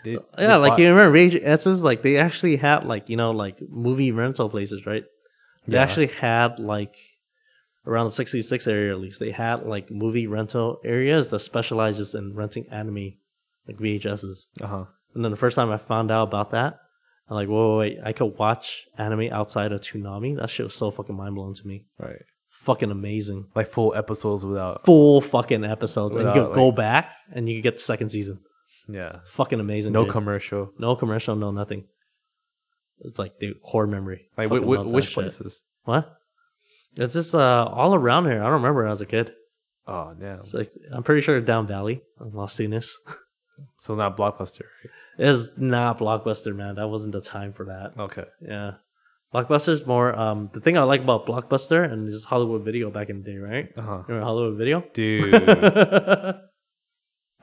did, 0.04 0.20
Yeah, 0.38 0.48
did 0.48 0.58
like 0.58 0.72
bought- 0.74 0.80
you 0.80 0.90
remember 0.94 1.18
VHSs? 1.18 1.84
Like 1.84 2.02
they 2.02 2.18
actually 2.18 2.56
had 2.58 2.86
like 2.86 3.10
you 3.10 3.18
know 3.18 3.32
like 3.32 3.60
movie 3.70 4.12
rental 4.12 4.50
places, 4.50 4.86
right? 4.86 5.04
They 5.68 5.78
Yeah. 5.78 5.84
actually 5.84 6.08
had 6.08 6.60
like 6.60 6.96
around 7.86 8.06
the 8.08 8.12
66 8.12 8.68
area 8.68 8.92
at 8.94 9.00
least. 9.00 9.20
They 9.20 9.32
had 9.32 9.66
like 9.66 9.90
movie 9.92 10.28
rental 10.28 10.80
areas 10.84 11.30
that 11.30 11.40
specializes 11.40 12.14
in 12.16 12.36
renting 12.36 12.66
anime, 12.72 13.14
like 13.68 13.78
VHSs. 13.78 14.48
uh-huh. 14.62 14.86
And 15.14 15.24
then 15.26 15.32
the 15.32 15.38
first 15.38 15.56
time 15.56 15.70
I 15.72 15.78
found 15.78 16.10
out 16.12 16.28
about 16.30 16.52
that, 16.52 16.78
I'm 17.28 17.36
like, 17.36 17.48
whoa, 17.50 17.78
wait, 17.78 17.98
wait, 17.98 18.04
I 18.06 18.14
could 18.14 18.38
watch 18.38 18.86
anime 18.98 19.32
outside 19.32 19.72
of 19.72 19.82
Toonami. 19.82 20.38
That 20.38 20.50
shit 20.50 20.66
was 20.66 20.76
so 20.76 20.92
fucking 20.92 21.16
mind 21.16 21.36
blowing 21.36 21.54
to 21.56 21.68
me. 21.68 21.86
right, 21.98 22.22
Fucking 22.50 22.92
amazing. 22.92 23.48
like 23.56 23.68
full 23.68 23.94
episodes 23.96 24.46
without 24.46 24.86
Full 24.86 25.22
fucking 25.22 25.64
episodes. 25.64 26.16
and 26.16 26.24
you 26.26 26.32
Without, 26.32 26.48
could 26.50 26.56
go 26.56 26.72
back 26.72 27.12
and 27.34 27.48
you 27.50 27.56
could 27.58 27.64
get 27.64 27.74
the 27.76 27.82
second 27.82 28.10
season. 28.10 28.40
Yeah, 28.94 29.20
Fucking 29.26 29.60
amazing. 29.60 29.94
no 29.94 30.04
dude. 30.04 30.12
commercial. 30.14 30.72
no 30.78 30.96
commercial, 30.96 31.36
no 31.36 31.52
nothing. 31.52 31.86
It's 33.02 33.18
like 33.18 33.40
the 33.40 33.56
core 33.64 33.88
memory. 33.88 34.28
Like 34.38 34.50
wh- 34.50 34.58
wh- 34.64 34.68
love 34.68 34.86
that 34.86 34.94
which 34.94 35.06
shit. 35.06 35.14
places? 35.16 35.64
What? 35.84 36.18
It's 36.98 37.14
just 37.14 37.34
uh, 37.34 37.66
all 37.72 37.96
around 37.96 38.26
here. 38.26 38.40
I 38.42 38.44
don't 38.46 38.54
remember 38.62 38.82
when 38.82 38.88
I 38.88 38.92
was 38.92 39.02
a 39.02 39.06
kid. 39.06 39.34
Oh 39.88 40.14
damn! 40.20 40.38
It's 40.40 40.54
like, 40.54 40.70
I'm 40.94 41.04
pretty 41.04 41.22
sure 41.22 41.40
down 41.42 41.66
Valley, 41.68 42.02
in 42.20 42.32
Las 42.34 42.56
Tunas. 42.56 42.98
So 43.78 43.94
it's 43.94 44.00
not 44.00 44.18
Blockbuster. 44.18 44.62
Right? 44.84 44.92
It's 45.30 45.50
not 45.58 45.98
Blockbuster, 46.00 46.56
man. 46.56 46.76
That 46.76 46.88
wasn't 46.88 47.12
the 47.14 47.22
time 47.22 47.54
for 47.54 47.66
that. 47.66 47.94
Okay. 47.98 48.26
Yeah. 48.42 48.74
Blockbuster's 49.34 49.86
more 49.88 50.18
um 50.18 50.50
the 50.54 50.60
thing 50.60 50.78
I 50.78 50.84
like 50.84 51.02
about 51.02 51.26
Blockbuster 51.26 51.90
and 51.90 52.08
this 52.08 52.14
is 52.16 52.26
Hollywood 52.26 52.64
Video 52.66 52.90
back 52.92 53.10
in 53.10 53.24
the 53.24 53.32
day, 53.32 53.38
right? 53.38 53.70
Uh 53.78 53.82
huh. 53.82 54.04
Remember 54.08 54.26
Hollywood 54.26 54.58
Video? 54.58 54.84
Dude, 54.94 55.32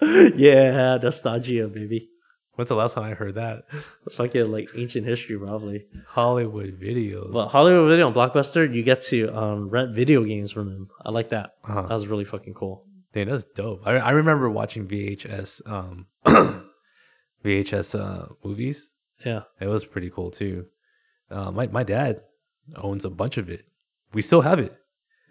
yeah, 0.36 0.99
nostalgia, 1.03 1.68
baby. 1.68 2.09
when's 2.55 2.68
the 2.68 2.74
last 2.76 2.94
time 2.94 3.05
I 3.05 3.14
heard 3.14 3.34
that? 3.36 3.70
Fucking 4.12 4.51
like 4.51 4.68
ancient 4.76 5.07
history, 5.07 5.38
probably. 5.38 5.86
Hollywood 6.07 6.78
videos. 6.80 7.32
But 7.32 7.49
Hollywood 7.49 7.88
Video 7.90 8.07
and 8.07 8.14
Blockbuster, 8.16 8.72
you 8.72 8.82
get 8.82 9.03
to 9.03 9.28
um, 9.36 9.68
rent 9.70 9.94
video 9.94 10.24
games 10.24 10.53
from 10.53 10.68
them. 10.70 10.88
I 11.05 11.11
like 11.11 11.30
that. 11.30 11.53
Uh-huh. 11.64 11.82
That 11.82 11.94
was 11.94 12.07
really 12.07 12.24
fucking 12.24 12.55
cool. 12.55 12.84
Damn, 13.12 13.28
that's 13.28 13.44
dope. 13.44 13.82
I, 13.86 13.96
I 13.99 14.11
remember 14.11 14.51
watching 14.51 14.86
VHS 14.86 15.66
um 15.68 16.07
VHS 17.44 17.99
uh 17.99 18.26
movies. 18.44 18.92
Yeah. 19.24 19.42
It 19.61 19.66
was 19.66 19.84
pretty 19.84 20.11
cool 20.11 20.30
too. 20.30 20.66
Uh, 21.30 21.51
my 21.51 21.66
my 21.68 21.82
dad 21.82 22.20
owns 22.76 23.05
a 23.05 23.11
bunch 23.11 23.38
of 23.38 23.49
it. 23.51 23.62
We 24.12 24.22
still 24.22 24.42
have 24.42 24.59
it 24.59 24.72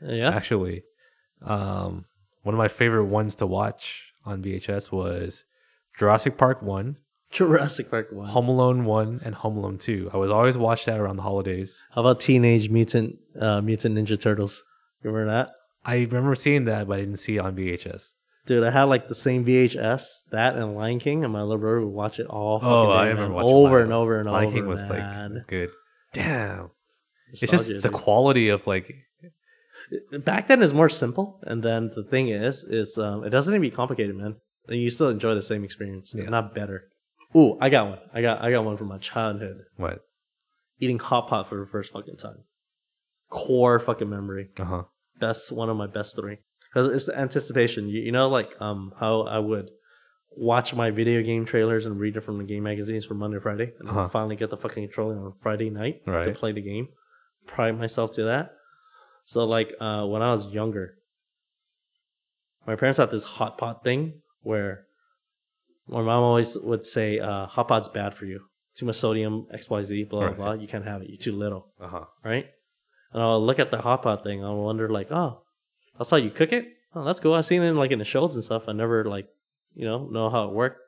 Yeah. 0.02 0.30
actually. 0.30 0.84
Um, 1.42 2.06
one 2.44 2.56
of 2.56 2.58
my 2.58 2.68
favorite 2.68 3.06
ones 3.06 3.36
to 3.36 3.48
watch 3.48 4.07
on 4.28 4.44
VHS 4.44 4.92
was 4.92 5.46
Jurassic 5.98 6.38
Park 6.38 6.62
one, 6.62 6.98
Jurassic 7.32 7.90
Park 7.90 8.08
1. 8.12 8.30
Home 8.30 8.48
Alone 8.48 8.86
one, 8.86 9.20
and 9.26 9.36
Home 9.36 9.58
Alone 9.58 9.78
two. 9.78 10.10
I 10.14 10.18
was 10.18 10.32
always 10.32 10.58
watch 10.58 10.86
that 10.86 11.00
around 11.00 11.18
the 11.18 11.24
holidays. 11.24 11.82
How 11.94 12.02
about 12.02 12.20
Teenage 12.20 12.70
Mutant 12.70 13.18
uh, 13.40 13.62
Mutant 13.62 13.98
Ninja 13.98 14.20
Turtles? 14.20 14.64
Remember 15.04 15.32
that? 15.32 15.52
I 15.86 16.00
remember 16.00 16.36
seeing 16.36 16.66
that, 16.66 16.88
but 16.88 16.98
I 16.98 17.00
didn't 17.02 17.18
see 17.18 17.38
it 17.38 17.40
on 17.40 17.56
VHS. 17.56 18.12
Dude, 18.46 18.64
I 18.64 18.72
had 18.72 18.84
like 18.84 19.08
the 19.10 19.16
same 19.16 19.44
VHS, 19.46 20.30
that 20.32 20.56
and 20.56 20.76
Lion 20.76 21.00
King, 21.00 21.24
and 21.26 21.34
my 21.34 21.42
little 21.42 21.58
brother 21.58 21.82
would 21.86 21.94
watch 21.94 22.20
it 22.20 22.28
all 22.28 22.60
fucking 22.60 22.72
Oh, 22.74 22.92
I 22.92 23.08
remember 23.10 23.34
watching 23.36 23.50
over 23.52 23.70
Lion- 23.76 23.84
and 23.84 23.94
over 23.94 24.20
and 24.20 24.30
Lion 24.32 24.36
over. 24.46 24.46
Lion 24.46 24.54
King 24.64 24.68
was 24.70 24.90
man. 24.90 25.34
like 25.36 25.48
good. 25.48 25.72
Damn, 26.14 26.72
it's 27.30 27.42
Nostalgia, 27.42 27.74
just 27.74 27.84
the 27.84 27.90
quality 27.90 28.48
of 28.50 28.66
like 28.68 28.96
back 30.20 30.48
then 30.48 30.62
is 30.62 30.74
more 30.74 30.90
simple, 30.90 31.40
and 31.44 31.64
then 31.64 31.90
the 31.96 32.04
thing 32.04 32.28
is, 32.30 32.64
is 32.64 32.98
um, 32.98 33.24
it 33.24 33.30
doesn't 33.30 33.54
even 33.54 33.62
be 33.62 33.70
complicated, 33.72 34.16
man. 34.16 34.36
And 34.68 34.80
you 34.82 34.90
still 34.90 35.10
enjoy 35.10 35.34
the 35.34 35.42
same 35.42 35.64
experience, 35.64 36.14
Yeah. 36.16 36.30
not 36.30 36.54
better. 36.54 36.90
Ooh, 37.36 37.58
I 37.62 37.70
got 37.70 37.88
one. 37.90 38.00
I 38.14 38.22
got 38.22 38.42
I 38.44 38.52
got 38.52 38.64
one 38.66 38.78
from 38.78 38.88
my 38.88 38.98
childhood. 38.98 39.62
what? 39.78 40.00
Eating 40.80 41.00
hot 41.00 41.28
pot 41.28 41.48
for 41.48 41.58
the 41.60 41.66
first 41.66 41.92
fucking 41.94 42.18
time. 42.18 42.44
Core 43.30 43.80
fucking 43.80 44.10
memory. 44.10 44.50
Uh 44.60 44.64
huh. 44.66 44.84
That's 45.20 45.52
one 45.52 45.70
of 45.70 45.78
my 45.78 45.88
best 45.88 46.16
three. 46.16 46.38
Because 46.70 46.94
it's 46.96 47.06
the 47.08 47.18
anticipation. 47.20 47.90
You, 47.90 48.02
you 48.02 48.12
know, 48.12 48.30
like 48.30 48.60
um 48.62 48.94
how 49.00 49.22
I 49.22 49.40
would 49.40 49.70
watch 50.38 50.76
my 50.76 50.92
video 50.92 51.24
game 51.24 51.46
trailers 51.46 51.86
and 51.86 52.00
read 52.00 52.16
it 52.16 52.22
from 52.22 52.38
the 52.38 52.44
game 52.44 52.64
magazines 52.64 53.06
from 53.06 53.18
Monday 53.18 53.40
Friday, 53.40 53.74
and 53.80 53.90
Uh-huh. 53.90 54.08
finally 54.08 54.36
get 54.36 54.50
the 54.50 54.58
fucking 54.58 54.84
controller 54.84 55.18
on 55.20 55.34
Friday 55.34 55.70
night 55.70 56.04
to 56.06 56.32
play 56.34 56.52
the 56.52 56.62
game. 56.62 56.90
Pride 57.48 57.78
myself 57.78 58.12
to 58.12 58.24
that. 58.26 58.52
So 59.28 59.44
like 59.46 59.76
uh 59.80 60.06
when 60.08 60.22
I 60.24 60.32
was 60.32 60.48
younger, 60.48 60.96
my 62.66 62.76
parents 62.76 62.98
had 62.98 63.12
this 63.12 63.26
hot 63.26 63.58
pot 63.58 63.84
thing 63.84 64.22
where 64.42 64.86
my 65.88 66.02
mom 66.02 66.24
always 66.24 66.58
would 66.58 66.86
say, 66.86 67.20
uh, 67.20 67.46
hot 67.46 67.68
pot's 67.68 67.88
bad 67.90 68.14
for 68.14 68.26
you. 68.26 68.40
Too 68.76 68.86
much 68.86 68.96
sodium, 68.98 69.48
XYZ, 69.54 70.10
blah, 70.10 70.20
blah, 70.20 70.28
Right. 70.30 70.38
blah. 70.38 70.54
You 70.54 70.68
can't 70.68 70.86
have 70.86 71.02
it. 71.02 71.10
You're 71.10 71.18
too 71.18 71.32
little 71.36 71.68
Uh 71.80 71.88
huh. 71.88 72.06
right? 72.24 72.46
And 73.12 73.22
I'll 73.22 73.44
look 73.46 73.60
at 73.60 73.70
the 73.72 73.82
hot 73.82 74.04
pot 74.04 74.24
thing. 74.24 74.44
I'll 74.44 74.56
wonder 74.64 74.88
like, 74.90 75.12
oh, 75.12 75.42
that's 75.98 76.10
how 76.12 76.18
you 76.18 76.30
cook 76.30 76.52
it. 76.54 76.66
Oh, 76.96 77.04
that's 77.04 77.20
cool. 77.20 77.34
I've 77.34 77.46
seen 77.46 77.62
it 77.62 77.68
in, 77.70 77.76
like 77.76 77.92
in 77.92 78.00
the 78.00 78.06
shows 78.06 78.34
and 78.36 78.44
stuff. 78.44 78.68
I 78.70 78.72
never 78.74 79.04
like 79.06 79.28
you 79.76 79.86
know, 79.86 80.08
know 80.08 80.30
how 80.30 80.46
it 80.48 80.54
worked. 80.54 80.80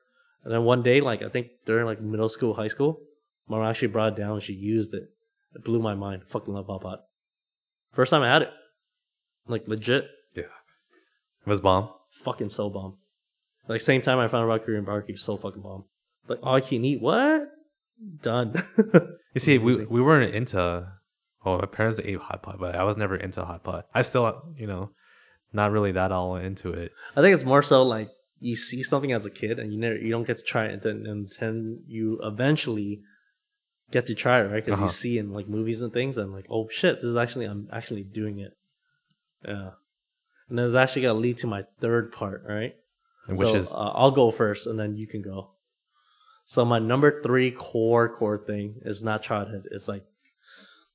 And 0.43 0.53
then 0.53 0.63
one 0.63 0.81
day, 0.81 1.01
like 1.01 1.21
I 1.21 1.29
think 1.29 1.47
during 1.65 1.85
like 1.85 1.99
middle 2.01 2.29
school, 2.29 2.53
high 2.53 2.69
school, 2.69 3.01
my 3.47 3.57
mom 3.57 3.67
actually 3.67 3.89
brought 3.89 4.13
it 4.13 4.19
down 4.21 4.33
and 4.33 4.41
she 4.43 4.53
used 4.53 4.93
it. 4.93 5.03
It 5.55 5.63
blew 5.65 5.79
my 5.81 5.93
mind. 5.95 6.23
Fucking 6.27 6.53
love 6.53 6.67
hot 6.67 6.81
pot. 6.81 6.99
First 7.91 8.11
time 8.11 8.21
I 8.21 8.27
had 8.29 8.43
it. 8.43 8.51
Like 9.47 9.67
legit, 9.67 10.07
Yeah. 10.35 10.43
It 10.43 11.49
was 11.49 11.59
bomb. 11.61 11.89
fucking 12.11 12.49
so 12.49 12.69
bomb. 12.69 12.97
Like 13.67 13.81
same 13.81 14.01
time 14.01 14.19
I 14.19 14.27
found 14.27 14.43
out 14.43 14.53
about 14.53 14.65
Korean 14.65 14.83
barbecue, 14.85 15.15
so 15.15 15.37
fucking 15.37 15.61
bomb. 15.61 15.85
Like 16.27 16.39
all 16.43 16.55
I 16.55 16.61
can 16.61 16.85
eat, 16.85 17.01
what? 17.01 17.47
Done. 18.21 18.53
You 19.35 19.39
see, 19.39 19.59
we 19.59 19.85
we 19.85 20.01
weren't 20.01 20.33
into. 20.33 20.87
Oh, 21.45 21.59
my 21.59 21.67
parents 21.67 21.99
ate 22.03 22.17
hot 22.17 22.41
pot, 22.41 22.57
but 22.59 22.75
I 22.75 22.83
was 22.83 22.97
never 22.97 23.15
into 23.15 23.45
hot 23.45 23.63
pot. 23.63 23.85
I 23.93 24.01
still, 24.01 24.41
you 24.57 24.65
know, 24.65 24.89
not 25.53 25.71
really 25.71 25.91
that 25.91 26.11
all 26.11 26.35
into 26.35 26.71
it. 26.73 26.91
I 27.15 27.21
think 27.21 27.35
it's 27.35 27.45
more 27.45 27.61
so 27.61 27.83
like 27.83 28.09
you 28.39 28.55
see 28.55 28.81
something 28.81 29.11
as 29.11 29.27
a 29.27 29.29
kid 29.29 29.59
and 29.59 29.71
you 29.71 29.79
never 29.79 29.95
you 29.97 30.09
don't 30.09 30.25
get 30.25 30.37
to 30.37 30.43
try 30.43 30.65
it 30.65 30.73
and 30.73 30.81
then, 30.81 31.05
and 31.05 31.29
then 31.39 31.83
you 31.85 32.19
eventually 32.23 33.01
get 33.91 34.05
to 34.07 34.15
try 34.15 34.39
it 34.39 34.43
right? 34.51 34.63
Because 34.63 34.73
Uh-huh. 34.79 34.83
you 34.85 34.89
see 34.89 35.17
in 35.17 35.31
like 35.31 35.47
movies 35.47 35.81
and 35.81 35.91
things 35.93 36.17
and 36.17 36.31
like 36.31 36.45
oh 36.49 36.67
shit 36.69 36.95
this 36.95 37.05
is 37.05 37.15
actually 37.15 37.45
I'm 37.45 37.67
actually 37.71 38.03
doing 38.03 38.39
it. 38.39 38.53
Yeah. 39.45 39.71
And 40.49 40.57
then 40.57 40.65
it's 40.65 40.75
actually 40.75 41.03
gonna 41.03 41.19
lead 41.19 41.37
to 41.39 41.47
my 41.47 41.63
third 41.79 42.11
part 42.11 42.43
right? 42.47 42.75
Which 43.27 43.37
so, 43.39 43.55
is? 43.55 43.71
uh, 43.71 43.91
I'll 43.93 44.11
go 44.11 44.31
first 44.31 44.65
and 44.67 44.79
then 44.79 44.95
you 44.95 45.05
can 45.07 45.21
go. 45.21 45.51
So 46.45 46.65
my 46.65 46.79
number 46.79 47.21
three 47.21 47.51
core 47.51 48.09
core 48.09 48.43
thing 48.43 48.75
is 48.81 49.03
not 49.03 49.21
childhood. 49.21 49.67
It's 49.71 49.87
like 49.87 50.03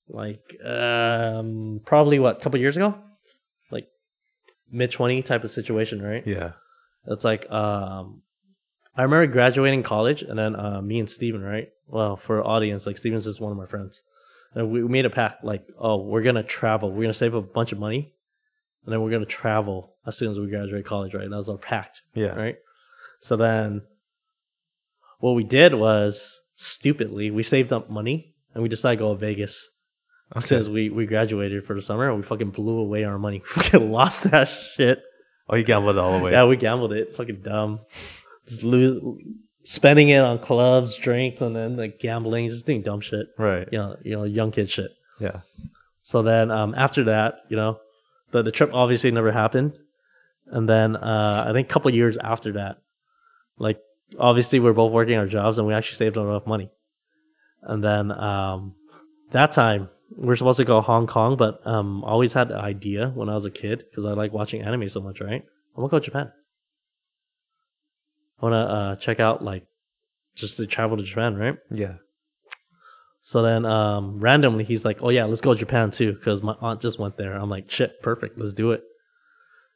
like 0.09 0.43
um 0.65 1.81
probably 1.87 2.19
what 2.19 2.39
a 2.39 2.41
couple 2.41 2.59
years 2.59 2.77
ago? 2.77 2.99
Like 3.71 3.87
mid 4.71 4.91
20 4.91 5.23
type 5.23 5.45
of 5.45 5.51
situation 5.51 6.03
right? 6.03 6.27
Yeah, 6.27 6.53
it's 7.07 7.25
like 7.25 7.49
um 7.53 8.23
I 8.97 9.03
remember 9.03 9.27
graduating 9.27 9.83
college 9.83 10.23
and 10.23 10.39
then 10.39 10.55
uh 10.57 10.81
me 10.83 10.99
and 11.01 11.09
Steven, 11.09 11.43
right? 11.43 11.69
Well, 11.89 12.17
for 12.17 12.43
audience, 12.47 12.87
like 12.87 12.97
Steven's 12.97 13.25
just 13.25 13.41
one 13.41 13.53
of 13.53 13.59
my 13.59 13.67
friends. 13.67 14.03
And 14.55 14.71
we 14.71 14.83
we 14.83 14.89
made 14.89 15.05
a 15.05 15.11
pact 15.11 15.45
like, 15.45 15.69
oh, 15.79 15.97
we're 16.03 16.23
gonna 16.23 16.43
travel. 16.45 16.91
We're 16.91 17.03
gonna 17.03 17.15
save 17.15 17.35
a 17.35 17.43
bunch 17.43 17.73
of 17.73 17.79
money 17.79 18.13
and 18.85 18.93
then 18.93 19.03
we're 19.03 19.11
gonna 19.11 19.27
travel 19.27 19.91
as 20.07 20.17
soon 20.17 20.31
as 20.31 20.39
we 20.39 20.49
graduate 20.49 20.85
college, 20.85 21.15
right? 21.15 21.29
That 21.29 21.37
was 21.37 21.49
our 21.49 21.59
pact. 21.59 22.03
yeah, 22.15 22.35
Right? 22.35 22.57
So 23.21 23.37
then 23.37 23.83
what 25.19 25.33
we 25.33 25.45
did 25.45 25.75
was 25.75 26.41
stupidly, 26.55 27.31
we 27.31 27.43
saved 27.43 27.73
up 27.73 27.89
money 27.91 28.35
and 28.53 28.63
we 28.63 28.69
decided 28.69 28.99
to 28.99 29.05
go 29.05 29.15
to 29.15 29.19
Vegas. 29.19 29.71
As 30.35 30.51
Okay. 30.51 30.59
as 30.59 30.71
we, 30.71 30.89
we 30.91 31.07
graduated 31.07 31.65
for 31.65 31.75
the 31.75 31.83
summer 31.83 32.09
and 32.09 32.17
we 32.17 32.23
fucking 32.23 32.51
blew 32.51 32.79
away 32.79 33.05
our 33.05 33.19
money. 33.19 33.39
fucking 33.45 33.91
lost 33.91 34.31
that 34.31 34.45
shit. 34.49 35.03
Oh, 35.49 35.57
you 35.57 35.65
gambled 35.65 35.99
all 35.99 36.19
the 36.19 36.25
way. 36.25 36.33
Yeah, 36.33 36.47
we 36.47 36.57
gambled 36.57 36.93
it. 36.93 37.15
Fucking 37.17 37.41
dumb. 37.43 37.81
Just 38.47 38.65
lose, 38.65 39.01
spending 39.63 40.11
it 40.11 40.21
on 40.21 40.39
clubs, 40.39 40.97
drinks, 40.97 41.41
and 41.41 41.55
then 41.55 41.77
like 41.77 41.99
gambling, 41.99 42.49
just 42.49 42.67
doing 42.67 42.83
dumb 42.83 43.01
shit. 43.01 43.27
Right. 43.39 43.69
You 43.73 43.79
know, 43.79 43.97
you 44.03 44.17
know, 44.17 44.25
young 44.25 44.51
kid 44.51 44.71
shit. 44.71 44.93
Yeah. 45.21 45.41
So 46.03 46.23
then 46.23 46.51
um, 46.51 46.75
after 46.77 47.05
that, 47.05 47.37
you 47.49 47.57
know, 47.57 47.81
the 48.31 48.43
the 48.43 48.53
trip 48.53 48.71
obviously 48.75 49.11
never 49.11 49.33
happened. 49.33 49.79
And 50.47 50.69
then 50.69 50.97
uh, 50.97 51.47
I 51.49 51.53
think 51.53 51.71
a 51.71 51.73
couple 51.73 51.91
years 51.91 52.19
after 52.19 52.53
that, 52.53 52.79
like 53.57 53.81
obviously 54.19 54.61
we're 54.61 54.75
both 54.75 54.93
working 54.93 55.17
our 55.17 55.27
jobs 55.27 55.59
and 55.59 55.67
we 55.67 55.73
actually 55.75 55.97
saved 55.97 56.17
enough 56.17 56.47
money. 56.47 56.71
And 57.63 57.83
then 57.83 58.13
um, 58.13 58.75
that 59.31 59.53
time 59.53 59.89
we 60.17 60.31
are 60.31 60.37
supposed 60.37 60.59
to 60.59 60.65
go 60.65 60.81
Hong 60.81 61.07
Kong, 61.07 61.37
but 61.37 61.67
um, 61.67 62.05
always 62.05 62.33
had 62.35 62.49
the 62.49 62.59
idea 62.59 63.09
when 63.09 63.29
I 63.29 63.35
was 63.35 63.47
a 63.47 63.51
kid 63.51 63.85
because 63.91 64.05
I 64.05 64.13
like 64.13 64.33
watching 64.33 64.63
anime 64.63 64.89
so 64.89 65.01
much, 65.01 65.21
right? 65.21 65.43
I'm 65.77 65.81
gonna 65.81 65.89
go 65.89 65.99
to 65.99 66.05
Japan. 66.05 66.33
I 68.45 68.51
want 68.51 68.69
to 68.69 68.75
uh, 68.75 68.97
check 68.97 69.21
out 69.21 69.43
like 69.43 69.67
just 70.35 70.57
to 70.59 70.67
travel 70.67 70.97
to 70.97 71.03
Japan, 71.03 71.37
right? 71.37 71.57
Yeah. 71.71 71.95
So 73.23 73.41
then 73.41 73.65
um, 73.65 74.21
randomly 74.21 74.65
he's 74.65 74.85
like, 74.85 75.03
"Oh 75.03 75.09
yeah, 75.09 75.25
let's 75.25 75.41
go 75.41 75.55
to 75.55 75.59
Japan 75.59 75.91
too," 75.91 76.13
because 76.13 76.43
my 76.43 76.55
aunt 76.61 76.81
just 76.83 76.99
went 76.99 77.17
there. 77.17 77.33
I'm 77.35 77.49
like, 77.49 77.71
"Shit, 77.71 78.03
perfect, 78.03 78.37
let's 78.39 78.53
do 78.53 78.73
it." 78.73 78.83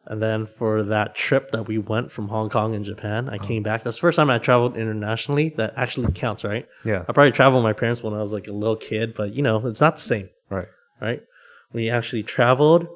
And 0.05 0.23
then 0.23 0.45
for 0.47 0.83
that 0.85 1.14
trip 1.14 1.51
that 1.53 1.64
we 1.66 1.79
went 1.79 2.12
from 2.12 2.29
Hong 2.29 2.51
Kong 2.51 2.75
and 2.75 2.85
Japan, 2.85 3.29
I 3.31 3.39
came 3.39 3.62
back. 3.62 3.83
That's 3.85 3.97
the 3.97 4.01
first 4.03 4.16
time 4.16 4.31
I 4.31 4.39
traveled 4.39 4.77
internationally. 4.77 5.51
That 5.51 5.73
actually 5.77 6.12
counts, 6.12 6.45
right? 6.45 6.66
Yeah. 6.85 7.05
I 7.09 7.12
probably 7.12 7.33
traveled 7.33 7.62
with 7.64 7.69
my 7.69 7.75
parents 7.79 8.03
when 8.03 8.12
I 8.14 8.19
was 8.19 8.33
like 8.33 8.49
a 8.49 8.53
little 8.53 8.77
kid, 8.77 9.14
but 9.14 9.35
you 9.35 9.43
know, 9.43 9.66
it's 9.66 9.81
not 9.81 9.97
the 9.97 10.03
same, 10.03 10.29
Right. 10.51 10.69
right? 11.01 11.23
When 11.71 11.85
you 11.85 11.91
actually 11.91 12.23
traveled, 12.23 12.87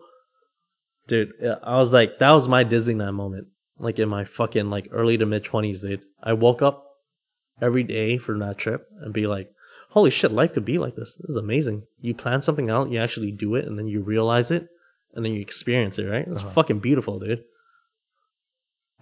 dude, 1.07 1.33
I 1.63 1.77
was 1.77 1.93
like, 1.93 2.19
that 2.19 2.31
was 2.31 2.49
my 2.49 2.65
Disneyland 2.65 3.15
moment. 3.15 3.49
Like 3.83 3.99
in 3.99 4.09
my 4.09 4.25
fucking 4.25 4.71
like 4.71 4.89
early 4.93 5.19
to 5.19 5.27
mid 5.27 5.45
twenties, 5.45 5.81
dude. 5.81 6.05
I 6.23 6.33
woke 6.33 6.63
up 6.63 6.87
every 7.61 7.83
day 7.83 8.17
for 8.17 8.39
that 8.39 8.57
trip 8.57 8.87
and 9.01 9.13
be 9.13 9.27
like, 9.27 9.51
holy 9.91 10.11
shit, 10.11 10.33
life 10.33 10.55
could 10.55 10.65
be 10.65 10.79
like 10.79 10.95
this. 10.95 11.17
This 11.17 11.31
is 11.31 11.37
amazing. 11.37 11.83
You 12.01 12.15
plan 12.15 12.43
something 12.43 12.71
out, 12.71 12.91
you 12.91 12.99
actually 12.99 13.33
do 13.33 13.57
it, 13.57 13.67
and 13.67 13.79
then 13.79 13.89
you 13.89 14.03
realize 14.03 14.51
it, 14.51 14.69
and 15.15 15.25
then 15.25 15.33
you 15.33 15.41
experience 15.41 15.99
it, 15.99 16.07
right? 16.07 16.27
It's 16.27 16.43
fucking 16.43 16.79
beautiful, 16.79 17.19
dude. 17.19 17.43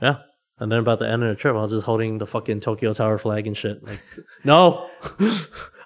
Yeah. 0.01 0.17
And 0.59 0.71
then 0.71 0.81
about 0.81 0.99
the 0.99 1.09
end 1.09 1.23
of 1.23 1.29
the 1.29 1.37
trip, 1.37 1.55
I 1.55 1.61
was 1.61 1.71
just 1.71 1.87
holding 1.87 2.19
the 2.19 2.27
fucking 2.27 2.61
Tokyo 2.61 2.93
Tower 2.93 3.19
flag 3.19 3.47
and 3.47 3.57
shit. 3.57 3.83
Like, 3.83 4.03
no, 4.45 4.91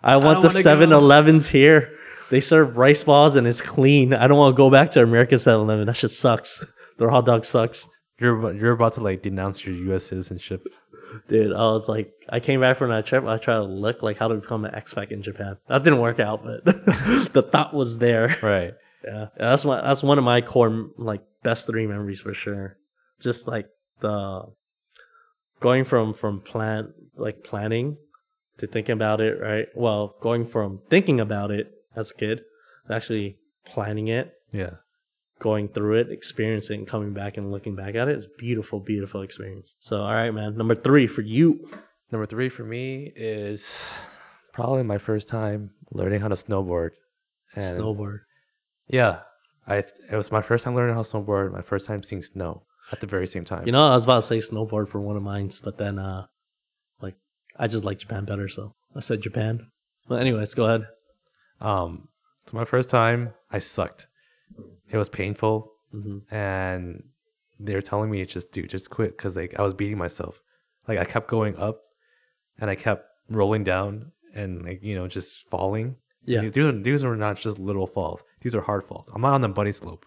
I 0.02 0.16
want 0.16 0.40
the 0.40 0.48
wanna 0.48 0.62
7 0.62 0.92
Elevens 0.92 1.48
here. 1.48 1.96
They 2.30 2.40
serve 2.40 2.76
rice 2.76 3.04
balls 3.04 3.36
and 3.36 3.46
it's 3.46 3.60
clean. 3.60 4.14
I 4.14 4.26
don't 4.26 4.38
want 4.38 4.54
to 4.54 4.56
go 4.56 4.70
back 4.70 4.90
to 4.90 5.02
American 5.02 5.38
7 5.38 5.60
Eleven. 5.60 5.86
That 5.86 5.94
shit 5.94 6.10
sucks. 6.10 6.74
Their 6.98 7.10
hot 7.10 7.26
dog 7.26 7.44
sucks. 7.44 7.88
You're 8.20 8.38
about- 8.38 8.54
you're 8.56 8.72
about 8.72 8.92
to 8.94 9.00
like 9.02 9.22
denounce 9.22 9.64
your 9.66 9.74
U.S. 9.88 10.04
citizenship. 10.04 10.66
Dude, 11.28 11.52
I 11.52 11.58
was 11.72 11.88
like, 11.88 12.12
I 12.28 12.40
came 12.40 12.60
back 12.60 12.76
from 12.76 12.90
that 12.90 13.06
trip. 13.06 13.24
I 13.24 13.36
tried 13.38 13.56
to 13.56 13.62
look 13.64 14.02
like 14.02 14.18
how 14.18 14.28
to 14.28 14.36
become 14.36 14.64
an 14.64 14.72
expat 14.72 15.12
in 15.12 15.22
Japan. 15.22 15.56
That 15.68 15.84
didn't 15.84 16.00
work 16.00 16.18
out, 16.20 16.42
but 16.42 16.64
the 16.64 17.46
thought 17.50 17.72
was 17.74 17.98
there. 17.98 18.36
Right. 18.42 18.74
Yeah, 19.04 19.26
Yeah, 19.38 19.50
that's 19.50 19.64
my 19.64 19.80
that's 19.80 20.02
one 20.02 20.18
of 20.18 20.24
my 20.24 20.40
core 20.40 20.88
like 20.96 21.22
best 21.42 21.66
three 21.66 21.86
memories 21.86 22.20
for 22.20 22.34
sure. 22.34 22.76
Just 23.20 23.46
like 23.46 23.68
the 24.00 24.44
going 25.60 25.84
from 25.84 26.14
from 26.14 26.40
plan 26.40 26.92
like 27.16 27.44
planning 27.44 27.96
to 28.58 28.66
thinking 28.66 28.92
about 28.94 29.20
it, 29.20 29.40
right? 29.40 29.66
Well, 29.74 30.14
going 30.20 30.46
from 30.46 30.78
thinking 30.88 31.20
about 31.20 31.50
it 31.50 31.70
as 31.96 32.10
a 32.10 32.14
kid, 32.14 32.42
actually 32.90 33.38
planning 33.66 34.08
it, 34.08 34.32
Yeah. 34.52 34.76
Going 35.40 35.68
through 35.68 35.98
it, 36.00 36.10
experiencing, 36.10 36.86
coming 36.86 37.12
back 37.12 37.36
and 37.36 37.50
looking 37.50 37.74
back 37.74 37.94
at 37.94 38.08
it—it's 38.08 38.26
beautiful, 38.38 38.80
beautiful 38.80 39.22
experience. 39.22 39.76
So, 39.78 40.02
all 40.02 40.14
right, 40.14 40.30
man. 40.30 40.56
Number 40.56 40.74
three 40.74 41.06
for 41.06 41.22
you. 41.22 41.68
Number 42.10 42.26
three 42.26 42.48
for 42.48 42.64
me 42.64 43.12
is 43.16 43.98
probably 44.52 44.84
my 44.84 44.98
first 44.98 45.28
time 45.28 45.70
learning 45.90 46.20
how 46.20 46.28
to 46.28 46.34
snowboard. 46.34 46.90
And 47.54 47.64
Snowboard. 47.64 48.20
Yeah. 48.88 49.20
I 49.66 49.76
it 49.76 50.12
was 50.12 50.30
my 50.30 50.42
first 50.42 50.64
time 50.64 50.74
learning 50.74 50.94
how 50.94 51.02
to 51.02 51.08
snowboard. 51.08 51.52
My 51.52 51.62
first 51.62 51.86
time 51.86 52.02
seeing 52.02 52.22
snow 52.22 52.64
at 52.92 53.00
the 53.00 53.06
very 53.06 53.26
same 53.26 53.44
time. 53.44 53.66
You 53.66 53.72
know, 53.72 53.88
I 53.88 53.94
was 53.94 54.04
about 54.04 54.16
to 54.16 54.22
say 54.22 54.38
snowboard 54.38 54.88
for 54.88 55.00
one 55.00 55.16
of 55.16 55.22
mine, 55.22 55.50
but 55.62 55.78
then 55.78 55.98
uh 55.98 56.26
like 57.00 57.16
I 57.56 57.66
just 57.66 57.84
like 57.84 57.98
Japan 57.98 58.24
better, 58.24 58.48
so 58.48 58.74
I 58.94 59.00
said 59.00 59.22
Japan. 59.22 59.70
But 60.06 60.20
anyways, 60.20 60.54
go 60.54 60.66
ahead. 60.66 60.86
Um, 61.60 62.08
so 62.46 62.56
my 62.56 62.64
first 62.64 62.90
time, 62.90 63.32
I 63.50 63.58
sucked. 63.58 64.06
It 64.90 64.96
was 64.98 65.08
painful, 65.08 65.72
Mhm. 65.94 66.22
and 66.30 67.04
they 67.60 67.74
were 67.74 67.80
telling 67.80 68.10
me 68.10 68.24
just 68.24 68.52
do 68.52 68.62
just 68.66 68.90
quit 68.90 69.16
because 69.16 69.36
like 69.36 69.58
I 69.58 69.62
was 69.62 69.74
beating 69.74 69.98
myself. 69.98 70.42
Like 70.88 70.98
I 70.98 71.04
kept 71.04 71.28
going 71.28 71.56
up, 71.56 71.80
and 72.58 72.68
I 72.70 72.74
kept 72.74 73.06
rolling 73.30 73.64
down, 73.64 74.12
and 74.34 74.64
like 74.64 74.82
you 74.82 74.94
know 74.94 75.06
just 75.08 75.48
falling. 75.48 75.96
Yeah. 76.26 76.40
these 76.48 76.58
are 76.64 76.72
these 76.72 77.04
are 77.04 77.16
not 77.16 77.36
just 77.36 77.58
little 77.58 77.86
falls. 77.86 78.24
These 78.40 78.54
are 78.54 78.60
hard 78.62 78.82
falls. 78.84 79.10
I'm 79.14 79.20
not 79.22 79.34
on 79.34 79.40
the 79.42 79.48
bunny 79.48 79.72
slope. 79.72 80.06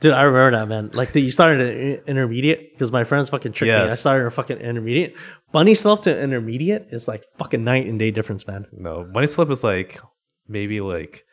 Dude, 0.00 0.12
I 0.14 0.22
remember 0.22 0.58
that, 0.58 0.68
man. 0.68 0.90
Like, 0.94 1.14
you 1.14 1.30
started 1.30 1.60
at 2.00 2.08
intermediate 2.08 2.72
because 2.72 2.90
my 2.90 3.04
friends 3.04 3.30
fucking 3.30 3.52
tricked 3.52 3.68
me. 3.72 3.74
I 3.92 3.94
started 3.94 4.26
at 4.26 4.32
fucking 4.32 4.56
intermediate. 4.58 5.14
Bunny 5.52 5.74
slope 5.74 6.02
to 6.04 6.20
intermediate 6.20 6.86
is 6.90 7.06
like 7.06 7.22
fucking 7.38 7.62
night 7.62 7.86
and 7.86 8.00
day 8.00 8.10
difference, 8.10 8.44
man. 8.48 8.66
No, 8.72 9.04
bunny 9.14 9.28
slope 9.28 9.50
is 9.50 9.62
like 9.62 10.00
maybe 10.48 10.80
like 10.80 11.24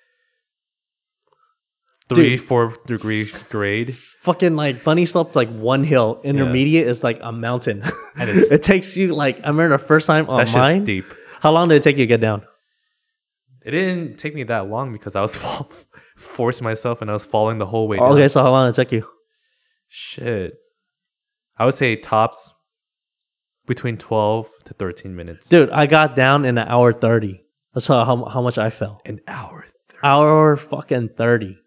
three, 2.14 2.32
Dude. 2.32 2.42
four 2.42 2.74
degree 2.86 3.26
grade. 3.50 3.94
Fucking 3.94 4.56
like 4.56 4.84
bunny 4.84 5.06
slope's 5.06 5.36
like 5.36 5.50
one 5.50 5.84
hill. 5.84 6.20
Intermediate 6.24 6.88
is 6.88 7.04
like 7.04 7.20
a 7.22 7.32
mountain. 7.32 7.84
It 8.22 8.64
takes 8.64 8.98
you 8.98 9.16
like 9.16 9.38
I 9.46 9.48
remember 9.50 9.78
the 9.78 9.84
first 9.84 10.06
time 10.08 10.30
on 10.30 10.40
That's 10.40 10.54
just 10.54 10.76
mine. 10.76 10.84
steep. 10.84 11.06
How 11.40 11.52
long 11.52 11.70
did 11.70 11.76
it 11.76 11.84
take 11.84 11.96
you 11.98 12.04
to 12.04 12.08
get 12.08 12.20
down? 12.20 12.44
It 13.66 13.72
didn't 13.72 14.18
take 14.18 14.36
me 14.36 14.44
that 14.44 14.68
long 14.70 14.92
because 14.92 15.16
I 15.16 15.22
was 15.22 15.38
fall- 15.42 15.70
forcing 16.18 16.66
myself 16.66 17.02
and 17.02 17.10
I 17.10 17.14
was 17.14 17.26
falling 17.26 17.60
the 17.60 17.66
whole 17.66 17.88
way 17.88 17.98
down. 17.98 18.12
Okay, 18.12 18.28
so 18.28 18.42
how 18.42 18.52
long 18.52 18.68
did 18.68 18.78
it 18.78 18.84
take 18.84 18.92
you? 18.92 19.08
Shit. 19.88 20.56
I 21.58 21.66
would 21.66 21.74
say 21.74 21.96
tops 21.96 22.54
between 23.68 23.98
12 23.98 24.50
to 24.66 24.74
13 24.74 25.16
minutes. 25.16 25.48
Dude, 25.50 25.70
I 25.70 25.86
got 25.86 26.16
down 26.16 26.44
in 26.46 26.58
an 26.58 26.68
hour 26.68 26.92
30. 26.92 27.44
That's 27.74 27.88
how, 27.88 28.04
how, 28.04 28.26
how 28.26 28.42
much 28.42 28.58
I 28.58 28.70
fell. 28.70 29.02
An 29.06 29.20
hour. 29.28 29.66
Hour 30.04 30.56
fucking 30.58 31.10
30. 31.10 31.58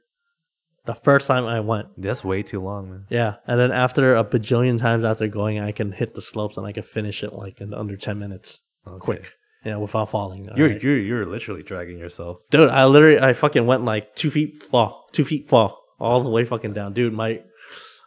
The 0.84 0.94
first 0.94 1.28
time 1.28 1.44
I 1.46 1.60
went. 1.60 1.88
That's 1.96 2.24
way 2.24 2.42
too 2.42 2.60
long, 2.60 2.90
man. 2.90 3.06
Yeah. 3.08 3.36
And 3.46 3.60
then 3.60 3.70
after 3.70 4.16
a 4.16 4.24
bajillion 4.24 4.78
times 4.78 5.04
after 5.04 5.28
going, 5.28 5.60
I 5.60 5.70
can 5.70 5.92
hit 5.92 6.14
the 6.14 6.22
slopes 6.22 6.56
and 6.56 6.66
I 6.66 6.72
can 6.72 6.82
finish 6.82 7.22
it 7.22 7.32
like 7.32 7.60
in 7.60 7.72
under 7.72 7.96
10 7.96 8.18
minutes. 8.18 8.62
Quick. 8.98 9.32
Yeah, 9.64 9.76
without 9.76 10.08
falling. 10.08 10.44
You're 10.56 10.66
alright? 10.66 10.82
you're 10.82 10.98
you're 10.98 11.24
literally 11.24 11.62
dragging 11.62 11.98
yourself. 11.98 12.40
Dude, 12.50 12.68
I 12.68 12.86
literally, 12.86 13.20
I 13.20 13.32
fucking 13.32 13.64
went 13.64 13.84
like 13.84 14.16
two 14.16 14.28
feet 14.28 14.56
fall, 14.56 15.06
two 15.12 15.24
feet 15.24 15.48
fall, 15.48 15.80
all 16.00 16.20
the 16.20 16.30
way 16.30 16.44
fucking 16.44 16.72
down. 16.72 16.94
Dude, 16.94 17.12
my, 17.12 17.42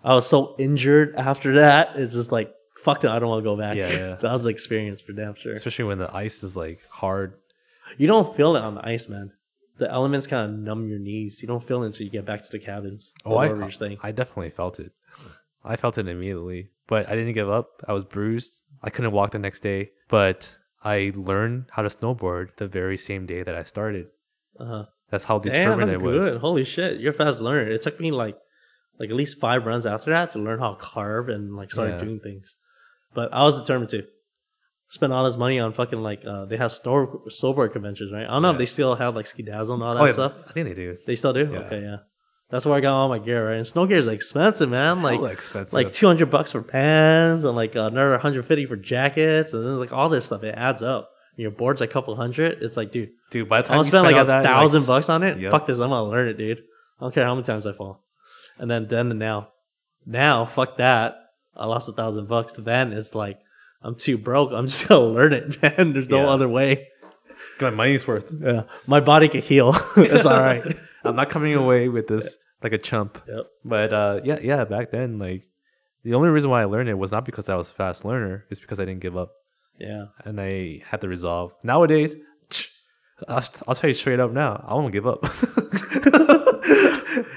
I 0.03 0.13
was 0.13 0.27
so 0.27 0.55
injured 0.59 1.15
after 1.15 1.53
that. 1.53 1.95
It's 1.95 2.13
just 2.13 2.33
like, 2.33 2.53
fuck 2.83 3.05
it, 3.05 3.09
I 3.09 3.19
don't 3.19 3.29
want 3.29 3.39
to 3.39 3.49
go 3.49 3.55
back. 3.55 3.77
Yeah, 3.77 3.89
yeah. 3.89 4.15
that 4.21 4.31
was 4.33 4.43
the 4.43 4.49
experience 4.49 4.99
for 4.99 5.13
damn 5.13 5.35
sure. 5.35 5.53
Especially 5.53 5.85
when 5.85 5.97
the 5.97 6.13
ice 6.13 6.43
is 6.43 6.57
like 6.57 6.79
hard. 6.89 7.35
You 7.97 8.07
don't 8.07 8.35
feel 8.35 8.57
it 8.57 8.61
on 8.61 8.75
the 8.75 8.85
ice, 8.85 9.07
man. 9.07 9.31
The 9.77 9.91
elements 9.91 10.25
kind 10.27 10.49
of 10.51 10.57
numb 10.57 10.87
your 10.87 10.99
knees. 10.99 11.41
You 11.41 11.47
don't 11.47 11.61
feel 11.63 11.83
it 11.83 11.87
until 11.87 12.05
you 12.05 12.11
get 12.11 12.25
back 12.25 12.41
to 12.43 12.51
the 12.51 12.59
cabins. 12.59 13.13
Oh, 13.25 13.35
I. 13.37 13.47
I 14.01 14.11
definitely 14.11 14.49
felt 14.49 14.79
it. 14.79 14.91
I 15.63 15.75
felt 15.75 15.97
it 15.97 16.07
immediately, 16.07 16.69
but 16.87 17.09
I 17.09 17.15
didn't 17.15 17.33
give 17.33 17.49
up. 17.49 17.81
I 17.87 17.93
was 17.93 18.03
bruised. 18.05 18.61
I 18.83 18.89
couldn't 18.89 19.11
walk 19.11 19.31
the 19.31 19.39
next 19.39 19.61
day, 19.61 19.89
but 20.07 20.55
I 20.83 21.11
learned 21.15 21.65
how 21.71 21.81
to 21.81 21.89
snowboard 21.89 22.55
the 22.57 22.67
very 22.67 22.97
same 22.97 23.25
day 23.25 23.41
that 23.43 23.55
I 23.55 23.63
started. 23.63 24.07
Uh-huh. 24.59 24.85
That's 25.09 25.23
how 25.25 25.39
Damn, 25.39 25.51
determined 25.53 25.81
that's 25.89 25.93
it 25.93 26.01
was. 26.01 26.17
good. 26.33 26.37
Holy 26.41 26.63
shit, 26.63 26.99
you're 26.99 27.11
a 27.11 27.15
fast 27.15 27.41
learner. 27.41 27.69
It 27.69 27.81
took 27.81 27.99
me 27.99 28.11
like, 28.11 28.37
like 28.99 29.09
at 29.09 29.15
least 29.15 29.39
five 29.39 29.65
runs 29.65 29.85
after 29.85 30.11
that 30.11 30.31
to 30.31 30.39
learn 30.39 30.59
how 30.59 30.71
to 30.73 30.77
carve 30.77 31.29
and 31.29 31.55
like 31.55 31.71
start 31.71 31.89
Yeah. 31.89 31.99
doing 31.99 32.19
things. 32.19 32.57
But 33.13 33.33
I 33.33 33.43
was 33.43 33.59
determined 33.59 33.89
to 33.89 34.05
spend 34.95 35.13
all 35.13 35.23
this 35.25 35.37
money 35.37 35.59
on 35.59 35.73
fucking 35.73 36.01
like 36.01 36.25
uh, 36.25 36.45
they 36.45 36.57
have 36.57 36.71
snow 36.71 37.21
snowboard 37.27 37.71
conventions, 37.71 38.11
right? 38.11 38.25
I 38.25 38.31
don't 38.33 38.41
know 38.41 38.49
if 38.49 38.55
Yeah. 38.55 38.59
they 38.59 38.65
still 38.65 38.95
have 38.95 39.15
like 39.15 39.27
Ski 39.27 39.43
Dazzle 39.43 39.75
and 39.75 39.83
all 39.83 39.93
that 39.93 40.01
Oh, 40.01 40.05
yeah, 40.05 40.11
stuff. 40.11 40.33
I 40.47 40.51
think 40.53 40.67
they 40.67 40.73
do. 40.73 40.95
They 41.05 41.15
still 41.15 41.33
do. 41.33 41.49
Yeah. 41.51 41.59
Okay, 41.59 41.81
yeah. 41.81 41.97
That's 42.49 42.65
where 42.65 42.75
I 42.75 42.79
got 42.79 42.93
all 42.93 43.09
my 43.09 43.19
gear, 43.19 43.47
right? 43.49 43.57
And 43.57 43.67
snow 43.67 43.85
gear 43.87 43.97
is 43.97 44.07
expensive, 44.07 44.69
man. 44.69 45.01
Like 45.01 45.15
Hella 45.17 45.31
expensive. 45.31 45.73
like 45.73 45.91
200 45.91 46.29
bucks 46.29 46.51
for 46.53 46.61
pants 46.61 47.43
and 47.43 47.55
like 47.55 47.75
another 47.75 48.11
150 48.11 48.65
for 48.67 48.75
jackets 48.75 49.53
and 49.53 49.65
then 49.65 49.79
like 49.79 49.91
all 49.93 50.09
this 50.09 50.25
stuff. 50.25 50.43
It 50.43 50.55
adds 50.55 50.81
up. 50.83 51.09
Your 51.37 51.51
board's 51.51 51.81
a 51.81 51.87
couple 51.87 52.15
hundred. 52.15 52.59
It's 52.61 52.77
like, 52.77 52.91
dude, 52.91 53.09
Dude, 53.31 53.49
by 53.49 53.61
the 53.61 53.65
I'm 53.65 53.67
time 53.67 53.75
gonna 53.77 53.85
you 53.87 53.91
spend 53.91 54.03
like 54.05 54.15
all 54.15 54.21
a 54.21 54.25
that, 54.25 54.43
you're 54.45 54.53
thousand 54.53 54.81
s- 54.81 54.87
bucks 54.87 55.09
on 55.09 55.23
it. 55.23 55.37
Yep. 55.39 55.51
Fuck 55.51 55.65
this, 55.67 55.79
I'm 55.79 55.89
gonna 55.89 56.09
learn 56.09 56.27
it, 56.29 56.37
dude. 56.37 56.59
I 56.59 57.03
don't 57.03 57.13
care 57.13 57.25
how 57.25 57.33
many 57.35 57.43
times 57.43 57.65
I 57.67 57.73
fall. 57.73 58.03
And 58.57 58.71
then 58.71 58.87
then 58.87 59.09
and 59.09 59.19
now, 59.19 59.49
now 60.05 60.45
fuck 60.45 60.77
that. 60.77 61.17
I 61.57 61.65
lost 61.65 61.89
a 61.89 61.93
thousand 61.93 62.27
bucks. 62.29 62.53
Then 62.53 62.93
it's 62.93 63.13
like 63.15 63.39
I'm 63.85 63.95
too 63.95 64.17
broke. 64.17 64.51
I'm 64.51 64.65
just 64.65 64.87
gonna 64.89 65.05
learn 65.05 65.31
it, 65.33 65.61
man. 65.61 65.93
There's 65.93 66.09
no 66.09 66.23
Yeah. 66.23 66.29
other 66.29 66.49
way. 66.49 66.87
Got 67.59 67.73
my 67.73 67.85
money's 67.85 68.05
worth. 68.07 68.33
Yeah, 68.37 68.63
my 68.87 68.99
body 68.99 69.29
can 69.29 69.41
heal. 69.41 69.73
it's 69.97 70.25
all 70.25 70.39
right. 70.41 70.63
I'm 71.05 71.15
not 71.15 71.29
coming 71.29 71.53
away 71.53 71.87
with 71.87 72.07
this 72.07 72.37
like 72.63 72.73
a 72.73 72.77
chump. 72.79 73.21
Yep. 73.27 73.45
But 73.63 73.93
uh, 73.93 74.19
yeah, 74.23 74.39
yeah. 74.41 74.65
Back 74.65 74.89
then, 74.91 75.19
like 75.19 75.43
the 76.03 76.15
only 76.15 76.29
reason 76.29 76.49
why 76.49 76.61
I 76.61 76.65
learned 76.65 76.89
it 76.89 76.97
was 76.97 77.11
not 77.11 77.23
because 77.25 77.47
I 77.47 77.55
was 77.55 77.69
a 77.69 77.73
fast 77.73 78.03
learner. 78.05 78.45
It's 78.49 78.59
because 78.59 78.79
I 78.79 78.85
didn't 78.85 79.01
give 79.01 79.15
up 79.15 79.31
Yeah. 79.79 80.05
and 80.25 80.41
I 80.41 80.81
had 80.89 81.01
the 81.01 81.07
resolve. 81.07 81.53
Nowadays, 81.63 82.15
I'll, 83.27 83.43
I'll 83.67 83.75
tell 83.75 83.87
you 83.89 83.93
straight 83.93 84.19
up 84.19 84.31
now, 84.31 84.65
I 84.67 84.73
won't 84.73 84.91
give 84.91 85.05
up. 85.07 85.23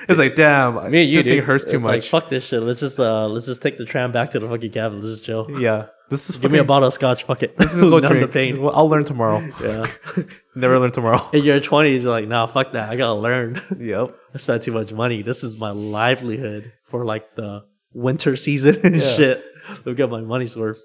It's 0.09 0.19
like, 0.19 0.35
damn, 0.35 0.75
Me 0.91 1.03
and 1.03 1.11
you, 1.11 1.17
this 1.23 1.27
thing 1.27 1.43
hurts 1.43 1.65
too 1.65 1.77
it's 1.77 1.85
like, 1.85 1.97
much. 1.99 2.09
fuck 2.09 2.29
this 2.29 2.47
shit. 2.47 2.63
Let's 2.63 2.81
just 2.81 2.99
uh, 2.99 3.29
let's 3.29 3.47
just 3.47 3.63
take 3.63 3.77
the 3.79 3.85
tram 3.85 4.11
back 4.13 4.31
to 4.31 4.41
the 4.41 4.49
fucking 4.49 4.71
cabin. 4.73 4.99
Let's 5.01 5.11
just 5.17 5.25
chill. 5.25 5.47
yeah, 5.61 5.87
this 6.11 6.29
is 6.31 6.39
Give 6.39 6.51
me 6.51 6.59
a 6.59 6.65
bottle 6.65 6.89
of 6.89 6.95
scotch. 6.95 7.25
Fuck 7.25 7.43
it. 7.43 7.57
This 7.57 7.75
is 7.75 7.81
go 7.81 7.99
Numb 8.01 8.21
the 8.21 8.29
pain. 8.29 8.61
Well, 8.63 8.75
I'll 8.75 8.89
learn 8.89 9.05
tomorrow. 9.05 9.41
Yeah. 9.63 9.87
Never 10.57 10.79
learn 10.81 10.91
tomorrow. 10.93 11.21
In 11.33 11.45
your 11.45 11.61
twenties, 11.61 12.03
you're 12.05 12.13
like, 12.13 12.27
nah, 12.27 12.47
fuck 12.47 12.73
that. 12.73 12.89
I 12.91 12.97
gotta 12.97 13.15
learn. 13.15 13.61
yep. 13.79 14.11
I 14.35 14.39
spent 14.39 14.63
too 14.63 14.73
much 14.73 14.93
money. 14.93 15.23
This 15.23 15.45
is 15.45 15.59
my 15.61 15.71
livelihood 15.71 16.73
for 16.83 17.05
like 17.05 17.35
the 17.37 17.65
winter 17.93 18.37
season 18.37 18.77
and 18.85 18.97
Yeah. 18.97 19.05
shit. 19.07 19.45
Look 19.85 19.97
get 19.97 20.11
my 20.11 20.21
money's 20.21 20.57
worth. 20.57 20.81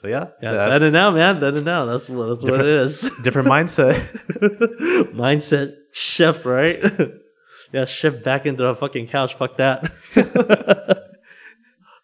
So 0.00 0.08
yeah, 0.08 0.28
Yeah, 0.42 0.52
then 0.52 0.82
and 0.82 0.92
now, 0.92 1.10
man. 1.10 1.40
Then 1.40 1.56
and 1.56 1.64
now. 1.64 1.84
That's 1.86 2.08
what 2.10 2.26
that's 2.28 2.42
what 2.44 2.60
it 2.60 2.64
Different- 2.64 3.24
different 3.24 3.48
mindset. 3.48 3.94
Mindset 5.12 5.72
shift, 5.92 6.44
right? 6.44 6.76
Yeah, 7.72 7.84
shift 7.84 8.24
back 8.24 8.46
into 8.46 8.62
the 8.62 8.74
fucking 8.74 9.08
couch. 9.08 9.34
Fuck 9.34 9.56
that. 9.56 9.90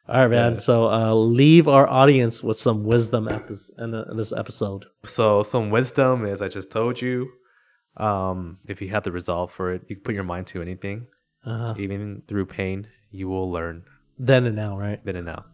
All 0.09 0.21
right, 0.21 0.31
man. 0.31 0.53
Yeah. 0.55 0.59
So 0.59 0.91
uh, 0.91 1.15
leave 1.15 1.69
our 1.69 1.89
audience 1.89 2.43
with 2.43 2.59
some 2.59 2.85
wisdom 2.85 3.29
at 3.29 3.47
this 3.49 3.71
in, 3.79 3.95
in 3.95 4.17
this 4.17 4.33
episode. 4.33 4.87
So 5.05 5.43
some 5.43 5.71
wisdom 5.71 6.27
is 6.27 6.43
I 6.43 6.49
just 6.49 6.71
told 6.73 7.01
you, 7.01 7.31
um, 7.97 8.57
if 8.69 8.83
you 8.83 8.89
have 8.89 9.05
the 9.05 9.13
resolve 9.13 9.53
for 9.53 9.73
it, 9.73 9.83
you 9.89 9.97
can 9.97 10.03
put 10.03 10.15
your 10.15 10.25
mind 10.25 10.49
to 10.49 10.61
anything, 10.61 11.07
uh-huh. 11.45 11.75
even 11.79 12.23
through 12.27 12.47
pain, 12.47 12.89
you 13.11 13.29
will 13.29 13.51
learn 13.51 13.85
then 14.19 14.47
and 14.47 14.57
now, 14.57 14.79
right? 14.79 15.05
then 15.05 15.17
and 15.17 15.27
now. 15.27 15.45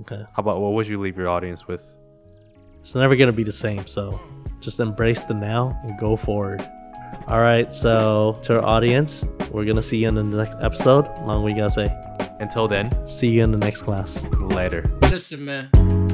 Okay. 0.00 0.24
How 0.34 0.40
about 0.40 0.60
what 0.60 0.72
would 0.72 0.88
you 0.88 0.98
leave 0.98 1.16
your 1.16 1.28
audience 1.28 1.66
with? 1.66 1.84
It's 2.80 2.94
never 2.94 3.16
gonna 3.16 3.32
be 3.32 3.44
the 3.44 3.52
same. 3.52 3.86
So 3.86 4.20
just 4.60 4.80
embrace 4.80 5.22
the 5.22 5.34
now 5.34 5.78
and 5.82 5.98
go 5.98 6.16
forward. 6.16 6.68
All 7.28 7.40
right. 7.40 7.72
So 7.74 8.38
to 8.42 8.56
our 8.60 8.64
audience, 8.64 9.24
we're 9.50 9.64
gonna 9.64 9.82
see 9.82 9.98
you 9.98 10.08
in 10.08 10.14
the 10.14 10.22
next 10.24 10.56
episode. 10.60 11.06
Long 11.26 11.42
we 11.44 11.52
gotta 11.52 11.70
say. 11.70 11.90
Until 12.40 12.68
then, 12.68 12.90
See 13.06 13.28
you 13.30 13.42
in 13.42 13.50
the 13.50 13.58
next 13.58 13.82
class. 13.82 14.28
later. 14.40 14.88
Listen, 15.02 15.44
man. 15.44 16.07